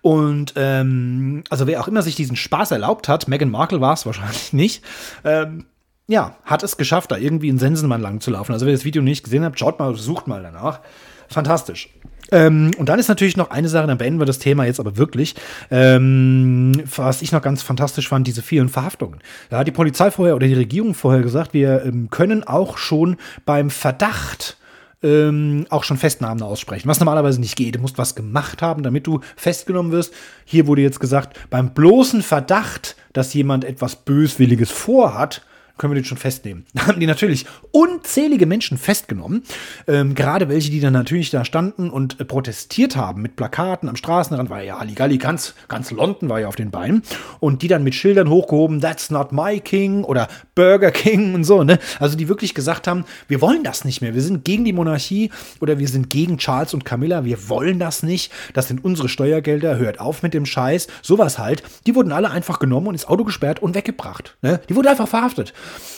Und 0.00 0.54
ähm, 0.56 1.44
also 1.48 1.68
wer 1.68 1.80
auch 1.80 1.88
immer 1.88 2.02
sich 2.02 2.16
diesen 2.16 2.34
Spaß 2.36 2.72
erlaubt 2.72 3.08
hat, 3.08 3.28
Meghan 3.28 3.50
Markle 3.50 3.80
war 3.80 3.94
es 3.94 4.04
wahrscheinlich 4.04 4.52
nicht, 4.52 4.84
ähm, 5.24 5.66
ja, 6.08 6.36
hat 6.44 6.64
es 6.64 6.76
geschafft, 6.76 7.12
da 7.12 7.16
irgendwie 7.16 7.48
in 7.48 7.58
Sensenmann 7.58 8.02
lang 8.02 8.20
zu 8.20 8.32
laufen. 8.32 8.52
Also 8.52 8.66
wer 8.66 8.72
das 8.72 8.84
Video 8.84 9.02
nicht 9.02 9.22
gesehen 9.22 9.44
habt, 9.44 9.58
schaut 9.58 9.78
mal, 9.78 9.94
sucht 9.94 10.26
mal 10.26 10.42
danach. 10.42 10.80
Fantastisch. 11.28 11.88
Ähm, 12.32 12.72
und 12.78 12.88
dann 12.88 12.98
ist 12.98 13.08
natürlich 13.08 13.36
noch 13.36 13.50
eine 13.50 13.68
Sache, 13.68 13.86
dann 13.86 13.98
beenden 13.98 14.18
wir 14.18 14.26
das 14.26 14.38
Thema 14.38 14.64
jetzt 14.64 14.80
aber 14.80 14.96
wirklich. 14.96 15.36
Ähm, 15.70 16.72
was 16.96 17.22
ich 17.22 17.30
noch 17.30 17.42
ganz 17.42 17.62
fantastisch 17.62 18.08
fand, 18.08 18.26
diese 18.26 18.42
vielen 18.42 18.68
Verhaftungen. 18.68 19.20
Da 19.50 19.58
hat 19.58 19.68
die 19.68 19.72
Polizei 19.72 20.10
vorher 20.10 20.34
oder 20.34 20.46
die 20.46 20.54
Regierung 20.54 20.94
vorher 20.94 21.22
gesagt, 21.22 21.54
wir 21.54 21.84
ähm, 21.84 22.08
können 22.10 22.42
auch 22.42 22.78
schon 22.78 23.16
beim 23.44 23.70
Verdacht 23.70 24.56
ähm, 25.02 25.66
auch 25.68 25.84
schon 25.84 25.96
Festnahmen 25.96 26.42
aussprechen, 26.42 26.88
was 26.88 27.00
normalerweise 27.00 27.40
nicht 27.40 27.56
geht. 27.56 27.74
Du 27.74 27.80
musst 27.80 27.98
was 27.98 28.14
gemacht 28.14 28.62
haben, 28.62 28.82
damit 28.82 29.06
du 29.06 29.20
festgenommen 29.36 29.92
wirst. 29.92 30.14
Hier 30.44 30.66
wurde 30.66 30.82
jetzt 30.82 31.00
gesagt, 31.00 31.38
beim 31.50 31.74
bloßen 31.74 32.22
Verdacht, 32.22 32.96
dass 33.12 33.34
jemand 33.34 33.64
etwas 33.64 33.96
Böswilliges 33.96 34.70
vorhat, 34.70 35.42
können 35.78 35.92
wir 35.92 36.00
den 36.00 36.04
schon 36.04 36.18
festnehmen. 36.18 36.66
Da 36.74 36.88
haben 36.88 37.00
die 37.00 37.06
natürlich 37.06 37.46
unzählige 37.70 38.46
Menschen 38.46 38.76
festgenommen, 38.76 39.44
ähm, 39.86 40.14
gerade 40.14 40.48
welche, 40.48 40.70
die 40.70 40.80
dann 40.80 40.92
natürlich 40.92 41.30
da 41.30 41.44
standen 41.44 41.90
und 41.90 42.18
äh, 42.20 42.24
protestiert 42.24 42.96
haben 42.96 43.22
mit 43.22 43.36
Plakaten 43.36 43.88
am 43.88 43.96
Straßenrand, 43.96 44.50
war 44.50 44.62
ja 44.62 44.80
Halligalli, 44.80 45.18
ganz, 45.18 45.54
ganz 45.68 45.90
London 45.92 46.28
war 46.28 46.40
ja 46.40 46.48
auf 46.48 46.56
den 46.56 46.70
Beinen 46.70 47.02
und 47.38 47.62
die 47.62 47.68
dann 47.68 47.84
mit 47.84 47.94
Schildern 47.94 48.28
hochgehoben, 48.28 48.80
that's 48.80 49.10
not 49.10 49.30
my 49.30 49.60
king 49.60 50.02
oder 50.02 50.28
Burger 50.54 50.90
King 50.90 51.34
und 51.34 51.44
so, 51.44 51.62
ne? 51.62 51.78
Also 52.00 52.16
die 52.16 52.28
wirklich 52.28 52.54
gesagt 52.54 52.86
haben, 52.86 53.04
wir 53.28 53.40
wollen 53.40 53.64
das 53.64 53.84
nicht 53.84 54.00
mehr, 54.02 54.14
wir 54.14 54.22
sind 54.22 54.44
gegen 54.44 54.64
die 54.64 54.72
Monarchie 54.72 55.30
oder 55.60 55.78
wir 55.78 55.88
sind 55.88 56.10
gegen 56.10 56.38
Charles 56.38 56.74
und 56.74 56.84
Camilla, 56.84 57.24
wir 57.24 57.48
wollen 57.48 57.78
das 57.78 58.02
nicht, 58.02 58.32
das 58.54 58.68
sind 58.68 58.84
unsere 58.84 59.08
Steuergelder, 59.08 59.76
hört 59.76 60.00
auf 60.00 60.22
mit 60.22 60.34
dem 60.34 60.46
Scheiß, 60.46 60.88
sowas 61.02 61.38
halt. 61.38 61.62
Die 61.86 61.94
wurden 61.94 62.12
alle 62.12 62.30
einfach 62.30 62.58
genommen 62.58 62.88
und 62.88 62.94
ins 62.94 63.06
Auto 63.06 63.24
gesperrt 63.24 63.60
und 63.60 63.74
weggebracht, 63.74 64.36
ne? 64.42 64.60
Die 64.68 64.76
wurden 64.76 64.88
einfach 64.88 65.08
verhaftet. 65.08 65.52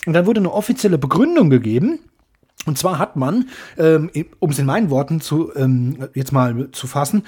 Und 0.06 0.12
dann 0.12 0.26
wurde 0.26 0.40
eine 0.40 0.52
offizielle 0.52 0.98
Begründung 0.98 1.50
gegeben. 1.50 2.00
Und 2.66 2.78
zwar 2.78 2.98
hat 2.98 3.16
man, 3.16 3.48
ähm, 3.76 4.10
um 4.38 4.50
es 4.50 4.58
in 4.58 4.66
meinen 4.66 4.90
Worten 4.90 5.20
zu, 5.20 5.54
ähm, 5.54 6.08
jetzt 6.14 6.32
mal 6.32 6.70
zu 6.72 6.86
fassen, 6.86 7.24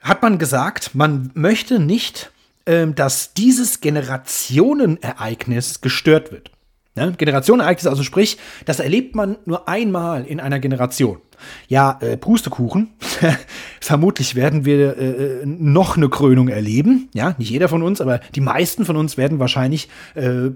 hat 0.00 0.22
man 0.22 0.38
gesagt, 0.38 0.94
man 0.94 1.30
möchte 1.34 1.78
nicht, 1.78 2.30
ähm, 2.66 2.94
dass 2.94 3.34
dieses 3.34 3.80
Generationenereignis 3.80 5.80
gestört 5.80 6.30
wird. 6.30 6.50
Ne? 6.94 7.14
Generationenereignis, 7.16 7.86
also 7.86 8.02
sprich, 8.02 8.38
das 8.66 8.80
erlebt 8.80 9.14
man 9.14 9.36
nur 9.46 9.68
einmal 9.68 10.26
in 10.26 10.40
einer 10.40 10.58
Generation. 10.58 11.20
Ja, 11.68 11.98
äh, 12.00 12.16
Pustekuchen. 12.16 12.88
Vermutlich 13.80 14.34
werden 14.34 14.64
wir 14.64 14.96
äh, 14.96 15.42
äh, 15.42 15.46
noch 15.46 15.96
eine 15.96 16.08
Krönung 16.08 16.48
erleben. 16.48 17.08
Ja, 17.14 17.34
nicht 17.38 17.50
jeder 17.50 17.68
von 17.68 17.82
uns, 17.82 18.00
aber 18.00 18.20
die 18.34 18.40
meisten 18.40 18.84
von 18.84 18.96
uns 18.96 19.16
werden 19.16 19.38
wahrscheinlich 19.38 19.88
äh, 20.14 20.48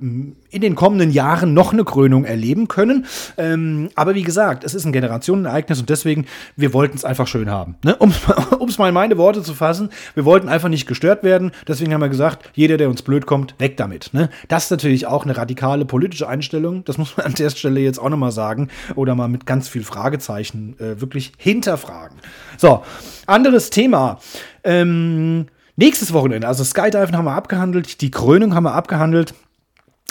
in 0.52 0.60
den 0.60 0.74
kommenden 0.74 1.10
Jahren 1.10 1.54
noch 1.54 1.72
eine 1.72 1.84
Krönung 1.84 2.24
erleben 2.24 2.68
können. 2.68 3.06
Ähm, 3.36 3.88
aber 3.94 4.14
wie 4.14 4.22
gesagt, 4.22 4.64
es 4.64 4.74
ist 4.74 4.84
ein 4.84 4.92
Generationenereignis 4.92 5.80
und 5.80 5.88
deswegen, 5.88 6.26
wir 6.56 6.72
wollten 6.72 6.96
es 6.96 7.04
einfach 7.04 7.26
schön 7.26 7.50
haben. 7.50 7.76
Ne? 7.84 7.96
Um 7.96 8.12
es 8.68 8.78
mal 8.78 8.88
in 8.88 8.94
meine 8.94 9.16
Worte 9.18 9.42
zu 9.42 9.54
fassen, 9.54 9.90
wir 10.14 10.24
wollten 10.24 10.48
einfach 10.48 10.68
nicht 10.68 10.86
gestört 10.86 11.22
werden. 11.22 11.52
Deswegen 11.66 11.94
haben 11.94 12.00
wir 12.00 12.08
gesagt, 12.08 12.50
jeder, 12.54 12.76
der 12.76 12.88
uns 12.88 13.02
blöd 13.02 13.26
kommt, 13.26 13.54
weg 13.58 13.76
damit. 13.76 14.10
Ne? 14.12 14.28
Das 14.48 14.64
ist 14.64 14.70
natürlich 14.70 15.06
auch 15.06 15.24
eine 15.24 15.36
radikale 15.36 15.84
politische 15.84 16.28
Einstellung. 16.28 16.84
Das 16.84 16.98
muss 16.98 17.16
man 17.16 17.26
an 17.26 17.34
der 17.34 17.50
Stelle 17.50 17.80
jetzt 17.80 17.98
auch 17.98 18.10
nochmal 18.10 18.32
sagen. 18.32 18.68
Oder 18.94 19.14
mal 19.14 19.28
mit 19.28 19.46
ganz 19.46 19.68
viel 19.68 19.84
Fragezeichen 19.84 20.71
äh, 20.78 21.00
wirklich 21.00 21.32
hinterfragen. 21.36 22.18
So, 22.56 22.82
anderes 23.26 23.70
Thema. 23.70 24.20
Ähm, 24.64 25.46
nächstes 25.76 26.12
Wochenende, 26.12 26.46
also 26.46 26.64
Skydiven 26.64 27.16
haben 27.16 27.24
wir 27.24 27.34
abgehandelt, 27.34 28.00
die 28.00 28.10
Krönung 28.10 28.54
haben 28.54 28.64
wir 28.64 28.74
abgehandelt. 28.74 29.34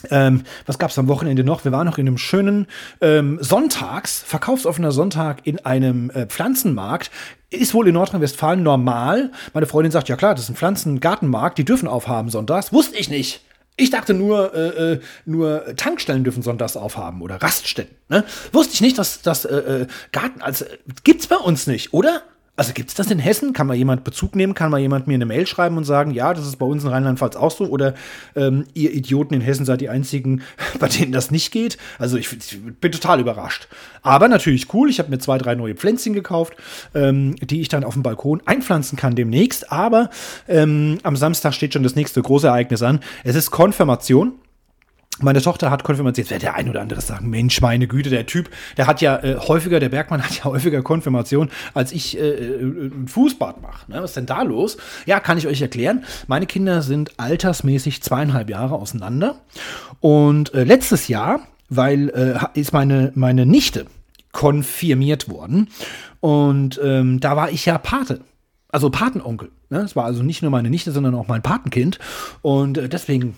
Ähm, 0.09 0.43
was 0.65 0.79
gab 0.79 0.89
es 0.89 0.97
am 0.97 1.07
Wochenende 1.07 1.43
noch? 1.43 1.63
Wir 1.63 1.71
waren 1.71 1.85
noch 1.85 1.97
in 1.97 2.07
einem 2.07 2.17
schönen 2.17 2.67
ähm, 3.01 3.37
Sonntags, 3.41 4.23
verkaufsoffener 4.25 4.91
Sonntag 4.91 5.45
in 5.45 5.63
einem 5.65 6.09
äh, 6.09 6.25
Pflanzenmarkt. 6.25 7.11
Ist 7.51 7.73
wohl 7.73 7.87
in 7.87 7.93
Nordrhein-Westfalen 7.93 8.63
normal. 8.63 9.31
Meine 9.53 9.67
Freundin 9.67 9.91
sagt, 9.91 10.09
ja 10.09 10.15
klar, 10.15 10.33
das 10.33 10.45
ist 10.45 10.49
ein 10.49 10.55
Pflanzengartenmarkt, 10.55 11.57
die 11.57 11.65
dürfen 11.65 11.87
aufhaben 11.87 12.29
sonntags. 12.29 12.73
Wusste 12.73 12.97
ich 12.97 13.09
nicht. 13.09 13.41
Ich 13.77 13.89
dachte 13.89 14.13
nur, 14.13 14.53
äh, 14.53 14.93
äh, 14.93 14.99
nur 15.25 15.75
Tankstellen 15.75 16.23
dürfen 16.23 16.43
sonntags 16.43 16.75
aufhaben 16.77 17.21
oder 17.21 17.41
Raststätten. 17.41 17.95
Ne? 18.09 18.25
Wusste 18.51 18.73
ich 18.73 18.81
nicht, 18.81 18.97
dass 18.97 19.21
das 19.21 19.45
äh, 19.45 19.55
äh, 19.55 19.87
Garten, 20.11 20.41
also 20.41 20.65
gibt's 21.03 21.27
bei 21.27 21.37
uns 21.37 21.67
nicht, 21.67 21.93
oder? 21.93 22.21
Also 22.57 22.73
gibt 22.73 22.89
es 22.89 22.95
das 22.95 23.09
in 23.09 23.17
Hessen? 23.17 23.53
Kann 23.53 23.67
mal 23.67 23.75
jemand 23.75 24.03
Bezug 24.03 24.35
nehmen? 24.35 24.53
Kann 24.53 24.71
mal 24.71 24.79
jemand 24.79 25.07
mir 25.07 25.13
eine 25.13 25.25
Mail 25.25 25.47
schreiben 25.47 25.77
und 25.77 25.85
sagen, 25.85 26.11
ja, 26.11 26.33
das 26.33 26.45
ist 26.45 26.57
bei 26.57 26.65
uns 26.65 26.83
in 26.83 26.89
Rheinland-Pfalz 26.89 27.37
auch 27.37 27.49
so? 27.49 27.65
Oder 27.65 27.95
ähm, 28.35 28.65
ihr 28.73 28.93
Idioten 28.93 29.33
in 29.33 29.41
Hessen 29.41 29.65
seid 29.65 29.79
die 29.79 29.89
einzigen, 29.89 30.43
bei 30.79 30.89
denen 30.89 31.13
das 31.13 31.31
nicht 31.31 31.51
geht? 31.51 31.77
Also 31.97 32.17
ich, 32.17 32.31
ich 32.31 32.59
bin 32.79 32.91
total 32.91 33.21
überrascht. 33.21 33.67
Aber 34.01 34.27
natürlich 34.27 34.73
cool. 34.73 34.89
Ich 34.89 34.99
habe 34.99 35.09
mir 35.09 35.19
zwei, 35.19 35.37
drei 35.37 35.55
neue 35.55 35.75
Pflänzchen 35.75 36.13
gekauft, 36.13 36.53
ähm, 36.93 37.35
die 37.37 37.61
ich 37.61 37.69
dann 37.69 37.85
auf 37.85 37.93
dem 37.93 38.03
Balkon 38.03 38.41
einpflanzen 38.45 38.97
kann 38.97 39.15
demnächst. 39.15 39.71
Aber 39.71 40.09
ähm, 40.47 40.97
am 41.03 41.15
Samstag 41.15 41.53
steht 41.53 41.73
schon 41.73 41.83
das 41.83 41.95
nächste 41.95 42.21
große 42.21 42.47
Ereignis 42.47 42.81
an. 42.83 42.99
Es 43.23 43.35
ist 43.35 43.51
Konfirmation. 43.51 44.33
Meine 45.21 45.41
Tochter 45.41 45.71
hat 45.71 45.83
Konfirmation. 45.83 46.23
Jetzt 46.23 46.31
wird 46.31 46.43
der 46.43 46.55
ein 46.55 46.69
oder 46.69 46.81
andere 46.81 47.01
sagen, 47.01 47.29
Mensch, 47.29 47.61
meine 47.61 47.87
Güte, 47.87 48.09
der 48.09 48.25
Typ, 48.25 48.49
der 48.77 48.87
hat 48.87 49.01
ja 49.01 49.17
äh, 49.17 49.37
häufiger, 49.37 49.79
der 49.79 49.89
Bergmann 49.89 50.21
hat 50.23 50.37
ja 50.37 50.45
häufiger 50.45 50.81
Konfirmation, 50.81 51.49
als 51.73 51.91
ich 51.91 52.17
äh, 52.17 52.21
äh, 52.21 52.87
ein 52.87 53.07
Fußbad 53.07 53.61
mache. 53.61 53.91
Ne? 53.91 54.01
Was 54.01 54.11
ist 54.11 54.17
denn 54.17 54.25
da 54.25 54.41
los? 54.41 54.77
Ja, 55.05 55.19
kann 55.19 55.37
ich 55.37 55.47
euch 55.47 55.61
erklären. 55.61 56.03
Meine 56.27 56.45
Kinder 56.45 56.81
sind 56.81 57.19
altersmäßig 57.19 58.01
zweieinhalb 58.03 58.49
Jahre 58.49 58.75
auseinander. 58.75 59.35
Und 59.99 60.53
äh, 60.53 60.63
letztes 60.63 61.07
Jahr, 61.07 61.41
weil 61.69 62.09
äh, 62.09 62.59
ist 62.59 62.73
meine, 62.73 63.11
meine 63.15 63.45
Nichte 63.45 63.85
konfirmiert 64.31 65.29
worden. 65.29 65.69
Und 66.19 66.79
ähm, 66.83 67.19
da 67.19 67.35
war 67.35 67.51
ich 67.51 67.65
ja 67.65 67.77
Pate. 67.77 68.21
Also 68.69 68.89
Patenonkel. 68.89 69.51
Ne? 69.69 69.79
Es 69.79 69.95
war 69.95 70.05
also 70.05 70.23
nicht 70.23 70.41
nur 70.41 70.51
meine 70.51 70.69
Nichte, 70.69 70.91
sondern 70.91 71.15
auch 71.15 71.27
mein 71.27 71.41
Patenkind. 71.41 71.99
Und 72.41 72.77
äh, 72.77 72.87
deswegen 72.87 73.35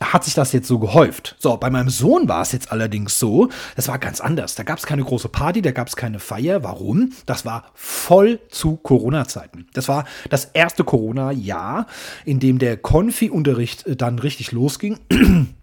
hat 0.00 0.24
sich 0.24 0.34
das 0.34 0.52
jetzt 0.52 0.68
so 0.68 0.78
gehäuft. 0.78 1.36
So, 1.38 1.56
bei 1.56 1.70
meinem 1.70 1.88
Sohn 1.88 2.28
war 2.28 2.42
es 2.42 2.52
jetzt 2.52 2.70
allerdings 2.70 3.18
so, 3.18 3.48
das 3.76 3.88
war 3.88 3.98
ganz 3.98 4.20
anders. 4.20 4.54
Da 4.54 4.62
gab 4.62 4.78
es 4.78 4.86
keine 4.86 5.02
große 5.02 5.28
Party, 5.28 5.62
da 5.62 5.70
gab 5.70 5.88
es 5.88 5.96
keine 5.96 6.18
Feier. 6.18 6.62
Warum? 6.62 7.12
Das 7.24 7.44
war 7.44 7.64
voll 7.74 8.40
zu 8.50 8.76
Corona-Zeiten. 8.76 9.66
Das 9.72 9.88
war 9.88 10.04
das 10.28 10.46
erste 10.46 10.84
Corona-Jahr, 10.84 11.86
in 12.24 12.40
dem 12.40 12.58
der 12.58 12.76
Konfi-Unterricht 12.76 13.86
äh, 13.86 13.96
dann 13.96 14.18
richtig 14.18 14.52
losging 14.52 14.98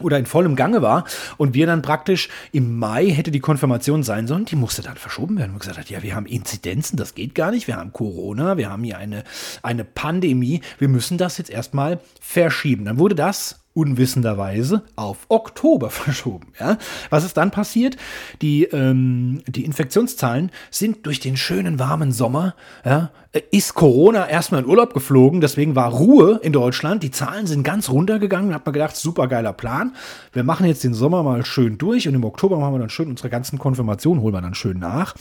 oder 0.00 0.18
in 0.18 0.26
vollem 0.26 0.56
Gange 0.56 0.82
war 0.82 1.04
und 1.36 1.54
wir 1.54 1.66
dann 1.66 1.82
praktisch 1.82 2.28
im 2.52 2.78
Mai 2.78 3.10
hätte 3.10 3.30
die 3.30 3.40
Konfirmation 3.40 4.02
sein 4.02 4.26
sollen, 4.26 4.44
die 4.44 4.56
musste 4.56 4.82
dann 4.82 4.96
verschoben 4.96 5.38
werden. 5.38 5.52
Und 5.52 5.60
gesagt 5.60 5.78
hat, 5.78 5.90
ja, 5.90 6.02
wir 6.02 6.14
haben 6.14 6.26
Inzidenzen, 6.26 6.96
das 6.96 7.14
geht 7.14 7.34
gar 7.34 7.50
nicht, 7.50 7.66
wir 7.66 7.76
haben 7.76 7.92
Corona, 7.92 8.56
wir 8.56 8.70
haben 8.70 8.84
hier 8.84 8.98
eine, 8.98 9.24
eine 9.62 9.84
Pandemie, 9.84 10.62
wir 10.78 10.88
müssen 10.88 11.18
das 11.18 11.38
jetzt 11.38 11.50
erstmal 11.50 12.00
verschieben. 12.20 12.84
Dann 12.84 12.98
wurde 12.98 13.14
das 13.14 13.63
unwissenderweise 13.74 14.82
auf 14.96 15.26
Oktober 15.28 15.90
verschoben. 15.90 16.52
Ja? 16.58 16.78
Was 17.10 17.24
ist 17.24 17.36
dann 17.36 17.50
passiert? 17.50 17.96
Die, 18.40 18.64
ähm, 18.64 19.42
die 19.46 19.64
Infektionszahlen 19.64 20.50
sind 20.70 21.04
durch 21.06 21.20
den 21.20 21.36
schönen 21.36 21.78
warmen 21.78 22.12
Sommer, 22.12 22.54
ja, 22.84 23.10
ist 23.50 23.74
Corona 23.74 24.28
erstmal 24.28 24.62
in 24.62 24.68
Urlaub 24.68 24.94
geflogen, 24.94 25.40
deswegen 25.40 25.74
war 25.74 25.90
Ruhe 25.92 26.38
in 26.42 26.52
Deutschland. 26.52 27.02
Die 27.02 27.10
Zahlen 27.10 27.48
sind 27.48 27.64
ganz 27.64 27.90
runtergegangen. 27.90 28.50
Da 28.50 28.56
hat 28.56 28.66
man 28.66 28.72
gedacht, 28.72 28.94
super 28.94 29.26
geiler 29.26 29.52
Plan. 29.52 29.96
Wir 30.32 30.44
machen 30.44 30.66
jetzt 30.66 30.84
den 30.84 30.94
Sommer 30.94 31.24
mal 31.24 31.44
schön 31.44 31.76
durch 31.76 32.06
und 32.06 32.14
im 32.14 32.24
Oktober 32.24 32.58
machen 32.58 32.74
wir 32.74 32.78
dann 32.78 32.90
schön 32.90 33.08
unsere 33.08 33.30
ganzen 33.30 33.58
Konfirmationen, 33.58 34.22
holen 34.22 34.34
wir 34.34 34.40
dann 34.40 34.54
schön 34.54 34.78
nach. 34.78 35.14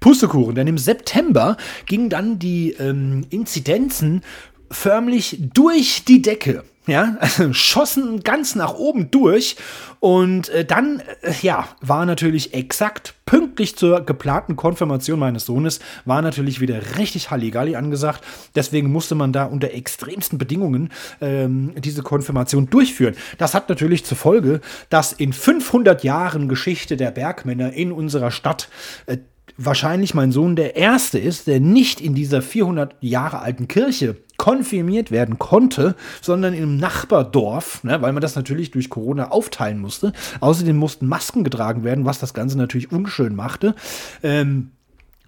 Pustekuchen, 0.00 0.54
denn 0.54 0.66
im 0.66 0.78
September 0.78 1.56
gingen 1.86 2.08
dann 2.08 2.38
die 2.38 2.72
ähm, 2.72 3.26
Inzidenzen 3.30 4.22
förmlich 4.70 5.38
durch 5.52 6.04
die 6.04 6.22
Decke. 6.22 6.64
Ja, 6.86 7.16
also 7.20 7.52
schossen 7.52 8.24
ganz 8.24 8.56
nach 8.56 8.74
oben 8.74 9.10
durch. 9.10 9.56
Und 10.00 10.48
äh, 10.48 10.64
dann, 10.64 11.00
äh, 11.22 11.32
ja, 11.42 11.68
war 11.80 12.04
natürlich 12.06 12.54
exakt 12.54 13.14
pünktlich 13.24 13.76
zur 13.76 14.00
geplanten 14.00 14.56
Konfirmation 14.56 15.20
meines 15.20 15.46
Sohnes, 15.46 15.78
war 16.04 16.22
natürlich 16.22 16.60
wieder 16.60 16.98
richtig 16.98 17.30
Halligalli 17.30 17.76
angesagt. 17.76 18.24
Deswegen 18.56 18.90
musste 18.90 19.14
man 19.14 19.32
da 19.32 19.44
unter 19.44 19.72
extremsten 19.72 20.38
Bedingungen 20.38 20.90
ähm, 21.20 21.72
diese 21.78 22.02
Konfirmation 22.02 22.68
durchführen. 22.68 23.14
Das 23.38 23.54
hat 23.54 23.68
natürlich 23.68 24.04
zur 24.04 24.16
Folge, 24.16 24.60
dass 24.90 25.12
in 25.12 25.32
500 25.32 26.02
Jahren 26.02 26.48
Geschichte 26.48 26.96
der 26.96 27.12
Bergmänner 27.12 27.72
in 27.72 27.92
unserer 27.92 28.32
Stadt 28.32 28.68
äh, 29.06 29.18
wahrscheinlich 29.56 30.14
mein 30.14 30.32
Sohn 30.32 30.56
der 30.56 30.76
Erste 30.76 31.18
ist, 31.18 31.46
der 31.46 31.60
nicht 31.60 32.00
in 32.00 32.14
dieser 32.14 32.42
400 32.42 32.96
Jahre 33.00 33.38
alten 33.40 33.68
Kirche 33.68 34.16
konfirmiert 34.42 35.12
werden 35.12 35.38
konnte, 35.38 35.94
sondern 36.20 36.52
im 36.52 36.76
Nachbardorf, 36.76 37.84
ne, 37.84 38.02
weil 38.02 38.12
man 38.12 38.20
das 38.20 38.34
natürlich 38.34 38.72
durch 38.72 38.90
Corona 38.90 39.30
aufteilen 39.30 39.78
musste. 39.78 40.12
Außerdem 40.40 40.76
mussten 40.76 41.06
Masken 41.06 41.44
getragen 41.44 41.84
werden, 41.84 42.06
was 42.06 42.18
das 42.18 42.34
Ganze 42.34 42.58
natürlich 42.58 42.90
unschön 42.90 43.36
machte. 43.36 43.76
Ähm, 44.24 44.72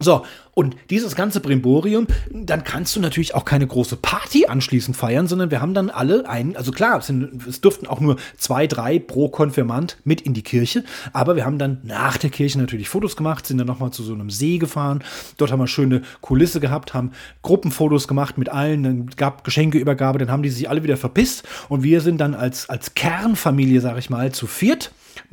so, 0.00 0.24
und 0.54 0.76
dieses 0.90 1.16
ganze 1.16 1.40
Brimborium, 1.40 2.06
dann 2.30 2.64
kannst 2.64 2.96
du 2.96 3.00
natürlich 3.00 3.34
auch 3.34 3.44
keine 3.44 3.66
große 3.66 3.96
Party 3.96 4.46
anschließend 4.46 4.96
feiern, 4.96 5.26
sondern 5.26 5.50
wir 5.50 5.60
haben 5.60 5.74
dann 5.74 5.90
alle 5.90 6.28
einen, 6.28 6.56
also 6.56 6.72
klar, 6.72 6.98
es, 6.98 7.06
sind, 7.06 7.46
es 7.46 7.60
durften 7.60 7.86
auch 7.86 8.00
nur 8.00 8.16
zwei, 8.36 8.66
drei 8.66 8.98
pro 8.98 9.28
Konfirmand 9.28 9.98
mit 10.04 10.20
in 10.20 10.34
die 10.34 10.42
Kirche, 10.42 10.84
aber 11.12 11.36
wir 11.36 11.44
haben 11.44 11.58
dann 11.58 11.80
nach 11.82 12.16
der 12.16 12.30
Kirche 12.30 12.58
natürlich 12.58 12.88
Fotos 12.88 13.16
gemacht, 13.16 13.46
sind 13.46 13.58
dann 13.58 13.66
nochmal 13.66 13.90
zu 13.90 14.02
so 14.02 14.14
einem 14.14 14.30
See 14.30 14.58
gefahren, 14.58 15.02
dort 15.36 15.50
haben 15.50 15.60
wir 15.60 15.66
schöne 15.66 16.02
Kulisse 16.20 16.60
gehabt, 16.60 16.94
haben 16.94 17.12
Gruppenfotos 17.42 18.08
gemacht 18.08 18.38
mit 18.38 18.48
allen, 18.48 18.82
dann 18.82 19.06
gab 19.16 19.44
Geschenkeübergabe, 19.44 20.18
dann 20.18 20.30
haben 20.30 20.42
die 20.42 20.50
sich 20.50 20.68
alle 20.68 20.82
wieder 20.82 20.96
verpisst 20.96 21.44
und 21.68 21.82
wir 21.82 22.00
sind 22.00 22.18
dann 22.18 22.34
als, 22.34 22.68
als 22.68 22.94
Kernfamilie, 22.94 23.80
sag 23.80 23.98
ich 23.98 24.10
mal, 24.10 24.32
zu 24.32 24.46
viert, 24.46 24.92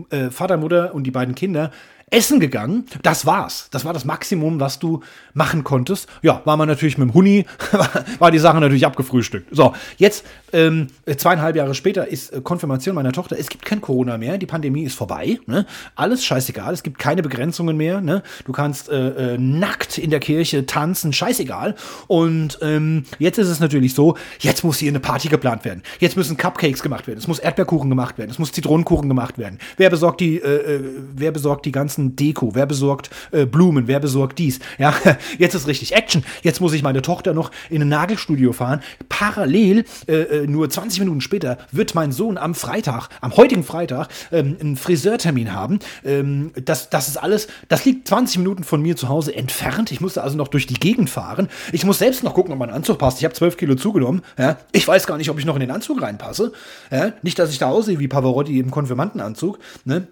äh, 0.09 0.29
Vater, 0.29 0.57
Mutter 0.57 0.93
und 0.95 1.03
die 1.03 1.11
beiden 1.11 1.35
Kinder, 1.35 1.71
essen 2.11 2.39
gegangen. 2.39 2.85
Das 3.03 3.25
war's. 3.25 3.69
Das 3.71 3.85
war 3.85 3.93
das 3.93 4.05
Maximum, 4.05 4.59
was 4.59 4.79
du 4.79 5.01
machen 5.33 5.63
konntest. 5.63 6.09
Ja, 6.21 6.41
war 6.43 6.57
man 6.57 6.67
natürlich 6.67 6.97
mit 6.97 7.09
dem 7.09 7.13
Huni, 7.13 7.45
war 8.19 8.31
die 8.31 8.39
Sache 8.39 8.59
natürlich 8.59 8.85
abgefrühstückt. 8.85 9.47
So, 9.51 9.73
jetzt 9.97 10.25
ähm, 10.51 10.87
zweieinhalb 11.17 11.55
Jahre 11.55 11.73
später 11.73 12.07
ist 12.07 12.33
äh, 12.33 12.41
Konfirmation 12.41 12.95
meiner 12.95 13.13
Tochter. 13.13 13.37
Es 13.39 13.47
gibt 13.47 13.63
kein 13.63 13.79
Corona 13.79 14.17
mehr. 14.17 14.37
Die 14.37 14.45
Pandemie 14.45 14.83
ist 14.83 14.95
vorbei. 14.95 15.39
Ne? 15.45 15.65
Alles 15.95 16.25
scheißegal. 16.25 16.73
Es 16.73 16.83
gibt 16.83 16.99
keine 16.99 17.21
Begrenzungen 17.21 17.77
mehr. 17.77 18.01
Ne? 18.01 18.23
Du 18.45 18.51
kannst 18.51 18.89
äh, 18.89 19.35
äh, 19.35 19.37
nackt 19.37 19.97
in 19.97 20.09
der 20.09 20.19
Kirche 20.19 20.65
tanzen. 20.65 21.13
Scheißegal. 21.13 21.75
Und 22.07 22.59
ähm, 22.61 23.05
jetzt 23.19 23.37
ist 23.37 23.47
es 23.47 23.61
natürlich 23.61 23.93
so, 23.93 24.17
jetzt 24.39 24.65
muss 24.65 24.79
hier 24.79 24.89
eine 24.89 24.99
Party 24.99 25.29
geplant 25.29 25.63
werden. 25.63 25.81
Jetzt 25.99 26.17
müssen 26.17 26.35
Cupcakes 26.35 26.83
gemacht 26.83 27.07
werden. 27.07 27.19
Es 27.19 27.27
muss 27.27 27.39
Erdbeerkuchen 27.39 27.89
gemacht 27.89 28.17
werden. 28.17 28.31
Es 28.31 28.39
muss 28.39 28.51
Zitronenkuchen 28.51 29.07
gemacht 29.07 29.37
werden. 29.37 29.59
Wer 29.77 29.89
besorgt 29.89 30.19
die, 30.19 30.37
äh, 30.37 30.75
äh 30.75 30.81
wer 31.15 31.31
besorgt 31.31 31.65
die 31.65 31.71
ganzen 31.71 32.00
ganzen 32.01 32.15
Deko? 32.15 32.55
Wer 32.55 32.65
besorgt 32.65 33.09
äh, 33.31 33.45
Blumen? 33.45 33.87
Wer 33.87 33.99
besorgt 33.99 34.39
dies? 34.39 34.59
Ja, 34.77 34.93
jetzt 35.37 35.53
ist 35.53 35.67
richtig 35.67 35.93
Action. 35.93 36.23
Jetzt 36.43 36.61
muss 36.61 36.73
ich 36.73 36.83
meine 36.83 37.01
Tochter 37.01 37.33
noch 37.33 37.51
in 37.69 37.81
ein 37.81 37.89
Nagelstudio 37.89 38.53
fahren. 38.53 38.81
Parallel, 39.09 39.85
äh, 40.07 40.13
äh 40.13 40.47
nur 40.47 40.69
20 40.69 40.99
Minuten 40.99 41.21
später, 41.21 41.57
wird 41.71 41.95
mein 41.95 42.11
Sohn 42.11 42.37
am 42.37 42.55
Freitag, 42.55 43.09
am 43.21 43.35
heutigen 43.37 43.63
Freitag, 43.63 44.09
ähm, 44.31 44.57
einen 44.59 44.75
Friseurtermin 44.75 45.53
haben. 45.53 45.79
Ähm, 46.03 46.51
das, 46.65 46.89
das 46.89 47.07
ist 47.07 47.17
alles, 47.17 47.47
das 47.67 47.85
liegt 47.85 48.07
20 48.07 48.39
Minuten 48.39 48.63
von 48.63 48.81
mir 48.81 48.95
zu 48.95 49.09
Hause 49.09 49.35
entfernt. 49.35 49.91
Ich 49.91 50.01
musste 50.01 50.23
also 50.23 50.37
noch 50.37 50.47
durch 50.47 50.67
die 50.67 50.75
Gegend 50.75 51.09
fahren. 51.09 51.49
Ich 51.71 51.85
muss 51.85 51.99
selbst 51.99 52.23
noch 52.23 52.33
gucken, 52.33 52.53
ob 52.53 52.59
mein 52.59 52.69
Anzug 52.69 52.97
passt. 52.97 53.19
Ich 53.19 53.25
habe 53.25 53.33
12 53.33 53.57
Kilo 53.57 53.75
zugenommen. 53.75 54.21
Ja. 54.37 54.57
Ich 54.71 54.87
weiß 54.87 55.07
gar 55.07 55.17
nicht, 55.17 55.29
ob 55.29 55.39
ich 55.39 55.45
noch 55.45 55.55
in 55.55 55.61
den 55.61 55.71
Anzug 55.71 56.01
reinpasse. 56.01 56.53
Ja. 56.91 57.13
Nicht, 57.21 57.37
dass 57.39 57.51
ich 57.51 57.59
da 57.59 57.69
aussehe 57.69 57.99
wie 57.99 58.07
Pavarotti 58.07 58.59
im 58.59 58.71
Konfirmandenanzug. 58.71 59.59
Ne. 59.85 60.07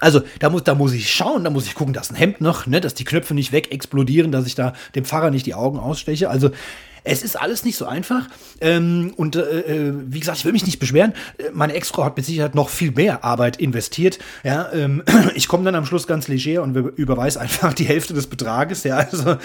Also 0.00 0.22
da 0.38 0.50
muss, 0.50 0.64
da 0.64 0.74
muss 0.74 0.92
ich 0.92 1.12
schauen, 1.12 1.44
da 1.44 1.50
muss 1.50 1.66
ich 1.66 1.74
gucken, 1.74 1.94
dass 1.94 2.10
ein 2.10 2.16
Hemd 2.16 2.40
noch, 2.40 2.66
ne, 2.66 2.80
dass 2.80 2.94
die 2.94 3.04
Knöpfe 3.04 3.34
nicht 3.34 3.52
weg 3.52 3.70
explodieren, 3.72 4.32
dass 4.32 4.46
ich 4.46 4.54
da 4.54 4.72
dem 4.94 5.04
Pfarrer 5.04 5.30
nicht 5.30 5.46
die 5.46 5.54
Augen 5.54 5.78
aussteche. 5.78 6.30
Also 6.30 6.50
es 7.04 7.22
ist 7.22 7.40
alles 7.40 7.64
nicht 7.64 7.76
so 7.76 7.86
einfach. 7.86 8.26
Ähm, 8.60 9.12
und 9.16 9.36
äh, 9.36 9.40
äh, 9.40 9.94
wie 10.06 10.20
gesagt, 10.20 10.38
ich 10.38 10.44
will 10.44 10.52
mich 10.52 10.66
nicht 10.66 10.78
beschweren. 10.78 11.14
Äh, 11.38 11.50
meine 11.52 11.72
Ex-Frau 11.74 12.04
hat 12.04 12.16
mit 12.16 12.26
Sicherheit 12.26 12.54
noch 12.54 12.68
viel 12.68 12.92
mehr 12.92 13.24
Arbeit 13.24 13.56
investiert. 13.56 14.18
Ja, 14.44 14.70
ähm, 14.72 15.02
ich 15.34 15.48
komme 15.48 15.64
dann 15.64 15.74
am 15.74 15.86
Schluss 15.86 16.06
ganz 16.06 16.28
leger 16.28 16.62
und 16.62 16.76
überweise 16.76 17.40
einfach 17.40 17.72
die 17.72 17.84
Hälfte 17.84 18.14
des 18.14 18.26
Betrages. 18.26 18.84
Ja, 18.84 18.96
also 18.96 19.36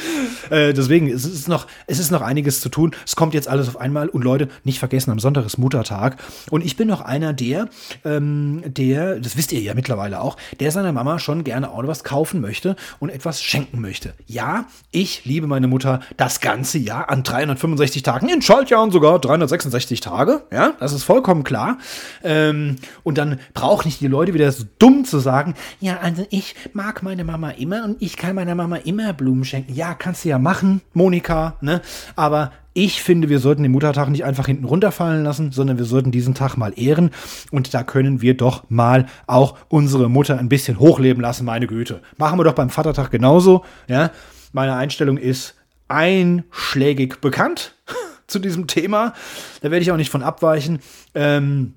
äh, 0.49 0.73
deswegen 0.73 1.09
es 1.09 1.25
ist 1.25 1.47
noch, 1.47 1.67
es 1.87 1.99
ist 1.99 2.11
noch 2.11 2.21
einiges 2.21 2.61
zu 2.61 2.69
tun. 2.69 2.91
Es 3.05 3.15
kommt 3.15 3.33
jetzt 3.33 3.47
alles 3.47 3.67
auf 3.67 3.79
einmal. 3.79 4.09
Und 4.09 4.23
Leute, 4.23 4.49
nicht 4.63 4.79
vergessen, 4.79 5.11
am 5.11 5.19
Sonntag 5.19 5.45
ist 5.45 5.57
Muttertag. 5.57 6.17
Und 6.49 6.63
ich 6.65 6.75
bin 6.75 6.87
noch 6.87 7.01
einer 7.01 7.33
der, 7.33 7.69
ähm, 8.03 8.63
der, 8.65 9.19
das 9.19 9.37
wisst 9.37 9.51
ihr 9.51 9.61
ja 9.61 9.73
mittlerweile 9.73 10.21
auch, 10.21 10.37
der 10.59 10.71
seiner 10.71 10.91
Mama 10.91 11.19
schon 11.19 11.43
gerne 11.43 11.69
auch 11.69 11.85
was 11.85 12.03
kaufen 12.03 12.39
möchte 12.39 12.75
und 12.99 13.09
etwas 13.09 13.43
schenken 13.43 13.81
möchte. 13.81 14.13
Ja, 14.27 14.65
ich 14.91 15.25
liebe 15.25 15.45
meine 15.45 15.67
Mutter 15.67 15.99
das 16.17 16.39
ganze 16.39 16.77
Jahr 16.77 17.09
an 17.09 17.23
drei 17.23 17.44
365 17.45 18.01
Tagen, 18.01 18.29
in 18.29 18.41
Schaltjahren 18.41 18.91
sogar 18.91 19.19
366 19.19 19.99
Tage. 19.99 20.43
Ja, 20.51 20.73
das 20.79 20.93
ist 20.93 21.03
vollkommen 21.03 21.43
klar. 21.43 21.77
Ähm, 22.23 22.77
und 23.03 23.17
dann 23.17 23.39
brauchen 23.53 23.87
nicht 23.87 24.01
die 24.01 24.07
Leute 24.07 24.33
wieder 24.33 24.51
so 24.51 24.63
dumm 24.79 25.05
zu 25.05 25.19
sagen, 25.19 25.53
ja, 25.79 25.99
also 25.99 26.25
ich 26.31 26.55
mag 26.73 27.03
meine 27.03 27.23
Mama 27.23 27.51
immer 27.51 27.83
und 27.83 28.01
ich 28.01 28.17
kann 28.17 28.35
meiner 28.35 28.55
Mama 28.55 28.77
immer 28.77 29.13
Blumen 29.13 29.45
schenken. 29.45 29.73
Ja, 29.73 29.93
kannst 29.93 30.25
du 30.25 30.29
ja 30.29 30.39
machen, 30.39 30.81
Monika, 30.93 31.55
ne? 31.61 31.81
Aber 32.15 32.51
ich 32.73 33.01
finde, 33.01 33.29
wir 33.29 33.39
sollten 33.39 33.63
den 33.63 33.71
Muttertag 33.71 34.09
nicht 34.09 34.25
einfach 34.25 34.47
hinten 34.47 34.65
runterfallen 34.65 35.23
lassen, 35.23 35.51
sondern 35.51 35.77
wir 35.77 35.85
sollten 35.85 36.11
diesen 36.11 36.33
Tag 36.33 36.57
mal 36.57 36.73
ehren. 36.75 37.11
Und 37.51 37.73
da 37.73 37.83
können 37.83 38.21
wir 38.21 38.35
doch 38.35 38.65
mal 38.69 39.05
auch 39.27 39.55
unsere 39.69 40.09
Mutter 40.09 40.37
ein 40.37 40.49
bisschen 40.49 40.79
hochleben 40.79 41.21
lassen, 41.21 41.45
meine 41.45 41.67
Güte. 41.67 42.01
Machen 42.17 42.37
wir 42.37 42.43
doch 42.43 42.53
beim 42.53 42.69
Vatertag 42.69 43.11
genauso. 43.11 43.63
Ja, 43.87 44.11
meine 44.51 44.75
Einstellung 44.75 45.17
ist, 45.17 45.55
einschlägig 45.87 47.21
bekannt 47.21 47.75
zu 48.27 48.39
diesem 48.39 48.67
Thema. 48.67 49.13
Da 49.61 49.71
werde 49.71 49.83
ich 49.83 49.91
auch 49.91 49.97
nicht 49.97 50.11
von 50.11 50.23
abweichen. 50.23 50.79
Ähm, 51.13 51.75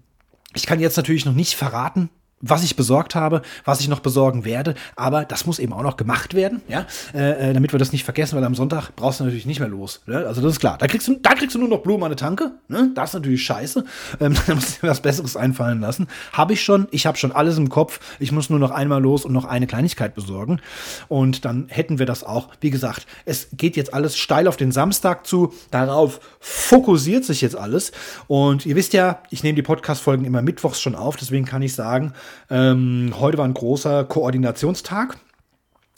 ich 0.54 0.66
kann 0.66 0.80
jetzt 0.80 0.96
natürlich 0.96 1.24
noch 1.24 1.34
nicht 1.34 1.54
verraten, 1.54 2.10
was 2.40 2.62
ich 2.62 2.76
besorgt 2.76 3.14
habe, 3.14 3.42
was 3.64 3.80
ich 3.80 3.88
noch 3.88 4.00
besorgen 4.00 4.44
werde, 4.44 4.74
aber 4.96 5.24
das 5.24 5.46
muss 5.46 5.58
eben 5.58 5.72
auch 5.72 5.82
noch 5.82 5.96
gemacht 5.96 6.34
werden, 6.34 6.62
ja, 6.68 6.86
äh, 7.14 7.50
äh, 7.50 7.52
damit 7.52 7.72
wir 7.72 7.78
das 7.78 7.92
nicht 7.92 8.04
vergessen, 8.04 8.36
weil 8.36 8.44
am 8.44 8.54
Sonntag 8.54 8.94
brauchst 8.94 9.20
du 9.20 9.24
natürlich 9.24 9.46
nicht 9.46 9.60
mehr 9.60 9.68
los, 9.68 10.02
ne? 10.06 10.26
also 10.26 10.40
das 10.40 10.52
ist 10.52 10.60
klar. 10.60 10.76
Da 10.78 10.86
kriegst 10.86 11.08
du, 11.08 11.16
da 11.20 11.34
kriegst 11.34 11.54
du 11.54 11.58
nur 11.58 11.68
noch 11.68 11.82
Blumen 11.82 12.04
an 12.04 12.10
der 12.10 12.16
Tanke, 12.16 12.52
ne? 12.68 12.90
das 12.94 13.10
ist 13.10 13.14
natürlich 13.14 13.42
scheiße, 13.42 13.84
ähm, 14.20 14.34
da 14.46 14.54
musst 14.54 14.76
du 14.76 14.86
dir 14.86 14.90
was 14.90 15.00
Besseres 15.00 15.36
einfallen 15.36 15.80
lassen. 15.80 16.06
Habe 16.32 16.52
ich 16.52 16.62
schon, 16.62 16.86
ich 16.90 17.06
habe 17.06 17.18
schon 17.18 17.32
alles 17.32 17.58
im 17.58 17.68
Kopf, 17.68 18.00
ich 18.18 18.32
muss 18.32 18.50
nur 18.50 18.58
noch 18.58 18.70
einmal 18.70 19.02
los 19.02 19.24
und 19.24 19.32
noch 19.32 19.44
eine 19.44 19.66
Kleinigkeit 19.66 20.14
besorgen 20.14 20.60
und 21.08 21.44
dann 21.44 21.66
hätten 21.68 21.98
wir 21.98 22.06
das 22.06 22.24
auch. 22.24 22.48
Wie 22.60 22.70
gesagt, 22.70 23.06
es 23.24 23.48
geht 23.52 23.76
jetzt 23.76 23.92
alles 23.94 24.16
steil 24.16 24.46
auf 24.46 24.56
den 24.56 24.70
Samstag 24.72 25.26
zu, 25.26 25.52
darauf 25.70 26.20
fokussiert 26.40 27.24
sich 27.24 27.40
jetzt 27.40 27.56
alles 27.56 27.92
und 28.28 28.64
ihr 28.64 28.76
wisst 28.76 28.92
ja, 28.92 29.22
ich 29.30 29.42
nehme 29.42 29.56
die 29.56 29.62
Podcast-Folgen 29.62 30.24
immer 30.24 30.42
mittwochs 30.42 30.80
schon 30.80 30.94
auf, 30.94 31.16
deswegen 31.16 31.44
kann 31.44 31.62
ich 31.62 31.74
sagen, 31.74 32.12
ähm, 32.50 33.14
heute 33.18 33.38
war 33.38 33.44
ein 33.44 33.54
großer 33.54 34.04
Koordinationstag. 34.04 35.18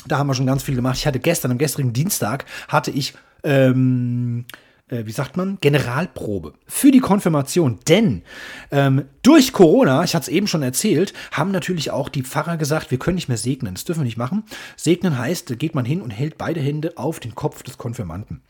Da 0.06 0.18
haben 0.18 0.28
wir 0.28 0.34
schon 0.34 0.46
ganz 0.46 0.62
viel 0.62 0.74
gemacht. 0.74 0.96
Ich 0.98 1.06
hatte 1.06 1.18
gestern, 1.18 1.50
am 1.50 1.58
gestrigen 1.58 1.92
Dienstag, 1.92 2.46
hatte 2.68 2.90
ich, 2.90 3.14
ähm, 3.44 4.46
äh, 4.88 5.04
wie 5.04 5.12
sagt 5.12 5.36
man, 5.36 5.58
Generalprobe 5.60 6.54
für 6.66 6.90
die 6.90 7.00
Konfirmation. 7.00 7.78
Denn 7.88 8.22
ähm, 8.70 9.04
durch 9.22 9.52
Corona, 9.52 10.02
ich 10.04 10.14
hatte 10.14 10.24
es 10.24 10.28
eben 10.28 10.46
schon 10.46 10.62
erzählt, 10.62 11.12
haben 11.32 11.50
natürlich 11.50 11.90
auch 11.90 12.08
die 12.08 12.22
Pfarrer 12.22 12.56
gesagt, 12.56 12.90
wir 12.90 12.98
können 12.98 13.16
nicht 13.16 13.28
mehr 13.28 13.36
segnen. 13.36 13.74
Das 13.74 13.84
dürfen 13.84 14.00
wir 14.00 14.06
nicht 14.06 14.16
machen. 14.16 14.44
Segnen 14.76 15.18
heißt, 15.18 15.50
da 15.50 15.54
geht 15.54 15.74
man 15.74 15.84
hin 15.84 16.00
und 16.00 16.10
hält 16.10 16.38
beide 16.38 16.60
Hände 16.60 16.96
auf 16.96 17.20
den 17.20 17.34
Kopf 17.34 17.62
des 17.62 17.76
Konfirmanten. 17.76 18.42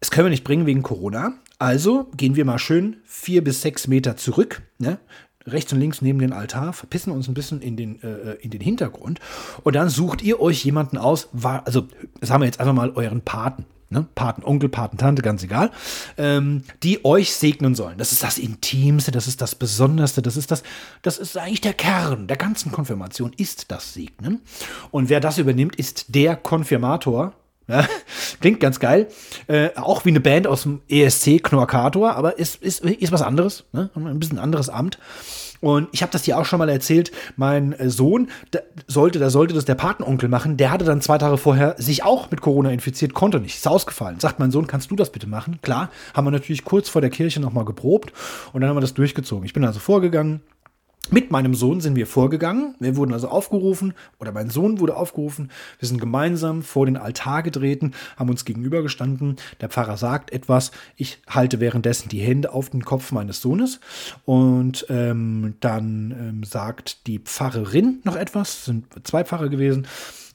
Das 0.00 0.10
können 0.10 0.26
wir 0.26 0.30
nicht 0.30 0.44
bringen 0.44 0.64
wegen 0.64 0.82
Corona. 0.82 1.34
Also 1.58 2.10
gehen 2.16 2.36
wir 2.36 2.46
mal 2.46 2.58
schön 2.58 2.96
vier 3.04 3.44
bis 3.44 3.60
sechs 3.60 3.86
Meter 3.86 4.16
zurück. 4.16 4.62
Ne? 4.78 4.98
Rechts 5.52 5.72
und 5.72 5.80
links 5.80 6.02
neben 6.02 6.18
den 6.18 6.32
Altar, 6.32 6.72
verpissen 6.72 7.12
uns 7.12 7.28
ein 7.28 7.34
bisschen 7.34 7.60
in 7.60 7.76
den, 7.76 8.02
äh, 8.02 8.34
in 8.40 8.50
den 8.50 8.60
Hintergrund 8.60 9.20
und 9.62 9.74
dann 9.74 9.88
sucht 9.88 10.22
ihr 10.22 10.40
euch 10.40 10.64
jemanden 10.64 10.98
aus, 10.98 11.28
also 11.42 11.86
sagen 12.20 12.42
wir 12.42 12.46
jetzt 12.46 12.60
einfach 12.60 12.74
mal 12.74 12.90
euren 12.90 13.20
Paten. 13.20 13.64
Ne? 13.92 14.06
Paten, 14.14 14.44
Onkel, 14.44 14.68
Paten, 14.68 14.98
Tante, 14.98 15.20
ganz 15.20 15.42
egal, 15.42 15.72
ähm, 16.16 16.62
die 16.84 17.04
euch 17.04 17.32
segnen 17.34 17.74
sollen. 17.74 17.98
Das 17.98 18.12
ist 18.12 18.22
das 18.22 18.38
Intimste, 18.38 19.10
das 19.10 19.26
ist 19.26 19.40
das 19.40 19.56
Besonderste, 19.56 20.22
das 20.22 20.36
ist 20.36 20.52
das, 20.52 20.62
das 21.02 21.18
ist 21.18 21.36
eigentlich 21.36 21.60
der 21.60 21.74
Kern 21.74 22.28
der 22.28 22.36
ganzen 22.36 22.70
Konfirmation, 22.70 23.32
ist 23.36 23.72
das 23.72 23.92
Segnen. 23.92 24.42
Und 24.92 25.08
wer 25.08 25.18
das 25.18 25.38
übernimmt, 25.38 25.74
ist 25.74 26.14
der 26.14 26.36
Konfirmator, 26.36 27.32
ja, 27.70 27.86
klingt 28.40 28.60
ganz 28.60 28.80
geil. 28.80 29.08
Äh, 29.46 29.70
auch 29.76 30.04
wie 30.04 30.10
eine 30.10 30.20
Band 30.20 30.46
aus 30.46 30.62
dem 30.62 30.80
ESC 30.88 31.42
Knorkator, 31.42 32.14
aber 32.14 32.38
ist, 32.38 32.62
ist, 32.62 32.84
ist 32.84 33.12
was 33.12 33.22
anderes. 33.22 33.64
Ne? 33.72 33.90
Ein 33.94 34.18
bisschen 34.18 34.38
anderes 34.38 34.68
Amt. 34.68 34.98
Und 35.60 35.88
ich 35.92 36.02
habe 36.02 36.10
das 36.10 36.22
dir 36.22 36.38
auch 36.38 36.46
schon 36.46 36.58
mal 36.58 36.68
erzählt. 36.68 37.12
Mein 37.36 37.72
äh, 37.72 37.90
Sohn 37.90 38.28
da 38.50 38.60
sollte, 38.86 39.18
da 39.18 39.30
sollte 39.30 39.54
das 39.54 39.66
der 39.66 39.74
Patenonkel 39.74 40.28
machen. 40.28 40.56
Der 40.56 40.70
hatte 40.70 40.84
dann 40.84 41.00
zwei 41.00 41.18
Tage 41.18 41.36
vorher 41.36 41.74
sich 41.78 42.02
auch 42.02 42.30
mit 42.30 42.40
Corona 42.40 42.70
infiziert, 42.70 43.14
konnte 43.14 43.40
nicht, 43.40 43.56
ist 43.56 43.68
ausgefallen. 43.68 44.20
Sagt 44.20 44.38
mein 44.38 44.50
Sohn, 44.50 44.66
kannst 44.66 44.90
du 44.90 44.96
das 44.96 45.12
bitte 45.12 45.26
machen? 45.26 45.58
Klar, 45.62 45.90
haben 46.14 46.26
wir 46.26 46.30
natürlich 46.30 46.64
kurz 46.64 46.88
vor 46.88 47.00
der 47.00 47.10
Kirche 47.10 47.40
nochmal 47.40 47.64
geprobt 47.64 48.12
und 48.52 48.62
dann 48.62 48.70
haben 48.70 48.76
wir 48.76 48.80
das 48.80 48.94
durchgezogen. 48.94 49.44
Ich 49.44 49.52
bin 49.52 49.64
also 49.64 49.80
vorgegangen, 49.80 50.40
mit 51.12 51.30
meinem 51.30 51.54
Sohn 51.54 51.80
sind 51.80 51.96
wir 51.96 52.06
vorgegangen. 52.06 52.74
Wir 52.78 52.96
wurden 52.96 53.12
also 53.12 53.28
aufgerufen, 53.28 53.94
oder 54.18 54.32
mein 54.32 54.50
Sohn 54.50 54.80
wurde 54.80 54.96
aufgerufen. 54.96 55.50
Wir 55.78 55.88
sind 55.88 56.00
gemeinsam 56.00 56.62
vor 56.62 56.86
den 56.86 56.96
Altar 56.96 57.42
getreten, 57.42 57.92
haben 58.16 58.30
uns 58.30 58.44
gegenübergestanden. 58.44 59.36
Der 59.60 59.68
Pfarrer 59.68 59.96
sagt 59.96 60.32
etwas. 60.32 60.70
Ich 60.96 61.18
halte 61.28 61.60
währenddessen 61.60 62.08
die 62.08 62.20
Hände 62.20 62.52
auf 62.52 62.70
den 62.70 62.84
Kopf 62.84 63.12
meines 63.12 63.40
Sohnes. 63.40 63.80
Und 64.24 64.86
ähm, 64.88 65.54
dann 65.60 66.14
ähm, 66.18 66.44
sagt 66.44 67.06
die 67.06 67.18
Pfarrerin 67.18 68.00
noch 68.04 68.16
etwas. 68.16 68.50
Es 68.50 68.64
sind 68.66 68.86
zwei 69.04 69.24
Pfarrer 69.24 69.48
gewesen. 69.48 69.86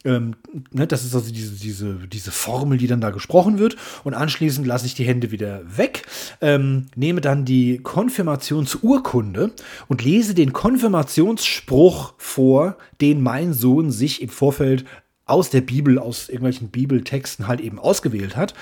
Ähm, 0.05 0.35
ne, 0.71 0.87
das 0.87 1.03
ist 1.03 1.15
also 1.15 1.31
diese, 1.31 1.53
diese, 1.53 1.95
diese 2.07 2.31
Formel, 2.31 2.77
die 2.77 2.87
dann 2.87 3.01
da 3.01 3.09
gesprochen 3.09 3.57
wird. 3.57 3.75
Und 4.03 4.13
anschließend 4.13 4.65
lasse 4.65 4.85
ich 4.85 4.93
die 4.93 5.03
Hände 5.03 5.31
wieder 5.31 5.61
weg, 5.77 6.03
ähm, 6.41 6.85
nehme 6.95 7.21
dann 7.21 7.43
die 7.43 7.79
Konfirmationsurkunde 7.79 9.51
und 9.87 10.03
lese 10.03 10.35
den 10.35 10.53
Konfirmationsspruch 10.53 12.13
vor, 12.17 12.77
den 13.01 13.21
mein 13.21 13.53
Sohn 13.53 13.91
sich 13.91 14.21
im 14.21 14.29
Vorfeld 14.29 14.85
aus 15.25 15.49
der 15.49 15.61
Bibel, 15.61 15.97
aus 15.97 16.29
irgendwelchen 16.29 16.69
Bibeltexten 16.69 17.47
halt 17.47 17.59
eben 17.59 17.79
ausgewählt 17.79 18.37
hat. 18.37 18.53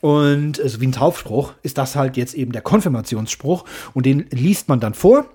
Und 0.00 0.60
also 0.60 0.80
wie 0.80 0.86
ein 0.86 0.92
Taufspruch 0.92 1.54
ist 1.62 1.78
das 1.78 1.96
halt 1.96 2.16
jetzt 2.16 2.34
eben 2.34 2.52
der 2.52 2.62
Konfirmationsspruch 2.62 3.64
und 3.92 4.06
den 4.06 4.26
liest 4.30 4.68
man 4.68 4.78
dann 4.78 4.94
vor 4.94 5.26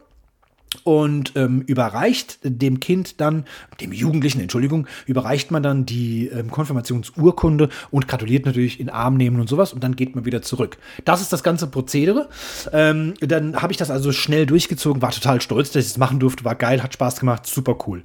und 0.84 1.34
ähm, 1.36 1.62
überreicht 1.62 2.40
dem 2.44 2.80
Kind 2.80 3.20
dann, 3.20 3.46
dem 3.82 3.92
Jugendlichen, 3.92 4.40
Entschuldigung, 4.40 4.88
überreicht 5.06 5.52
man 5.52 5.64
dann 5.64 5.86
die 5.86 6.28
ähm, 6.28 6.50
Konfirmationsurkunde 6.50 7.70
und 7.92 8.08
gratuliert 8.08 8.46
natürlich 8.46 8.80
in 8.80 8.90
Arm 8.90 9.18
nehmen 9.18 9.40
und 9.40 9.50
sowas 9.50 9.74
und 9.74 9.84
dann 9.84 9.96
geht 9.96 10.16
man 10.16 10.26
wieder 10.26 10.42
zurück. 10.42 10.78
Das 11.06 11.22
ist 11.22 11.34
das 11.34 11.44
ganze 11.44 11.68
Prozedere. 11.68 12.30
Ähm, 12.72 13.14
dann 13.20 13.62
habe 13.62 13.74
ich 13.74 13.78
das 13.78 13.92
also 13.92 14.12
schnell 14.12 14.46
durchgezogen, 14.46 15.02
war 15.02 15.12
total 15.12 15.42
stolz, 15.42 15.72
dass 15.72 15.86
ich 15.86 15.92
das 15.92 15.98
machen 15.98 16.20
durfte, 16.20 16.46
war 16.46 16.56
geil, 16.56 16.82
hat 16.82 16.94
Spaß 16.94 17.20
gemacht, 17.20 17.46
super 17.46 17.78
cool. 17.88 18.04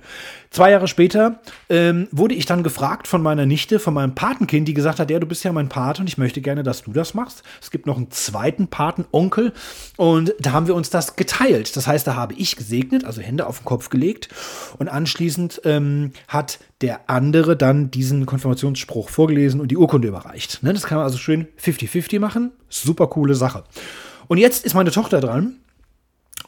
Zwei 0.56 0.70
Jahre 0.70 0.88
später 0.88 1.40
ähm, 1.68 2.08
wurde 2.12 2.34
ich 2.34 2.46
dann 2.46 2.62
gefragt 2.62 3.08
von 3.08 3.20
meiner 3.20 3.44
Nichte, 3.44 3.78
von 3.78 3.92
meinem 3.92 4.14
Patenkind, 4.14 4.66
die 4.66 4.72
gesagt 4.72 4.98
hat, 4.98 5.10
ja, 5.10 5.18
du 5.18 5.26
bist 5.26 5.44
ja 5.44 5.52
mein 5.52 5.68
Pate 5.68 6.00
und 6.00 6.08
ich 6.08 6.16
möchte 6.16 6.40
gerne, 6.40 6.62
dass 6.62 6.84
du 6.84 6.94
das 6.94 7.12
machst. 7.12 7.42
Es 7.60 7.70
gibt 7.70 7.84
noch 7.84 7.98
einen 7.98 8.10
zweiten 8.10 8.68
Patenonkel 8.68 9.52
und 9.98 10.32
da 10.40 10.52
haben 10.52 10.66
wir 10.66 10.74
uns 10.74 10.88
das 10.88 11.14
geteilt. 11.14 11.76
Das 11.76 11.86
heißt, 11.86 12.06
da 12.06 12.14
habe 12.14 12.32
ich 12.32 12.56
gesegnet, 12.56 13.04
also 13.04 13.20
Hände 13.20 13.46
auf 13.46 13.58
den 13.58 13.66
Kopf 13.66 13.90
gelegt 13.90 14.30
und 14.78 14.88
anschließend 14.88 15.60
ähm, 15.66 16.12
hat 16.26 16.58
der 16.80 17.10
andere 17.10 17.54
dann 17.54 17.90
diesen 17.90 18.24
Konfirmationsspruch 18.24 19.10
vorgelesen 19.10 19.60
und 19.60 19.68
die 19.70 19.76
Urkunde 19.76 20.08
überreicht. 20.08 20.62
Ne, 20.62 20.72
das 20.72 20.84
kann 20.84 20.96
man 20.96 21.04
also 21.04 21.18
schön 21.18 21.48
50-50 21.62 22.18
machen. 22.18 22.52
Super 22.70 23.08
coole 23.08 23.34
Sache. 23.34 23.64
Und 24.26 24.38
jetzt 24.38 24.64
ist 24.64 24.72
meine 24.72 24.90
Tochter 24.90 25.20
dran 25.20 25.56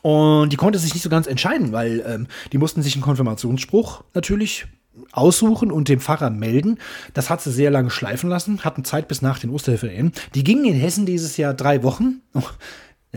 und 0.02 0.52
die 0.52 0.56
konnte 0.56 0.78
sich 0.78 0.94
nicht 0.94 1.02
so 1.02 1.10
ganz 1.10 1.26
entscheiden, 1.26 1.72
weil 1.72 2.04
ähm, 2.06 2.26
die 2.52 2.58
mussten 2.58 2.82
sich 2.82 2.94
einen 2.94 3.02
Konfirmationsspruch 3.02 4.04
natürlich 4.14 4.66
aussuchen 5.12 5.70
und 5.70 5.88
dem 5.88 6.00
Pfarrer 6.00 6.30
melden. 6.30 6.78
Das 7.14 7.30
hat 7.30 7.40
sie 7.40 7.52
sehr 7.52 7.70
lange 7.70 7.90
schleifen 7.90 8.28
lassen, 8.28 8.64
hatten 8.64 8.84
Zeit 8.84 9.08
bis 9.08 9.22
nach 9.22 9.38
den 9.38 9.50
Osterferien. 9.50 10.12
Die 10.34 10.44
gingen 10.44 10.64
in 10.64 10.74
Hessen 10.74 11.06
dieses 11.06 11.36
Jahr 11.36 11.54
drei 11.54 11.82
Wochen. 11.82 12.20
Oh, 12.34 12.42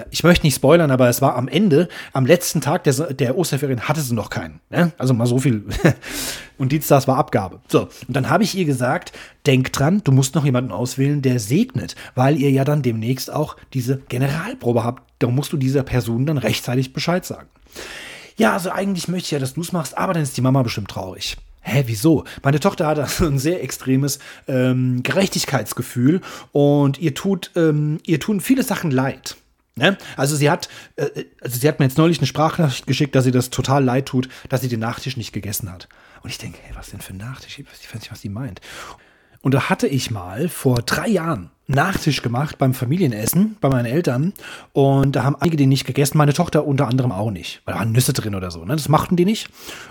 ich 0.10 0.24
möchte 0.24 0.46
nicht 0.46 0.56
spoilern, 0.56 0.90
aber 0.90 1.10
es 1.10 1.22
war 1.22 1.36
am 1.36 1.50
Ende, 1.50 1.90
am 2.14 2.26
letzten 2.26 2.62
Tag 2.62 2.86
der, 2.86 2.94
der 3.14 3.38
Osterferien 3.38 3.82
hatte 3.82 4.00
sie 4.00 4.14
noch 4.14 4.30
keinen. 4.30 4.62
Ne? 4.70 4.94
Also 4.98 5.14
mal 5.14 5.26
so 5.26 5.38
viel. 5.38 5.66
und 6.58 6.72
Dienstags 6.72 7.08
war 7.10 7.18
Abgabe. 7.18 7.60
So, 7.68 7.90
und 8.08 8.16
dann 8.16 8.30
habe 8.30 8.44
ich 8.44 8.56
ihr 8.56 8.64
gesagt, 8.64 9.12
denk 9.46 9.74
dran, 9.74 10.02
du 10.04 10.14
musst 10.14 10.34
noch 10.34 10.46
jemanden 10.46 10.72
auswählen, 10.72 11.22
der 11.22 11.40
segnet, 11.40 11.96
weil 12.16 12.38
ihr 12.38 12.52
ja 12.52 12.64
dann 12.64 12.84
demnächst 12.84 13.34
auch 13.34 13.58
diese 13.74 13.98
Generalprobe 14.08 14.84
habt. 14.84 15.11
Da 15.22 15.28
musst 15.28 15.54
du 15.54 15.58
dieser 15.58 15.84
Person 15.84 16.26
dann 16.26 16.38
rechtzeitig 16.38 16.94
Bescheid 16.94 17.26
sagen. 17.26 17.48
ja, 18.38 18.54
also 18.54 18.72
eigentlich 18.72 19.08
möchte 19.08 19.28
ich 19.28 19.32
ja, 19.32 19.40
dass 19.40 19.54
du 19.54 19.62
es 19.62 19.72
machst, 19.72 19.98
aber 19.98 20.14
dann 20.14 20.24
ist 20.24 20.36
die 20.36 20.42
Mama 20.42 20.64
bestimmt 20.64 20.90
traurig. 20.90 21.38
Hä, 21.62 21.84
wieso? 21.86 22.24
Meine 22.42 22.60
Tochter 22.60 22.88
hat 22.88 22.98
also 22.98 23.28
ein 23.28 23.38
sehr 23.38 23.64
extremes 23.64 24.18
ähm, 24.48 25.04
Gerechtigkeitsgefühl 25.04 26.22
und 26.52 26.98
ihr 27.00 27.14
tut, 27.14 27.52
ähm, 27.56 28.00
ihr 28.04 28.20
tun 28.20 28.42
viele 28.42 28.64
Sachen 28.64 28.90
leid. 28.90 29.38
Ne? 29.76 29.96
Also 30.18 30.36
sie 30.36 30.50
hat, 30.50 30.70
äh, 30.96 31.26
also 31.40 31.60
sie 31.60 31.68
hat 31.68 31.80
mir 31.80 31.86
jetzt 31.86 32.00
neulich 32.00 32.18
eine 32.18 32.28
Sprachnachricht 32.28 32.88
geschickt, 32.88 33.14
dass 33.14 33.26
sie 33.26 33.32
das 33.32 33.52
total 33.52 33.84
leid 33.84 34.08
tut, 34.08 34.28
dass 34.50 34.62
sie 34.62 34.70
den 34.70 34.80
Nachtisch 34.80 35.18
nicht 35.18 35.34
gegessen 35.34 35.72
hat. 35.72 35.88
Und 36.24 36.32
ich 36.32 36.40
denke, 36.40 36.58
hey, 36.64 36.76
was 36.76 36.90
denn 36.90 37.02
für 37.02 37.14
ein 37.14 37.18
Nachtisch? 37.18 37.60
Ich 37.60 37.68
weiß 37.68 38.00
nicht, 38.00 38.12
was 38.12 38.22
sie 38.22 38.30
meint. 38.30 38.60
Und 39.42 39.54
da 39.54 39.70
hatte 39.70 39.88
ich 39.88 40.12
mal 40.12 40.50
vor 40.50 40.82
drei 40.82 41.08
Jahren 41.08 41.52
Nachtisch 41.72 42.22
gemacht 42.22 42.58
beim 42.58 42.74
Familienessen 42.74 43.58
bei 43.62 43.70
meinen 43.70 43.86
Eltern. 43.86 44.34
Und 44.74 45.16
da 45.16 45.24
haben 45.24 45.36
einige 45.38 45.58
den 45.58 45.70
nicht 45.70 45.86
gegessen, 45.86 46.18
meine 46.18 46.34
Tochter 46.34 46.66
unter 46.66 46.88
anderem 46.88 47.12
auch 47.12 47.32
nicht. 47.32 47.62
Weil 47.66 47.74
da 47.74 47.80
waren 47.80 47.92
Nüsse 47.92 48.14
drin 48.14 48.36
oder 48.36 48.52
so. 48.52 48.66
Ne? 48.66 48.76
Das 48.76 48.90
machten 48.90 49.16
die 49.16 49.26
nicht. 49.26 49.50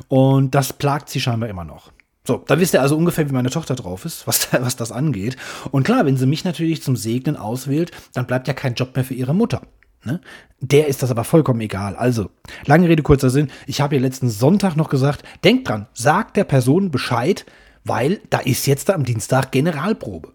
Und 0.09 0.55
das 0.55 0.73
plagt 0.73 1.09
sie 1.09 1.21
scheinbar 1.21 1.49
immer 1.49 1.65
noch. 1.65 1.91
So, 2.27 2.45
da 2.47 2.61
wisst 2.61 2.75
ihr 2.75 2.83
also 2.83 2.97
ungefähr, 2.97 3.29
wie 3.29 3.35
meine 3.35 3.51
Tochter 3.51 3.75
drauf 3.75 4.05
ist, 4.05 4.25
was, 4.27 4.53
was 4.53 4.77
das 4.77 4.93
angeht. 4.93 5.37
Und 5.71 5.85
klar, 5.85 6.07
wenn 6.07 6.17
sie 6.17 6.27
mich 6.27 6.45
natürlich 6.45 6.83
zum 6.83 6.97
Segnen 6.97 7.37
auswählt, 7.37 7.91
dann 8.15 8.27
bleibt 8.27 8.47
ja 8.49 8.55
kein 8.55 8.75
Job 8.75 8.95
mehr 8.95 9.05
für 9.05 9.15
ihre 9.15 9.35
Mutter. 9.35 9.63
Ne? 10.05 10.21
Der 10.61 10.87
ist 10.87 11.03
das 11.03 11.11
aber 11.11 11.25
vollkommen 11.25 11.61
egal. 11.61 11.97
Also, 11.97 12.31
lange 12.67 12.89
Rede, 12.89 13.03
kurzer 13.03 13.31
Sinn. 13.31 13.51
Ich 13.67 13.81
habe 13.81 13.95
ihr 13.95 14.01
letzten 14.01 14.31
Sonntag 14.31 14.77
noch 14.77 14.89
gesagt, 14.89 15.23
denkt 15.45 15.69
dran, 15.69 15.87
sagt 15.93 16.37
der 16.37 16.45
Person 16.45 16.91
Bescheid, 16.91 17.45
weil 17.85 18.21
da 18.31 18.39
ist 18.39 18.67
jetzt 18.67 18.91
am 18.91 19.05
Dienstag 19.05 19.53
Generalprobe. 19.53 20.33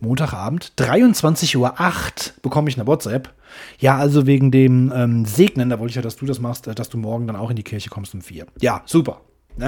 Montagabend, 0.00 0.72
23.08 0.78 1.56
Uhr 1.56 1.72
bekomme 2.42 2.68
ich 2.68 2.76
eine 2.76 2.86
WhatsApp. 2.86 3.32
Ja, 3.78 3.96
also 3.98 4.26
wegen 4.26 4.50
dem 4.50 4.92
ähm, 4.94 5.24
Segnen, 5.24 5.70
da 5.70 5.78
wollte 5.78 5.90
ich 5.90 5.96
ja, 5.96 6.02
dass 6.02 6.16
du 6.16 6.26
das 6.26 6.38
machst, 6.38 6.66
äh, 6.66 6.74
dass 6.74 6.88
du 6.88 6.98
morgen 6.98 7.26
dann 7.26 7.36
auch 7.36 7.50
in 7.50 7.56
die 7.56 7.62
Kirche 7.62 7.90
kommst 7.90 8.14
um 8.14 8.22
vier. 8.22 8.46
Ja, 8.60 8.82
super. 8.86 9.22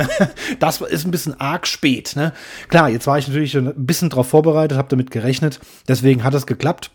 Das 0.59 0.81
ist 0.81 1.05
ein 1.05 1.11
bisschen 1.11 1.39
arg 1.41 1.67
spät. 1.67 2.15
Ne? 2.17 2.33
Klar, 2.69 2.89
jetzt 2.89 3.07
war 3.07 3.19
ich 3.19 3.27
natürlich 3.27 3.57
ein 3.57 3.73
bisschen 3.77 4.11
darauf 4.11 4.29
vorbereitet, 4.29 4.79
habe 4.79 4.89
damit 4.89 5.11
gerechnet. 5.11 5.61
Deswegen 5.89 6.25
hat 6.25 6.35
es 6.35 6.47
geklappt. 6.47 6.91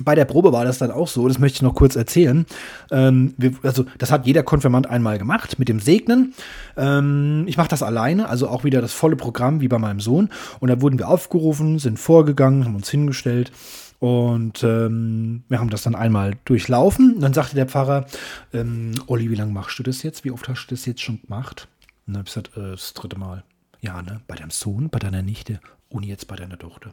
Bei 0.00 0.14
der 0.14 0.24
Probe 0.24 0.52
war 0.52 0.64
das 0.64 0.78
dann 0.78 0.90
auch 0.90 1.08
so, 1.08 1.26
das 1.28 1.38
möchte 1.38 1.56
ich 1.56 1.62
noch 1.62 1.74
kurz 1.74 1.96
erzählen. 1.96 2.46
Ähm, 2.90 3.34
wir, 3.36 3.52
also, 3.62 3.84
das 3.98 4.10
hat 4.10 4.26
jeder 4.26 4.42
Konfirmand 4.42 4.88
einmal 4.88 5.18
gemacht 5.18 5.58
mit 5.58 5.68
dem 5.68 5.80
Segnen. 5.80 6.34
Ähm, 6.76 7.44
ich 7.46 7.56
mache 7.56 7.68
das 7.68 7.82
alleine, 7.82 8.28
also 8.28 8.48
auch 8.48 8.64
wieder 8.64 8.80
das 8.80 8.92
volle 8.92 9.16
Programm 9.16 9.60
wie 9.60 9.68
bei 9.68 9.78
meinem 9.78 10.00
Sohn. 10.00 10.30
Und 10.60 10.68
da 10.68 10.80
wurden 10.80 10.98
wir 10.98 11.08
aufgerufen, 11.08 11.78
sind 11.78 11.98
vorgegangen, 11.98 12.64
haben 12.64 12.76
uns 12.76 12.90
hingestellt. 12.90 13.52
Und 13.98 14.62
ähm, 14.62 15.42
wir 15.48 15.58
haben 15.58 15.70
das 15.70 15.82
dann 15.82 15.94
einmal 15.94 16.36
durchlaufen. 16.44 17.14
Und 17.14 17.20
dann 17.20 17.34
sagte 17.34 17.56
der 17.56 17.66
Pfarrer, 17.66 18.06
ähm, 18.52 18.92
Olli, 19.06 19.30
wie 19.30 19.34
lange 19.34 19.52
machst 19.52 19.78
du 19.78 19.82
das 19.82 20.02
jetzt? 20.02 20.24
Wie 20.24 20.30
oft 20.30 20.48
hast 20.48 20.66
du 20.66 20.74
das 20.74 20.86
jetzt 20.86 21.02
schon 21.02 21.20
gemacht? 21.20 21.68
Und 22.06 22.14
dann 22.14 22.18
habe 22.18 22.28
ich 22.28 22.34
gesagt, 22.34 22.56
äh, 22.56 22.70
das 22.72 22.94
dritte 22.94 23.18
Mal. 23.18 23.42
Ja, 23.80 24.02
ne? 24.02 24.20
Bei 24.26 24.36
deinem 24.36 24.50
Sohn, 24.50 24.88
bei 24.90 24.98
deiner 24.98 25.22
Nichte 25.22 25.60
und 25.88 26.04
jetzt 26.04 26.28
bei 26.28 26.36
deiner 26.36 26.58
Tochter. 26.58 26.92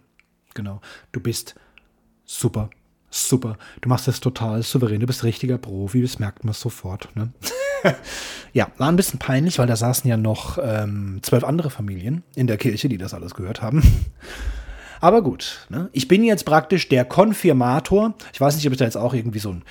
Genau. 0.53 0.81
Du 1.11 1.19
bist 1.19 1.55
super 2.25 2.69
super. 3.15 3.57
Du 3.81 3.89
machst 3.89 4.07
das 4.07 4.19
total 4.19 4.63
souverän. 4.63 4.99
Du 4.99 5.07
bist 5.07 5.23
richtiger 5.23 5.57
Profi. 5.57 6.01
Das 6.01 6.19
merkt 6.19 6.43
man 6.43 6.53
sofort. 6.53 7.09
Ne? 7.15 7.31
ja, 8.53 8.67
war 8.77 8.89
ein 8.89 8.95
bisschen 8.95 9.19
peinlich, 9.19 9.59
weil 9.59 9.67
da 9.67 9.75
saßen 9.75 10.09
ja 10.09 10.17
noch 10.17 10.57
ähm, 10.61 11.19
zwölf 11.21 11.43
andere 11.43 11.69
Familien 11.69 12.23
in 12.35 12.47
der 12.47 12.57
Kirche, 12.57 12.89
die 12.89 12.97
das 12.97 13.13
alles 13.13 13.33
gehört 13.33 13.61
haben. 13.61 13.83
Aber 15.01 15.21
gut, 15.21 15.67
ne? 15.69 15.89
ich 15.91 16.07
bin 16.07 16.23
jetzt 16.23 16.45
praktisch 16.45 16.87
der 16.89 17.05
Konfirmator. 17.05 18.15
Ich 18.33 18.41
weiß 18.41 18.55
nicht, 18.55 18.65
ob 18.65 18.73
ich 18.73 18.79
da 18.79 18.85
jetzt 18.85 18.97
auch 18.97 19.13
irgendwie 19.13 19.39
so 19.39 19.51
ein 19.51 19.63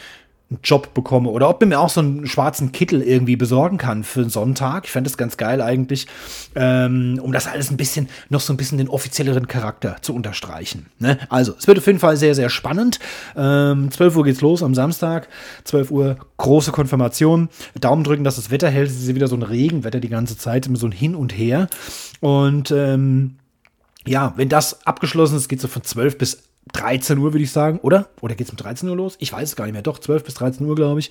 einen 0.54 0.60
Job 0.62 0.94
bekomme 0.94 1.30
oder 1.30 1.48
ob 1.48 1.64
mir 1.64 1.80
auch 1.80 1.88
so 1.88 2.00
einen 2.00 2.26
schwarzen 2.26 2.72
Kittel 2.72 3.02
irgendwie 3.02 3.36
besorgen 3.36 3.78
kann 3.78 4.04
für 4.04 4.20
einen 4.20 4.30
Sonntag. 4.30 4.84
Ich 4.84 4.92
fände 4.92 5.08
das 5.08 5.16
ganz 5.16 5.36
geil 5.36 5.60
eigentlich, 5.60 6.06
ähm, 6.54 7.18
um 7.22 7.32
das 7.32 7.46
alles 7.46 7.70
ein 7.70 7.76
bisschen, 7.76 8.08
noch 8.28 8.40
so 8.40 8.52
ein 8.52 8.56
bisschen 8.56 8.78
den 8.78 8.88
offizielleren 8.88 9.48
Charakter 9.48 9.96
zu 10.00 10.14
unterstreichen. 10.14 10.86
Ne? 10.98 11.18
Also, 11.28 11.54
es 11.58 11.66
wird 11.66 11.78
auf 11.78 11.86
jeden 11.86 11.98
Fall 11.98 12.16
sehr, 12.16 12.34
sehr 12.34 12.50
spannend. 12.50 12.98
Ähm, 13.36 13.90
12 13.90 14.16
Uhr 14.16 14.24
geht's 14.24 14.40
los 14.40 14.62
am 14.62 14.74
Samstag. 14.74 15.28
12 15.64 15.90
Uhr 15.90 16.16
große 16.36 16.72
Konfirmation. 16.72 17.48
Daumen 17.80 18.04
drücken, 18.04 18.24
dass 18.24 18.36
das 18.36 18.50
Wetter 18.50 18.70
hält. 18.70 18.90
Es 18.90 19.00
ist 19.00 19.14
wieder 19.14 19.28
so 19.28 19.36
ein 19.36 19.42
Regenwetter 19.42 20.00
die 20.00 20.08
ganze 20.08 20.36
Zeit, 20.36 20.66
immer 20.66 20.78
so 20.78 20.86
ein 20.86 20.92
Hin 20.92 21.14
und 21.14 21.32
Her. 21.36 21.68
Und 22.20 22.70
ähm, 22.70 23.36
ja, 24.06 24.34
wenn 24.36 24.48
das 24.48 24.86
abgeschlossen 24.86 25.36
ist, 25.36 25.48
geht 25.48 25.60
so 25.60 25.68
von 25.68 25.82
12 25.82 26.18
bis 26.18 26.42
13 26.72 27.18
Uhr, 27.18 27.32
würde 27.32 27.44
ich 27.44 27.52
sagen, 27.52 27.78
oder? 27.80 28.08
Oder 28.20 28.34
geht 28.34 28.46
es 28.46 28.50
um 28.50 28.56
13 28.56 28.88
Uhr 28.88 28.96
los? 28.96 29.16
Ich 29.18 29.32
weiß 29.32 29.50
es 29.50 29.56
gar 29.56 29.64
nicht 29.64 29.74
mehr. 29.74 29.82
Doch, 29.82 29.98
12 29.98 30.24
bis 30.24 30.34
13 30.34 30.66
Uhr, 30.66 30.74
glaube 30.74 31.00
ich. 31.00 31.10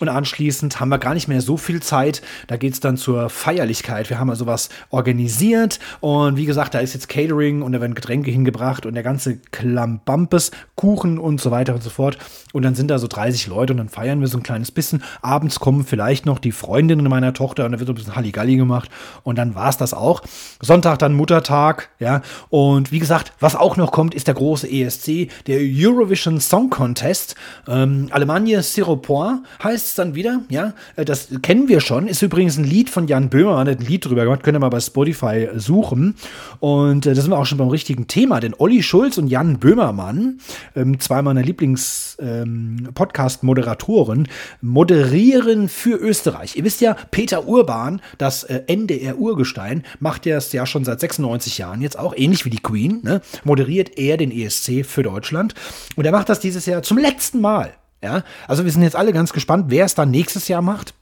Und 0.00 0.08
anschließend 0.08 0.80
haben 0.80 0.88
wir 0.88 0.98
gar 0.98 1.14
nicht 1.14 1.28
mehr 1.28 1.40
so 1.40 1.56
viel 1.56 1.80
Zeit. 1.80 2.20
Da 2.48 2.56
geht 2.56 2.72
es 2.72 2.80
dann 2.80 2.96
zur 2.96 3.30
Feierlichkeit. 3.30 4.10
Wir 4.10 4.18
haben 4.18 4.28
also 4.28 4.44
was 4.44 4.68
organisiert. 4.90 5.78
Und 6.00 6.36
wie 6.36 6.46
gesagt, 6.46 6.74
da 6.74 6.80
ist 6.80 6.94
jetzt 6.94 7.08
Catering 7.08 7.62
und 7.62 7.70
da 7.70 7.80
werden 7.80 7.94
Getränke 7.94 8.32
hingebracht 8.32 8.86
und 8.86 8.94
der 8.94 9.04
ganze 9.04 9.36
Klambampes, 9.52 10.50
Kuchen 10.74 11.20
und 11.20 11.40
so 11.40 11.52
weiter 11.52 11.74
und 11.74 11.82
so 11.84 11.90
fort. 11.90 12.18
Und 12.52 12.64
dann 12.64 12.74
sind 12.74 12.88
da 12.88 12.98
so 12.98 13.06
30 13.06 13.46
Leute 13.46 13.72
und 13.72 13.76
dann 13.76 13.88
feiern 13.88 14.20
wir 14.20 14.26
so 14.26 14.36
ein 14.36 14.42
kleines 14.42 14.72
bisschen. 14.72 15.00
Abends 15.22 15.60
kommen 15.60 15.84
vielleicht 15.84 16.26
noch 16.26 16.40
die 16.40 16.50
Freundinnen 16.52 17.08
meiner 17.08 17.32
Tochter 17.32 17.64
und 17.64 17.70
da 17.70 17.78
wird 17.78 17.86
so 17.86 17.92
ein 17.92 17.96
bisschen 17.96 18.16
Halligalli 18.16 18.56
gemacht. 18.56 18.90
Und 19.22 19.38
dann 19.38 19.54
war 19.54 19.68
es 19.68 19.76
das 19.76 19.94
auch. 19.94 20.22
Sonntag 20.60 20.98
dann 20.98 21.14
Muttertag. 21.14 21.90
Ja. 22.00 22.22
Und 22.50 22.90
wie 22.90 22.98
gesagt, 22.98 23.32
was 23.38 23.54
auch 23.54 23.76
noch 23.76 23.92
kommt, 23.92 24.12
ist 24.12 24.26
der 24.26 24.34
große 24.34 24.68
ESC, 24.68 25.28
der 25.46 25.60
Eurovision 25.60 26.40
Song 26.40 26.68
Contest. 26.68 27.36
Ähm, 27.68 28.08
Allemagne 28.10 28.60
Zero 28.60 28.96
Point 28.96 29.42
heißt 29.84 29.90
es 29.90 29.96
dann 29.96 30.14
wieder, 30.14 30.40
ja, 30.48 30.72
äh, 30.96 31.04
das 31.04 31.28
kennen 31.42 31.68
wir 31.68 31.80
schon, 31.80 32.08
ist 32.08 32.22
übrigens 32.22 32.56
ein 32.56 32.64
Lied 32.64 32.88
von 32.88 33.06
Jan 33.06 33.28
Böhmer, 33.28 33.58
hat 33.58 33.68
ein 33.68 33.76
Lied 33.78 34.06
drüber 34.06 34.24
gemacht, 34.24 34.42
könnt 34.42 34.56
ihr 34.56 34.60
mal 34.60 34.70
bei 34.70 34.80
Spotify 34.80 35.50
suchen. 35.56 36.14
Und 36.58 37.04
äh, 37.04 37.12
da 37.14 37.20
sind 37.20 37.30
wir 37.30 37.38
auch 37.38 37.44
schon 37.44 37.58
beim 37.58 37.68
richtigen 37.68 38.06
Thema, 38.06 38.40
denn 38.40 38.54
Olli 38.56 38.82
Schulz 38.82 39.18
und 39.18 39.28
Jan 39.28 39.58
Böhmermann, 39.58 40.38
ähm, 40.74 40.98
zwei 41.00 41.20
meiner 41.20 41.42
Lieblings-Podcast-Moderatoren, 41.42 44.20
ähm, 44.20 44.26
moderieren 44.62 45.68
für 45.68 45.96
Österreich. 45.96 46.56
Ihr 46.56 46.64
wisst 46.64 46.80
ja, 46.80 46.96
Peter 47.10 47.46
Urban, 47.46 48.00
das 48.16 48.44
äh, 48.44 48.62
NDR-Urgestein, 48.66 49.82
macht 50.00 50.24
ja 50.24 50.38
es 50.38 50.50
ja 50.52 50.64
schon 50.64 50.86
seit 50.86 51.00
96 51.00 51.58
Jahren 51.58 51.82
jetzt 51.82 51.98
auch, 51.98 52.14
ähnlich 52.16 52.46
wie 52.46 52.50
die 52.50 52.62
Queen, 52.62 53.00
ne, 53.02 53.20
moderiert 53.44 53.98
er 53.98 54.16
den 54.16 54.32
ESC 54.32 54.86
für 54.86 55.02
Deutschland. 55.02 55.52
Und 55.96 56.06
er 56.06 56.12
macht 56.12 56.30
das 56.30 56.40
dieses 56.40 56.64
Jahr 56.64 56.82
zum 56.82 56.96
letzten 56.96 57.42
Mal. 57.42 57.74
Ja, 58.04 58.22
also 58.46 58.64
wir 58.64 58.70
sind 58.70 58.82
jetzt 58.82 58.96
alle 58.96 59.14
ganz 59.14 59.32
gespannt, 59.32 59.66
wer 59.68 59.86
es 59.86 59.94
dann 59.94 60.10
nächstes 60.10 60.46
Jahr 60.46 60.60
macht. 60.60 60.92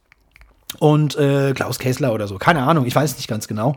Und 0.78 1.16
äh, 1.16 1.52
Klaus 1.52 1.80
Kessler 1.80 2.14
oder 2.14 2.28
so. 2.28 2.38
Keine 2.38 2.62
Ahnung, 2.62 2.86
ich 2.86 2.94
weiß 2.94 3.16
nicht 3.16 3.28
ganz 3.28 3.48
genau. 3.48 3.74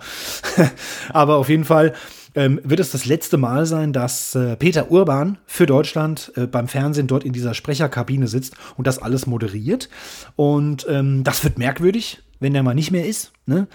Aber 1.10 1.38
auf 1.38 1.50
jeden 1.50 1.66
Fall 1.66 1.94
ähm, 2.36 2.62
wird 2.64 2.80
es 2.80 2.92
das 2.92 3.06
letzte 3.06 3.38
Mal 3.38 3.66
sein, 3.66 3.94
dass 3.94 4.36
äh, 4.36 4.56
Peter 4.56 4.92
Urban 4.92 5.40
für 5.48 5.66
Deutschland 5.66 6.32
äh, 6.36 6.46
beim 6.46 6.68
Fernsehen 6.68 7.08
dort 7.08 7.24
in 7.24 7.34
dieser 7.34 7.56
Sprecherkabine 7.56 8.28
sitzt 8.28 8.54
und 8.78 8.86
das 8.86 9.00
alles 9.00 9.26
moderiert. 9.26 9.90
Und 10.36 10.86
ähm, 10.88 11.24
das 11.24 11.44
wird 11.44 11.58
merkwürdig 11.58 12.22
wenn 12.46 12.54
der 12.54 12.62
mal 12.62 12.76
nicht 12.76 12.92
mehr 12.92 13.08
ist, 13.08 13.32
ne, 13.48 13.68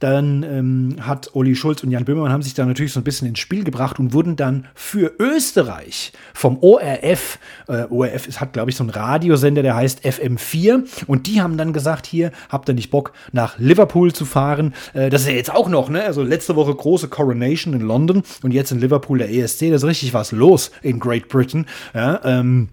dann 0.00 0.42
ähm, 0.42 0.96
hat 1.00 1.34
Olli 1.34 1.56
Schulz 1.56 1.82
und 1.82 1.90
Jan 1.90 2.04
Böhmermann 2.04 2.30
haben 2.30 2.42
sich 2.42 2.52
da 2.52 2.66
natürlich 2.66 2.92
so 2.92 3.00
ein 3.00 3.04
bisschen 3.04 3.26
ins 3.26 3.38
Spiel 3.38 3.64
gebracht 3.64 3.98
und 3.98 4.12
wurden 4.12 4.36
dann 4.36 4.66
für 4.74 5.14
Österreich 5.18 6.12
vom 6.34 6.58
ORF, 6.58 7.38
äh, 7.68 7.84
ORF 7.88 8.28
ist, 8.28 8.38
hat 8.38 8.52
glaube 8.52 8.68
ich 8.68 8.76
so 8.76 8.84
einen 8.84 8.90
Radiosender, 8.90 9.62
der 9.62 9.76
heißt 9.76 10.04
FM4 10.04 10.84
und 11.06 11.26
die 11.26 11.40
haben 11.40 11.56
dann 11.56 11.72
gesagt, 11.72 12.04
hier 12.06 12.32
habt 12.50 12.68
ihr 12.68 12.74
nicht 12.74 12.90
Bock 12.90 13.14
nach 13.32 13.58
Liverpool 13.58 14.12
zu 14.12 14.26
fahren, 14.26 14.74
äh, 14.92 15.08
das 15.08 15.22
ist 15.22 15.28
ja 15.28 15.34
jetzt 15.34 15.54
auch 15.54 15.70
noch, 15.70 15.88
ne, 15.88 16.02
also 16.02 16.22
letzte 16.22 16.54
Woche 16.54 16.74
große 16.74 17.08
Coronation 17.08 17.72
in 17.72 17.80
London 17.80 18.24
und 18.42 18.52
jetzt 18.52 18.72
in 18.72 18.78
Liverpool 18.78 19.16
der 19.16 19.32
ESC, 19.32 19.70
da 19.70 19.76
ist 19.76 19.84
richtig 19.84 20.12
was 20.12 20.32
los 20.32 20.70
in 20.82 21.00
Great 21.00 21.28
Britain, 21.28 21.64
ja, 21.94 22.20
ähm, 22.24 22.68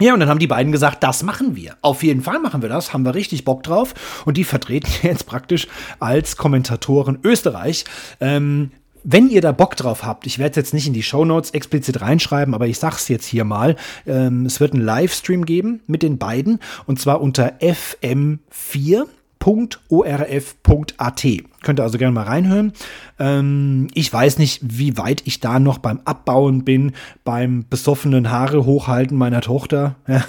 ja, 0.00 0.12
und 0.12 0.20
dann 0.20 0.28
haben 0.28 0.40
die 0.40 0.48
beiden 0.48 0.72
gesagt, 0.72 1.04
das 1.04 1.22
machen 1.22 1.54
wir. 1.54 1.76
Auf 1.80 2.02
jeden 2.02 2.22
Fall 2.22 2.40
machen 2.40 2.62
wir 2.62 2.68
das, 2.68 2.92
haben 2.92 3.04
wir 3.04 3.14
richtig 3.14 3.44
Bock 3.44 3.62
drauf. 3.62 3.94
Und 4.24 4.36
die 4.36 4.44
vertreten 4.44 4.90
jetzt 5.02 5.26
praktisch 5.26 5.68
als 6.00 6.36
Kommentatoren 6.36 7.18
Österreich. 7.22 7.84
Ähm, 8.20 8.72
wenn 9.04 9.28
ihr 9.28 9.42
da 9.42 9.52
Bock 9.52 9.76
drauf 9.76 10.02
habt, 10.02 10.26
ich 10.26 10.38
werde 10.38 10.50
es 10.50 10.56
jetzt 10.56 10.74
nicht 10.74 10.86
in 10.86 10.94
die 10.94 11.02
Show 11.02 11.24
Notes 11.24 11.50
explizit 11.50 12.00
reinschreiben, 12.00 12.54
aber 12.54 12.66
ich 12.66 12.78
sag's 12.78 13.08
jetzt 13.08 13.26
hier 13.26 13.44
mal, 13.44 13.76
ähm, 14.06 14.46
es 14.46 14.60
wird 14.60 14.72
einen 14.72 14.82
Livestream 14.82 15.44
geben 15.44 15.82
mit 15.86 16.02
den 16.02 16.16
beiden 16.18 16.58
und 16.86 16.98
zwar 16.98 17.20
unter 17.20 17.58
FM4 17.60 19.04
www.orf.at. 19.44 21.26
Könnt 21.62 21.80
ihr 21.80 21.82
also 21.82 21.98
gerne 21.98 22.12
mal 22.12 22.24
reinhören. 22.24 22.72
Ähm, 23.18 23.88
ich 23.94 24.12
weiß 24.12 24.38
nicht, 24.38 24.60
wie 24.62 24.96
weit 24.98 25.22
ich 25.26 25.40
da 25.40 25.58
noch 25.58 25.78
beim 25.78 26.00
Abbauen 26.04 26.64
bin, 26.64 26.92
beim 27.24 27.64
besoffenen 27.68 28.30
Haare 28.30 28.64
hochhalten 28.64 29.16
meiner 29.16 29.40
Tochter. 29.40 29.96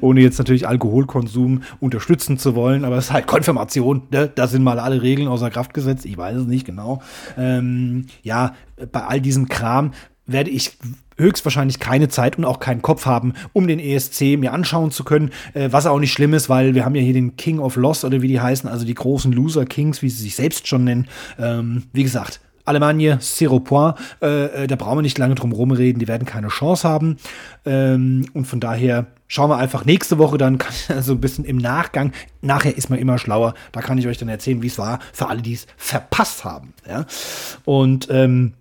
Ohne 0.00 0.20
jetzt 0.20 0.38
natürlich 0.38 0.66
Alkoholkonsum 0.66 1.62
unterstützen 1.78 2.38
zu 2.38 2.54
wollen, 2.54 2.84
aber 2.84 2.96
es 2.96 3.06
ist 3.06 3.12
halt 3.12 3.26
Konfirmation. 3.26 4.02
Ne? 4.10 4.30
Da 4.34 4.46
sind 4.46 4.62
mal 4.62 4.80
alle 4.80 5.02
Regeln 5.02 5.28
außer 5.28 5.50
Kraft 5.50 5.74
gesetzt. 5.74 6.04
Ich 6.04 6.16
weiß 6.16 6.36
es 6.36 6.46
nicht 6.46 6.66
genau. 6.66 7.02
Ähm, 7.36 8.06
ja, 8.22 8.54
bei 8.92 9.02
all 9.02 9.20
diesem 9.20 9.48
Kram 9.48 9.92
werde 10.26 10.50
ich 10.50 10.78
höchstwahrscheinlich 11.20 11.78
keine 11.78 12.08
Zeit 12.08 12.38
und 12.38 12.44
auch 12.44 12.60
keinen 12.60 12.82
Kopf 12.82 13.06
haben, 13.06 13.34
um 13.52 13.66
den 13.66 13.78
ESC 13.78 14.38
mir 14.38 14.52
anschauen 14.52 14.90
zu 14.90 15.04
können, 15.04 15.30
äh, 15.54 15.68
was 15.70 15.86
auch 15.86 15.98
nicht 15.98 16.12
schlimm 16.12 16.34
ist, 16.34 16.48
weil 16.48 16.74
wir 16.74 16.84
haben 16.84 16.94
ja 16.94 17.02
hier 17.02 17.14
den 17.14 17.36
King 17.36 17.58
of 17.58 17.76
Lost 17.76 18.04
oder 18.04 18.22
wie 18.22 18.28
die 18.28 18.40
heißen, 18.40 18.68
also 18.68 18.84
die 18.84 18.94
großen 18.94 19.32
Loser 19.32 19.66
Kings, 19.66 20.02
wie 20.02 20.10
sie 20.10 20.22
sich 20.22 20.36
selbst 20.36 20.66
schon 20.66 20.84
nennen. 20.84 21.08
Ähm, 21.38 21.84
wie 21.92 22.02
gesagt, 22.02 22.40
Allemagne, 22.64 23.18
zero 23.18 23.60
point. 23.60 23.96
Äh, 24.22 24.64
äh, 24.64 24.66
da 24.66 24.76
brauchen 24.76 24.98
wir 24.98 25.02
nicht 25.02 25.18
lange 25.18 25.34
drum 25.34 25.52
rumreden, 25.52 25.98
die 25.98 26.08
werden 26.08 26.24
keine 26.24 26.48
Chance 26.48 26.88
haben. 26.88 27.16
Ähm, 27.64 28.26
und 28.32 28.46
von 28.46 28.60
daher 28.60 29.06
schauen 29.26 29.50
wir 29.50 29.56
einfach 29.56 29.84
nächste 29.84 30.18
Woche 30.18 30.38
dann 30.38 30.58
so 31.00 31.12
ein 31.12 31.20
bisschen 31.20 31.44
im 31.44 31.56
Nachgang. 31.56 32.12
Nachher 32.42 32.76
ist 32.76 32.90
man 32.90 32.98
immer 32.98 33.18
schlauer. 33.18 33.54
Da 33.72 33.80
kann 33.80 33.98
ich 33.98 34.06
euch 34.06 34.18
dann 34.18 34.28
erzählen, 34.28 34.62
wie 34.62 34.68
es 34.68 34.78
war 34.78 35.00
für 35.12 35.28
alle, 35.28 35.42
die 35.42 35.54
es 35.54 35.66
verpasst 35.76 36.44
haben. 36.44 36.74
Ja? 36.88 37.06
Und 37.64 38.08
ähm, 38.10 38.54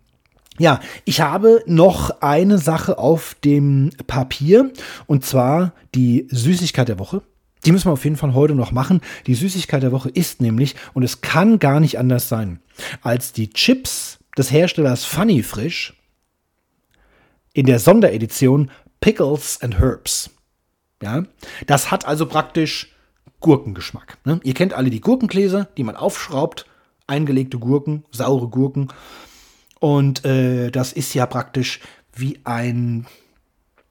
ja, 0.60 0.80
ich 1.06 1.22
habe 1.22 1.64
noch 1.66 2.22
eine 2.22 2.58
Sache 2.58 2.98
auf 2.98 3.36
dem 3.44 3.90
Papier 4.08 4.72
und 5.08 5.26
zwar 5.26 5.74
die 5.96 6.28
Süßigkeit 6.30 6.88
der 6.88 7.00
Woche. 7.00 7.22
Die 7.66 7.72
müssen 7.72 7.88
wir 7.88 7.94
auf 7.94 8.04
jeden 8.04 8.16
Fall 8.16 8.34
heute 8.34 8.56
noch 8.56 8.72
machen. 8.72 9.02
Die 9.28 9.36
Süßigkeit 9.36 9.84
der 9.84 9.92
Woche 9.92 10.10
ist 10.10 10.42
nämlich, 10.42 10.76
und 10.94 11.04
es 11.04 11.22
kann 11.22 11.60
gar 11.60 11.80
nicht 11.80 11.98
anders 11.98 12.30
sein, 12.30 12.60
als 13.02 13.34
die 13.34 13.50
Chips 13.50 14.20
des 14.38 14.52
Herstellers 14.52 15.04
Funny 15.04 15.44
Frisch 15.44 15.94
in 17.54 17.66
der 17.66 17.80
Sonderedition 17.80 18.72
Pickles 19.02 19.62
and 19.62 19.80
Herbs. 19.80 20.30
Ja, 21.02 21.24
das 21.68 21.92
hat 21.92 22.06
also 22.06 22.26
praktisch 22.26 22.94
Gurkengeschmack. 23.40 24.18
Ne? 24.26 24.40
Ihr 24.44 24.54
kennt 24.54 24.74
alle 24.74 24.90
die 24.90 25.02
Gurkengläser, 25.02 25.70
die 25.78 25.84
man 25.84 25.96
aufschraubt, 25.96 26.66
eingelegte 27.08 27.58
Gurken, 27.58 28.04
saure 28.12 28.48
Gurken. 28.50 28.90
Und 29.80 30.26
äh, 30.26 30.72
das 30.72 30.94
ist 30.94 31.14
ja 31.14 31.26
praktisch 31.26 31.80
wie 32.14 32.40
ein 32.44 33.08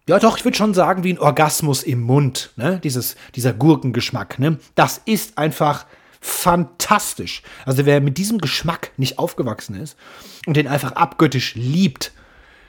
ja, 0.08 0.18
doch, 0.18 0.38
ich 0.38 0.44
würde 0.44 0.56
schon 0.56 0.72
sagen, 0.72 1.04
wie 1.04 1.12
ein 1.12 1.18
Orgasmus 1.18 1.82
im 1.82 2.00
Mund, 2.00 2.50
ne? 2.56 2.80
Dieses, 2.82 3.14
dieser 3.34 3.52
Gurkengeschmack, 3.52 4.38
ne? 4.38 4.58
Das 4.74 5.02
ist 5.04 5.36
einfach 5.36 5.84
fantastisch. 6.18 7.42
Also 7.66 7.84
wer 7.84 8.00
mit 8.00 8.16
diesem 8.16 8.38
Geschmack 8.38 8.92
nicht 8.96 9.18
aufgewachsen 9.18 9.74
ist 9.74 9.98
und 10.46 10.56
den 10.56 10.66
einfach 10.66 10.92
abgöttisch 10.92 11.54
liebt, 11.56 12.12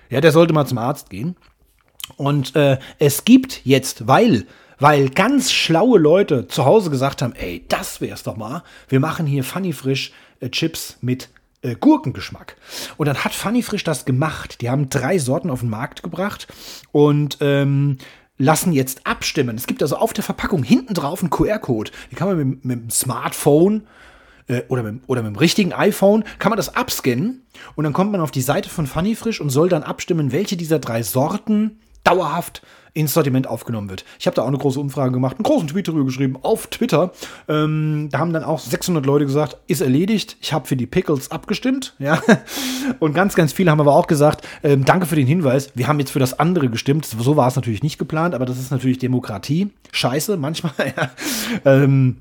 ja, 0.09 0.19
der 0.19 0.33
sollte 0.33 0.53
mal 0.53 0.65
zum 0.65 0.79
Arzt 0.79 1.09
gehen. 1.09 1.37
Und 2.17 2.57
äh, 2.57 2.77
es 2.99 3.23
gibt 3.23 3.65
jetzt, 3.65 4.05
weil 4.07 4.45
weil 4.81 5.09
ganz 5.09 5.51
schlaue 5.51 5.99
Leute 5.99 6.47
zu 6.47 6.65
Hause 6.65 6.89
gesagt 6.89 7.21
haben, 7.21 7.33
ey, 7.35 7.65
das 7.67 7.99
wär's 8.01 8.23
doch 8.23 8.37
mal. 8.37 8.63
Wir 8.87 8.99
machen 8.99 9.25
hier 9.25 9.43
Funny 9.43 9.73
Frisch 9.73 10.13
äh, 10.39 10.49
Chips 10.49 10.97
mit 11.01 11.29
äh, 11.61 11.75
Gurkengeschmack. 11.75 12.55
Und 12.97 13.07
dann 13.07 13.23
hat 13.23 13.33
Funny 13.33 13.61
Frisch 13.61 13.83
das 13.83 14.05
gemacht. 14.05 14.61
Die 14.61 14.69
haben 14.69 14.89
drei 14.89 15.17
Sorten 15.17 15.49
auf 15.49 15.61
den 15.61 15.69
Markt 15.69 16.03
gebracht 16.03 16.47
und 16.91 17.37
ähm, 17.41 17.97
lassen 18.37 18.71
jetzt 18.73 19.05
abstimmen. 19.05 19.57
Es 19.57 19.67
gibt 19.67 19.81
also 19.81 19.97
auf 19.97 20.13
der 20.13 20.23
Verpackung 20.23 20.63
hinten 20.63 20.93
drauf 20.93 21.21
einen 21.21 21.29
QR-Code. 21.29 21.91
Die 22.11 22.15
kann 22.15 22.29
man 22.29 22.37
mit, 22.37 22.65
mit 22.65 22.79
dem 22.79 22.89
Smartphone 22.89 23.87
äh, 24.47 24.63
oder, 24.67 24.83
mit, 24.83 25.01
oder 25.07 25.21
mit 25.21 25.35
dem 25.35 25.37
richtigen 25.37 25.73
iPhone, 25.73 26.23
kann 26.39 26.49
man 26.49 26.57
das 26.57 26.75
abscannen 26.75 27.43
und 27.75 27.83
dann 27.83 27.93
kommt 27.93 28.11
man 28.11 28.21
auf 28.21 28.31
die 28.31 28.41
Seite 28.41 28.69
von 28.69 28.87
Funny 28.87 29.15
Frisch 29.15 29.39
und 29.39 29.49
soll 29.49 29.69
dann 29.69 29.83
abstimmen, 29.83 30.31
welche 30.31 30.57
dieser 30.57 30.79
drei 30.79 31.03
Sorten 31.03 31.79
dauerhaft 32.03 32.61
ins 32.93 33.13
Sortiment 33.13 33.47
aufgenommen 33.47 33.89
wird. 33.89 34.03
Ich 34.19 34.25
habe 34.25 34.35
da 34.35 34.43
auch 34.43 34.47
eine 34.47 34.57
große 34.57 34.79
Umfrage 34.79 35.11
gemacht, 35.11 35.37
einen 35.37 35.43
großen 35.43 35.67
Tweet 35.67 35.87
darüber 35.87 36.05
geschrieben 36.05 36.37
auf 36.41 36.67
Twitter. 36.67 37.11
Ähm, 37.47 38.09
da 38.11 38.19
haben 38.19 38.33
dann 38.33 38.43
auch 38.43 38.59
600 38.59 39.05
Leute 39.05 39.25
gesagt, 39.25 39.57
ist 39.67 39.81
erledigt. 39.81 40.37
Ich 40.41 40.53
habe 40.53 40.67
für 40.67 40.75
die 40.75 40.87
Pickles 40.87 41.31
abgestimmt. 41.31 41.95
Ja. 42.09 42.21
Und 42.99 43.13
ganz, 43.13 43.35
ganz 43.35 43.53
viele 43.53 43.69
haben 43.69 43.81
aber 43.81 43.93
auch 43.93 44.07
gesagt, 44.07 44.47
ähm, 44.63 44.83
danke 44.83 45.05
für 45.05 45.15
den 45.15 45.27
Hinweis. 45.27 45.69
Wir 45.75 45.87
haben 45.87 45.99
jetzt 45.99 46.11
für 46.11 46.19
das 46.19 46.39
andere 46.39 46.69
gestimmt. 46.69 47.05
So 47.05 47.35
war 47.35 47.47
es 47.47 47.55
natürlich 47.55 47.83
nicht 47.83 47.99
geplant, 47.99 48.33
aber 48.33 48.45
das 48.45 48.57
ist 48.57 48.71
natürlich 48.71 48.97
Demokratie. 48.97 49.69
Scheiße, 49.91 50.37
manchmal. 50.37 50.73
Ja. 50.95 51.11
Ähm, 51.65 52.17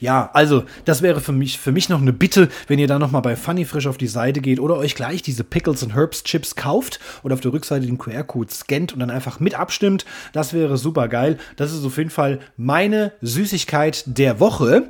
ja, 0.00 0.30
also 0.32 0.64
das 0.84 1.02
wäre 1.02 1.20
für 1.20 1.32
mich, 1.32 1.58
für 1.58 1.72
mich 1.72 1.88
noch 1.88 2.00
eine 2.00 2.12
Bitte, 2.12 2.48
wenn 2.66 2.78
ihr 2.78 2.86
da 2.86 2.98
nochmal 2.98 3.22
bei 3.22 3.36
Funny 3.36 3.64
Frisch 3.64 3.86
auf 3.86 3.98
die 3.98 4.06
Seite 4.06 4.40
geht 4.40 4.60
oder 4.60 4.76
euch 4.76 4.94
gleich 4.94 5.22
diese 5.22 5.44
Pickles 5.44 5.82
and 5.82 5.94
Herbs 5.94 6.24
Chips 6.24 6.56
kauft 6.56 7.00
und 7.22 7.32
auf 7.32 7.40
der 7.40 7.52
Rückseite 7.52 7.86
den 7.86 7.98
QR-Code 7.98 8.52
scannt 8.52 8.92
und 8.92 9.00
dann 9.00 9.10
einfach 9.10 9.40
mit 9.40 9.54
abstimmt. 9.54 10.04
Das 10.32 10.52
wäre 10.52 10.76
super 10.76 11.08
geil. 11.08 11.38
Das 11.56 11.72
ist 11.72 11.84
auf 11.84 11.96
jeden 11.96 12.10
Fall 12.10 12.40
meine 12.56 13.12
Süßigkeit 13.20 14.04
der 14.06 14.40
Woche. 14.40 14.88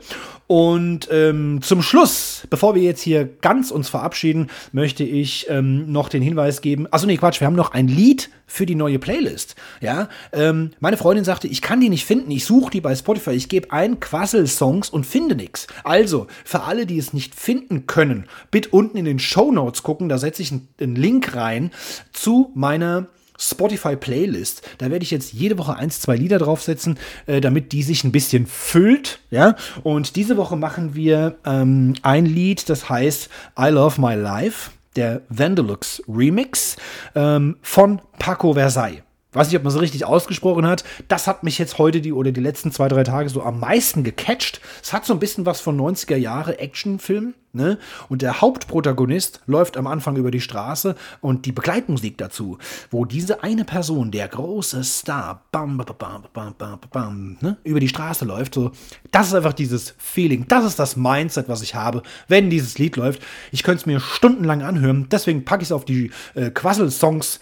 Und 0.50 1.06
ähm, 1.12 1.60
zum 1.62 1.80
Schluss, 1.80 2.44
bevor 2.50 2.74
wir 2.74 2.82
jetzt 2.82 3.02
hier 3.02 3.24
ganz 3.24 3.70
uns 3.70 3.88
verabschieden, 3.88 4.48
möchte 4.72 5.04
ich 5.04 5.46
ähm, 5.48 5.92
noch 5.92 6.08
den 6.08 6.22
Hinweis 6.22 6.60
geben. 6.60 6.88
Achso, 6.90 7.06
nee, 7.06 7.18
Quatsch, 7.18 7.38
wir 7.38 7.46
haben 7.46 7.54
noch 7.54 7.70
ein 7.70 7.86
Lied 7.86 8.30
für 8.48 8.66
die 8.66 8.74
neue 8.74 8.98
Playlist. 8.98 9.54
Ja, 9.80 10.08
ähm, 10.32 10.72
meine 10.80 10.96
Freundin 10.96 11.24
sagte, 11.24 11.46
ich 11.46 11.62
kann 11.62 11.80
die 11.80 11.88
nicht 11.88 12.04
finden. 12.04 12.32
Ich 12.32 12.46
suche 12.46 12.72
die 12.72 12.80
bei 12.80 12.96
Spotify. 12.96 13.30
Ich 13.30 13.48
gebe 13.48 13.70
ein 13.70 14.00
Quassel-Songs 14.00 14.90
und 14.90 15.06
finde 15.06 15.36
nichts. 15.36 15.68
Also, 15.84 16.26
für 16.44 16.62
alle, 16.62 16.84
die 16.84 16.98
es 16.98 17.12
nicht 17.12 17.36
finden 17.36 17.86
können, 17.86 18.24
bitte 18.50 18.70
unten 18.70 18.96
in 18.96 19.04
den 19.04 19.20
Show 19.20 19.52
Notes 19.52 19.84
gucken. 19.84 20.08
Da 20.08 20.18
setze 20.18 20.42
ich 20.42 20.50
einen 20.50 20.96
Link 20.96 21.36
rein 21.36 21.70
zu 22.12 22.50
meiner 22.56 23.06
Spotify 23.40 23.96
Playlist. 23.96 24.62
Da 24.78 24.90
werde 24.90 25.02
ich 25.02 25.10
jetzt 25.10 25.32
jede 25.32 25.58
Woche 25.58 25.76
eins, 25.76 26.00
zwei 26.00 26.16
Lieder 26.16 26.38
draufsetzen, 26.38 26.98
äh, 27.26 27.40
damit 27.40 27.72
die 27.72 27.82
sich 27.82 28.04
ein 28.04 28.12
bisschen 28.12 28.46
füllt. 28.46 29.20
Ja, 29.30 29.56
und 29.82 30.16
diese 30.16 30.36
Woche 30.36 30.56
machen 30.56 30.94
wir 30.94 31.38
ähm, 31.44 31.94
ein 32.02 32.26
Lied, 32.26 32.68
das 32.68 32.88
heißt 32.88 33.30
I 33.58 33.68
Love 33.68 34.00
My 34.00 34.14
Life, 34.14 34.70
der 34.96 35.22
Vandalux 35.28 36.02
Remix 36.08 36.76
ähm, 37.14 37.56
von 37.62 38.00
Paco 38.18 38.54
Versailles 38.54 39.02
weiß 39.32 39.48
nicht, 39.48 39.56
ob 39.56 39.62
man 39.62 39.72
so 39.72 39.78
richtig 39.78 40.04
ausgesprochen 40.04 40.66
hat. 40.66 40.84
Das 41.08 41.26
hat 41.26 41.44
mich 41.44 41.58
jetzt 41.58 41.78
heute 41.78 42.00
die 42.00 42.12
oder 42.12 42.32
die 42.32 42.40
letzten 42.40 42.72
zwei, 42.72 42.88
drei 42.88 43.04
Tage 43.04 43.28
so 43.28 43.42
am 43.42 43.60
meisten 43.60 44.02
gecatcht. 44.04 44.60
Es 44.82 44.92
hat 44.92 45.04
so 45.04 45.12
ein 45.12 45.20
bisschen 45.20 45.46
was 45.46 45.60
von 45.60 45.78
90er 45.78 46.16
Jahre 46.16 46.58
Actionfilm, 46.58 47.34
ne? 47.52 47.78
Und 48.08 48.22
der 48.22 48.40
Hauptprotagonist 48.40 49.40
läuft 49.46 49.76
am 49.76 49.86
Anfang 49.86 50.16
über 50.16 50.30
die 50.30 50.40
Straße 50.40 50.96
und 51.20 51.46
die 51.46 51.52
Begleitmusik 51.52 52.18
dazu, 52.18 52.58
wo 52.90 53.04
diese 53.04 53.42
eine 53.42 53.64
Person, 53.64 54.10
der 54.10 54.28
große 54.28 54.82
Star, 54.84 55.44
bam, 55.52 55.78
bam, 55.78 55.86
bam, 55.96 56.24
bam, 56.32 56.54
bam, 56.56 56.80
bam, 56.90 57.36
ne? 57.40 57.56
über 57.64 57.80
die 57.80 57.88
Straße 57.88 58.24
läuft, 58.24 58.54
so, 58.54 58.72
das 59.12 59.28
ist 59.28 59.34
einfach 59.34 59.52
dieses 59.52 59.94
Feeling, 59.98 60.46
das 60.48 60.64
ist 60.64 60.78
das 60.78 60.96
Mindset, 60.96 61.48
was 61.48 61.62
ich 61.62 61.74
habe, 61.74 62.02
wenn 62.28 62.50
dieses 62.50 62.78
Lied 62.78 62.96
läuft. 62.96 63.22
Ich 63.52 63.62
könnte 63.62 63.80
es 63.80 63.86
mir 63.86 64.00
stundenlang 64.00 64.62
anhören, 64.62 65.08
deswegen 65.10 65.44
packe 65.44 65.62
ich 65.62 65.68
es 65.68 65.72
auf 65.72 65.84
die 65.84 66.10
äh, 66.34 66.50
Quassel-Songs 66.50 67.40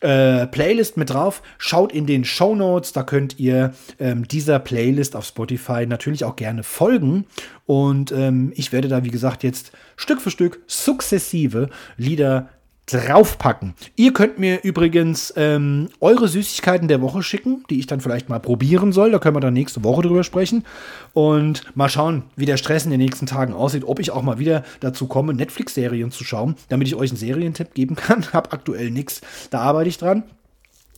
äh, 0.00 0.46
Playlist 0.46 0.96
mit 0.96 1.10
drauf. 1.10 1.42
Schaut 1.58 1.92
in 1.92 2.06
den 2.06 2.24
Show 2.24 2.54
Notes, 2.54 2.92
da 2.92 3.02
könnt 3.02 3.38
ihr 3.38 3.74
ähm, 3.98 4.26
dieser 4.26 4.58
Playlist 4.58 5.16
auf 5.16 5.24
Spotify 5.24 5.86
natürlich 5.86 6.24
auch 6.24 6.36
gerne 6.36 6.62
folgen. 6.62 7.26
Und 7.66 8.12
ähm, 8.12 8.52
ich 8.54 8.72
werde 8.72 8.88
da, 8.88 9.04
wie 9.04 9.10
gesagt, 9.10 9.42
jetzt 9.42 9.72
Stück 9.96 10.20
für 10.20 10.30
Stück 10.30 10.60
sukzessive 10.66 11.68
Lieder 11.96 12.48
draufpacken. 12.90 13.74
Ihr 13.96 14.12
könnt 14.12 14.38
mir 14.38 14.62
übrigens 14.62 15.32
ähm, 15.36 15.88
eure 16.00 16.28
Süßigkeiten 16.28 16.88
der 16.88 17.00
Woche 17.02 17.22
schicken, 17.22 17.64
die 17.70 17.78
ich 17.78 17.86
dann 17.86 18.00
vielleicht 18.00 18.28
mal 18.28 18.40
probieren 18.40 18.92
soll. 18.92 19.10
Da 19.10 19.18
können 19.18 19.36
wir 19.36 19.40
dann 19.40 19.54
nächste 19.54 19.84
Woche 19.84 20.02
drüber 20.02 20.24
sprechen. 20.24 20.64
Und 21.12 21.64
mal 21.76 21.88
schauen, 21.88 22.24
wie 22.36 22.46
der 22.46 22.56
Stress 22.56 22.84
in 22.84 22.90
den 22.90 23.00
nächsten 23.00 23.26
Tagen 23.26 23.52
aussieht, 23.52 23.84
ob 23.84 23.98
ich 23.98 24.10
auch 24.10 24.22
mal 24.22 24.38
wieder 24.38 24.64
dazu 24.80 25.06
komme, 25.06 25.34
Netflix-Serien 25.34 26.10
zu 26.10 26.24
schauen, 26.24 26.56
damit 26.68 26.88
ich 26.88 26.94
euch 26.94 27.10
einen 27.10 27.18
Serientipp 27.18 27.74
geben 27.74 27.94
kann. 27.94 28.26
Hab 28.32 28.52
aktuell 28.52 28.90
nichts, 28.90 29.20
da 29.50 29.60
arbeite 29.60 29.88
ich 29.88 29.98
dran. 29.98 30.24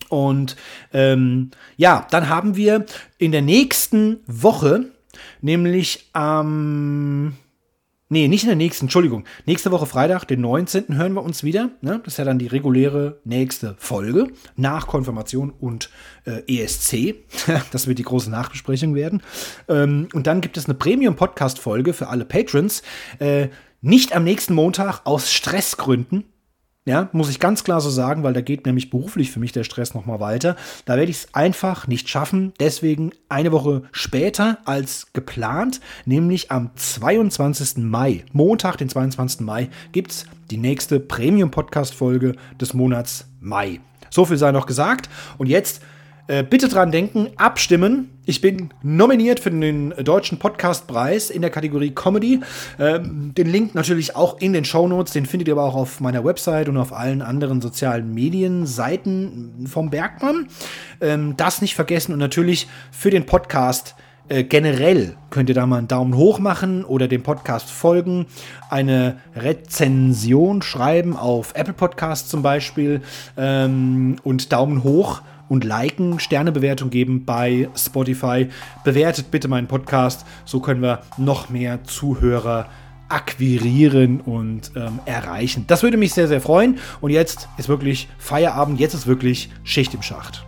Und 0.09 0.57
ähm, 0.93 1.51
ja, 1.77 2.07
dann 2.11 2.29
haben 2.29 2.57
wir 2.57 2.87
in 3.19 3.33
der 3.33 3.43
nächsten 3.43 4.19
Woche, 4.27 4.87
nämlich 5.41 6.09
am... 6.13 7.37
Nee, 8.13 8.27
nicht 8.27 8.43
in 8.43 8.49
der 8.49 8.57
nächsten, 8.57 8.87
Entschuldigung. 8.87 9.25
Nächste 9.47 9.71
Woche 9.71 9.87
Freitag, 9.87 10.25
den 10.25 10.41
19. 10.41 10.97
hören 10.97 11.13
wir 11.13 11.23
uns 11.23 11.45
wieder. 11.45 11.71
Ne? 11.81 12.01
Das 12.05 12.15
ist 12.15 12.19
ja 12.19 12.25
dann 12.25 12.41
die 12.41 12.49
reguläre 12.49 13.21
nächste 13.23 13.77
Folge 13.79 14.33
nach 14.57 14.89
Konfirmation 14.89 15.51
und 15.51 15.91
äh, 16.25 16.43
ESC. 16.49 17.15
das 17.71 17.87
wird 17.87 18.01
die 18.01 18.03
große 18.03 18.29
Nachbesprechung 18.29 18.97
werden. 18.97 19.23
Ähm, 19.69 20.09
und 20.13 20.27
dann 20.27 20.41
gibt 20.41 20.57
es 20.57 20.65
eine 20.65 20.75
Premium-Podcast-Folge 20.75 21.93
für 21.93 22.09
alle 22.09 22.25
Patrons. 22.25 22.83
Äh, 23.21 23.47
nicht 23.81 24.13
am 24.13 24.25
nächsten 24.25 24.55
Montag 24.55 25.03
aus 25.05 25.33
Stressgründen. 25.33 26.25
Ja, 26.87 27.11
muss 27.13 27.29
ich 27.29 27.41
ganz 27.41 27.63
klar 27.63 27.83
so 27.83 27.91
sagen, 27.91 28.23
weil 28.23 28.33
da 28.33 28.41
geht 28.41 28.65
nämlich 28.65 28.89
beruflich 28.89 29.31
für 29.31 29.39
mich 29.39 29.53
der 29.53 29.65
Stress 29.65 29.93
nochmal 29.93 30.19
weiter. 30.19 30.57
Da 30.87 30.97
werde 30.97 31.11
ich 31.11 31.19
es 31.19 31.35
einfach 31.35 31.87
nicht 31.87 32.09
schaffen. 32.09 32.55
Deswegen 32.59 33.11
eine 33.29 33.53
Woche 33.53 33.83
später 33.93 34.59
als 34.65 35.09
geplant, 35.13 35.81
nämlich 36.07 36.51
am 36.51 36.71
22. 36.75 37.85
Mai, 37.85 38.25
Montag, 38.33 38.79
den 38.79 38.89
22. 38.89 39.41
Mai, 39.41 39.69
gibt 39.93 40.11
es 40.11 40.25
die 40.51 40.57
nächste 40.57 41.01
Premium-Podcast-Folge 41.01 42.35
des 42.59 42.73
Monats 42.73 43.27
Mai. 43.41 43.81
So 44.09 44.25
viel 44.25 44.39
sei 44.39 44.51
noch 44.51 44.65
gesagt. 44.67 45.11
Und 45.37 45.49
jetzt 45.49 45.83
Äh, 46.31 46.45
bitte 46.45 46.69
dran 46.69 46.93
denken, 46.93 47.31
abstimmen. 47.35 48.09
Ich 48.25 48.41
bin 48.41 48.73
nominiert 48.85 49.41
für 49.41 49.51
den 49.51 49.91
Deutschen 50.05 50.39
Podcastpreis 50.39 51.29
in 51.29 51.43
der 51.43 51.51
Kategorie 51.51 51.91
Comedy. 51.91 52.39
Ähm, 52.79 53.35
den 53.37 53.49
Link 53.49 53.75
natürlich 53.75 54.15
auch 54.15 54.39
in 54.39 54.53
den 54.53 54.65
Show 54.65 54.87
Notes. 54.87 55.13
Den 55.13 55.27
findet 55.27 55.49
ihr 55.49 55.55
aber 55.55 55.65
auch 55.65 55.75
auf 55.75 55.99
meiner 55.99 56.25
Website 56.25 56.69
und 56.69 56.77
auf 56.77 56.93
allen 56.93 57.21
anderen 57.21 57.61
sozialen 57.61 58.15
Medienseiten 58.15 59.67
vom 59.67 59.91
Bergmann. 59.91 60.47
Ähm, 61.01 61.35
das 61.37 61.63
nicht 61.63 61.75
vergessen 61.75 62.13
und 62.13 62.21
natürlich 62.21 62.69
für 62.93 63.11
den 63.11 63.27
Podcast 63.27 63.97
äh, 64.29 64.45
generell 64.45 65.17
könnt 65.31 65.49
ihr 65.49 65.57
da 65.57 65.67
mal 65.67 65.79
einen 65.79 65.89
Daumen 65.89 66.15
hoch 66.15 66.39
machen 66.39 66.85
oder 66.85 67.09
dem 67.09 67.25
Podcast 67.25 67.69
folgen, 67.69 68.27
eine 68.69 69.17
Rezension 69.35 70.63
schreiben 70.63 71.17
auf 71.17 71.55
Apple 71.57 71.75
Podcast 71.75 72.31
zum 72.31 72.43
Beispiel 72.43 73.01
ähm, 73.37 74.15
und 74.23 74.53
Daumen 74.53 74.85
hoch 74.85 75.23
und 75.51 75.65
liken, 75.65 76.19
Sternebewertung 76.21 76.89
geben 76.89 77.27
bei 77.27 77.69
Spotify. 77.77 78.49
Bewertet 78.85 79.31
bitte 79.31 79.49
meinen 79.49 79.67
Podcast, 79.67 80.25
so 80.47 80.61
können 80.61 80.81
wir 80.81 81.01
noch 81.19 81.51
mehr 81.51 81.85
Zuhörer 81.85 82.69
akquirieren 83.09 84.21
und 84.21 84.71
ähm, 84.77 85.01
erreichen. 85.05 85.65
Das 85.67 85.83
würde 85.83 85.97
mich 85.97 86.15
sehr, 86.15 86.29
sehr 86.29 86.41
freuen. 86.41 86.79
Und 87.01 87.11
jetzt 87.11 87.49
ist 87.59 87.69
wirklich 87.69 88.09
Feierabend, 88.19 88.79
jetzt 88.79 88.95
ist 88.95 89.09
wirklich 89.09 89.51
Schicht 89.65 89.93
im 89.93 90.03
Schacht. 90.03 90.47